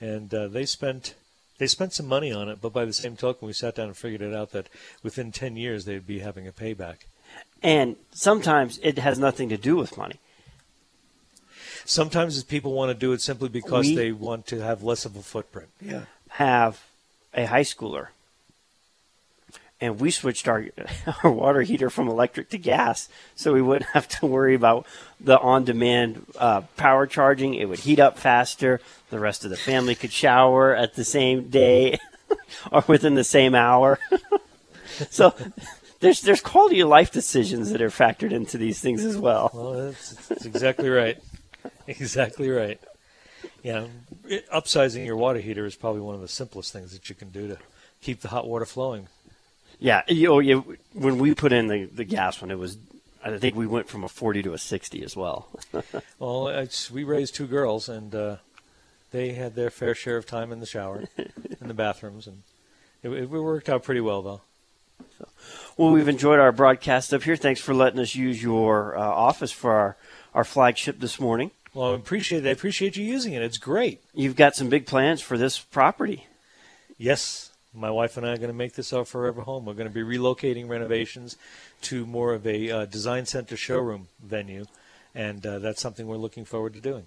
and 0.00 0.32
uh, 0.32 0.48
they 0.48 0.66
spent 0.66 1.14
they 1.58 1.66
spent 1.66 1.92
some 1.92 2.06
money 2.06 2.32
on 2.32 2.48
it. 2.48 2.60
But 2.60 2.72
by 2.72 2.84
the 2.84 2.92
same 2.92 3.16
token, 3.16 3.46
we 3.46 3.52
sat 3.52 3.76
down 3.76 3.88
and 3.88 3.96
figured 3.96 4.22
it 4.22 4.34
out 4.34 4.52
that 4.52 4.68
within 5.02 5.32
ten 5.32 5.56
years 5.56 5.84
they'd 5.84 6.06
be 6.06 6.20
having 6.20 6.46
a 6.46 6.52
payback. 6.52 7.06
And 7.62 7.96
sometimes 8.10 8.80
it 8.82 8.98
has 8.98 9.18
nothing 9.18 9.48
to 9.50 9.56
do 9.56 9.76
with 9.76 9.96
money. 9.96 10.18
Sometimes 11.84 12.42
people 12.44 12.72
want 12.72 12.90
to 12.90 12.94
do 12.94 13.12
it 13.12 13.20
simply 13.20 13.48
because 13.48 13.86
we 13.86 13.94
they 13.94 14.12
want 14.12 14.46
to 14.48 14.60
have 14.60 14.82
less 14.82 15.04
of 15.04 15.16
a 15.16 15.22
footprint. 15.22 15.68
Yeah. 15.80 16.04
Have 16.30 16.84
a 17.34 17.46
high 17.46 17.62
schooler 17.62 18.08
and 19.82 19.98
we 19.98 20.12
switched 20.12 20.46
our 20.48 20.64
our 21.24 21.30
water 21.30 21.60
heater 21.60 21.90
from 21.90 22.08
electric 22.08 22.48
to 22.50 22.58
gas, 22.58 23.08
so 23.34 23.52
we 23.52 23.60
wouldn't 23.60 23.90
have 23.90 24.08
to 24.08 24.26
worry 24.26 24.54
about 24.54 24.86
the 25.20 25.38
on-demand 25.38 26.24
uh, 26.38 26.62
power 26.76 27.06
charging. 27.06 27.54
It 27.54 27.68
would 27.68 27.80
heat 27.80 27.98
up 27.98 28.16
faster. 28.16 28.80
The 29.10 29.18
rest 29.18 29.44
of 29.44 29.50
the 29.50 29.56
family 29.56 29.94
could 29.94 30.12
shower 30.12 30.74
at 30.74 30.94
the 30.94 31.04
same 31.04 31.50
day 31.50 31.98
or 32.72 32.84
within 32.86 33.14
the 33.14 33.24
same 33.24 33.54
hour. 33.54 33.98
so 35.10 35.34
there's 36.00 36.22
there's 36.22 36.40
quality 36.40 36.80
of 36.80 36.88
life 36.88 37.10
decisions 37.10 37.70
that 37.72 37.82
are 37.82 37.90
factored 37.90 38.32
into 38.32 38.56
these 38.56 38.80
things 38.80 39.04
as 39.04 39.18
well. 39.18 39.50
Well, 39.52 39.72
that's, 39.72 40.14
that's 40.28 40.46
exactly 40.46 40.88
right. 40.88 41.18
Exactly 41.88 42.48
right. 42.48 42.80
Yeah, 43.64 43.86
upsizing 44.52 45.04
your 45.04 45.16
water 45.16 45.40
heater 45.40 45.66
is 45.66 45.74
probably 45.74 46.00
one 46.00 46.14
of 46.14 46.20
the 46.20 46.28
simplest 46.28 46.72
things 46.72 46.92
that 46.92 47.08
you 47.08 47.16
can 47.16 47.30
do 47.30 47.48
to 47.48 47.58
keep 48.00 48.20
the 48.20 48.28
hot 48.28 48.46
water 48.46 48.64
flowing. 48.64 49.08
Yeah, 49.82 50.02
you 50.06 50.28
know, 50.28 50.38
you, 50.38 50.76
when 50.92 51.18
we 51.18 51.34
put 51.34 51.52
in 51.52 51.66
the, 51.66 51.86
the 51.86 52.04
gas 52.04 52.40
one, 52.40 52.50
it 52.50 52.58
was 52.58 52.78
I 53.24 53.36
think 53.38 53.54
we 53.54 53.66
went 53.66 53.88
from 53.88 54.04
a 54.04 54.08
40 54.08 54.42
to 54.44 54.52
a 54.52 54.58
60 54.58 55.02
as 55.04 55.16
well. 55.16 55.48
well, 56.18 56.66
we 56.92 57.04
raised 57.04 57.34
two 57.34 57.46
girls, 57.46 57.88
and 57.88 58.14
uh, 58.14 58.36
they 59.12 59.32
had 59.32 59.54
their 59.54 59.70
fair 59.70 59.94
share 59.94 60.16
of 60.16 60.26
time 60.26 60.50
in 60.52 60.60
the 60.60 60.66
shower, 60.66 61.04
in 61.60 61.68
the 61.68 61.74
bathrooms, 61.74 62.26
and 62.26 62.42
it, 63.02 63.10
it 63.10 63.30
worked 63.30 63.68
out 63.68 63.84
pretty 63.84 64.00
well, 64.00 64.22
though. 64.22 64.40
So, 65.18 65.28
well, 65.76 65.92
we've 65.92 66.08
enjoyed 66.08 66.40
our 66.40 66.52
broadcast 66.52 67.14
up 67.14 67.22
here. 67.22 67.36
Thanks 67.36 67.60
for 67.60 67.74
letting 67.74 68.00
us 68.00 68.14
use 68.14 68.42
your 68.42 68.96
uh, 68.96 69.00
office 69.00 69.52
for 69.52 69.72
our, 69.72 69.96
our 70.34 70.44
flagship 70.44 70.98
this 70.98 71.20
morning. 71.20 71.52
Well, 71.74 71.92
I 71.92 71.94
appreciate 71.94 72.44
it. 72.44 72.48
I 72.48 72.52
appreciate 72.52 72.96
you 72.96 73.04
using 73.04 73.32
it. 73.32 73.42
It's 73.42 73.58
great. 73.58 74.02
You've 74.14 74.36
got 74.36 74.56
some 74.56 74.68
big 74.68 74.86
plans 74.86 75.22
for 75.22 75.38
this 75.38 75.58
property. 75.58 76.26
Yes, 76.98 77.51
my 77.74 77.90
wife 77.90 78.16
and 78.16 78.26
I 78.26 78.32
are 78.32 78.36
going 78.36 78.48
to 78.48 78.54
make 78.54 78.74
this 78.74 78.92
our 78.92 79.04
forever 79.04 79.42
home. 79.42 79.64
We're 79.64 79.74
going 79.74 79.88
to 79.88 79.94
be 79.94 80.02
relocating 80.02 80.68
renovations 80.68 81.36
to 81.82 82.04
more 82.04 82.34
of 82.34 82.46
a 82.46 82.70
uh, 82.70 82.84
design 82.86 83.26
center 83.26 83.56
showroom 83.56 84.08
venue, 84.22 84.66
and 85.14 85.44
uh, 85.46 85.58
that's 85.58 85.80
something 85.80 86.06
we're 86.06 86.16
looking 86.16 86.44
forward 86.44 86.74
to 86.74 86.80
doing. 86.80 87.06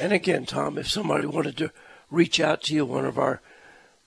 And 0.00 0.12
again, 0.12 0.46
Tom, 0.46 0.78
if 0.78 0.88
somebody 0.88 1.26
wanted 1.26 1.56
to 1.58 1.72
reach 2.10 2.40
out 2.40 2.62
to 2.64 2.74
you, 2.74 2.84
one 2.84 3.04
of 3.04 3.18
our 3.18 3.40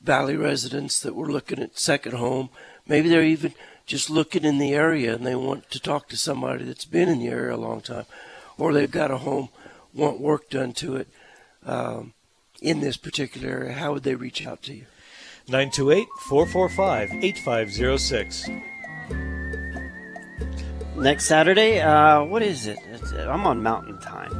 Valley 0.01 0.38
residents 0.38 0.99
that 0.99 1.15
were 1.15 1.32
looking 1.32 1.59
at 1.59 1.78
second 1.78 2.13
home, 2.13 2.49
maybe 2.88 3.09
they're 3.09 3.24
even 3.24 3.53
just 3.86 4.09
looking 4.09 4.43
in 4.43 4.59
the 4.59 4.74
area 4.74 5.15
and 5.15 5.26
they 5.26 5.36
want 5.36 5.70
to 5.72 5.80
talk 5.80 6.07
to 6.09 6.18
somebody 6.18 6.63
that's 6.63 6.86
been 6.86 7.09
in 7.09 7.20
the 7.20 7.28
area 7.28 7.55
a 7.55 7.57
long 7.57 7.82
time, 7.82 8.05
or 8.57 8.74
they've 8.74 8.91
got 8.91 9.11
a 9.11 9.18
home, 9.18 9.49
want 9.93 10.20
work 10.20 10.49
done 10.49 10.72
to 10.74 10.95
it 10.97 11.07
um, 11.65 12.13
in 12.61 12.80
this 12.80 12.97
particular 12.97 13.49
area, 13.49 13.74
how 13.74 13.93
would 13.93 14.03
they 14.03 14.15
reach 14.15 14.45
out 14.45 14.61
to 14.63 14.74
you? 14.74 14.86
928 15.49 16.07
445 16.19 17.23
8506. 17.23 18.49
Next 20.97 21.25
Saturday, 21.25 21.79
uh, 21.79 22.23
what 22.25 22.41
is 22.41 22.67
it? 22.67 22.77
It's, 22.91 23.13
uh, 23.13 23.29
I'm 23.31 23.47
on 23.47 23.63
mountain 23.63 23.97
time. 23.99 24.33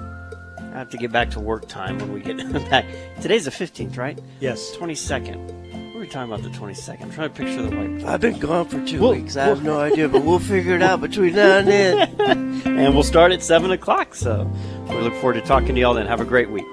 I 0.60 0.80
have 0.80 0.90
to 0.90 0.98
get 0.98 1.12
back 1.14 1.30
to 1.32 1.40
work 1.40 1.68
time 1.70 1.98
when 2.00 2.12
we 2.12 2.20
get 2.20 2.38
back. 2.70 2.86
Today's 3.22 3.46
the 3.46 3.52
15th, 3.52 3.98
right? 3.98 4.20
Yes. 4.42 4.76
22nd. 4.76 5.94
We're 5.94 6.02
we 6.02 6.08
talking 6.08 6.32
about 6.32 6.44
the 6.44 6.50
22nd? 6.50 7.02
I'm 7.04 7.12
trying 7.12 7.30
to 7.30 7.36
picture 7.36 7.62
the 7.62 7.76
white. 7.76 8.04
I've 8.04 8.20
been 8.20 8.38
gone 8.38 8.68
for 8.68 8.86
2 8.86 9.00
Well, 9.00 9.12
weeks. 9.14 9.38
I 9.38 9.46
have 9.46 9.64
no 9.64 9.80
idea, 9.80 10.10
but 10.10 10.26
we'll 10.26 10.40
figure 10.40 10.76
it 10.76 10.82
out 10.82 11.00
between 11.00 11.36
now 11.36 11.60
and 11.60 11.68
then. 11.68 12.48
And 12.78 12.94
we'll 12.94 13.04
start 13.04 13.32
at 13.32 13.42
7 13.42 13.72
o'clock. 13.72 14.14
So 14.14 14.44
we 14.90 14.96
look 14.98 15.14
forward 15.16 15.34
to 15.36 15.42
talking 15.42 15.74
to 15.74 15.82
y'all 15.82 15.94
then. 15.94 16.06
Have 16.06 16.20
a 16.22 16.26
great 16.26 16.50
week. 16.52 16.66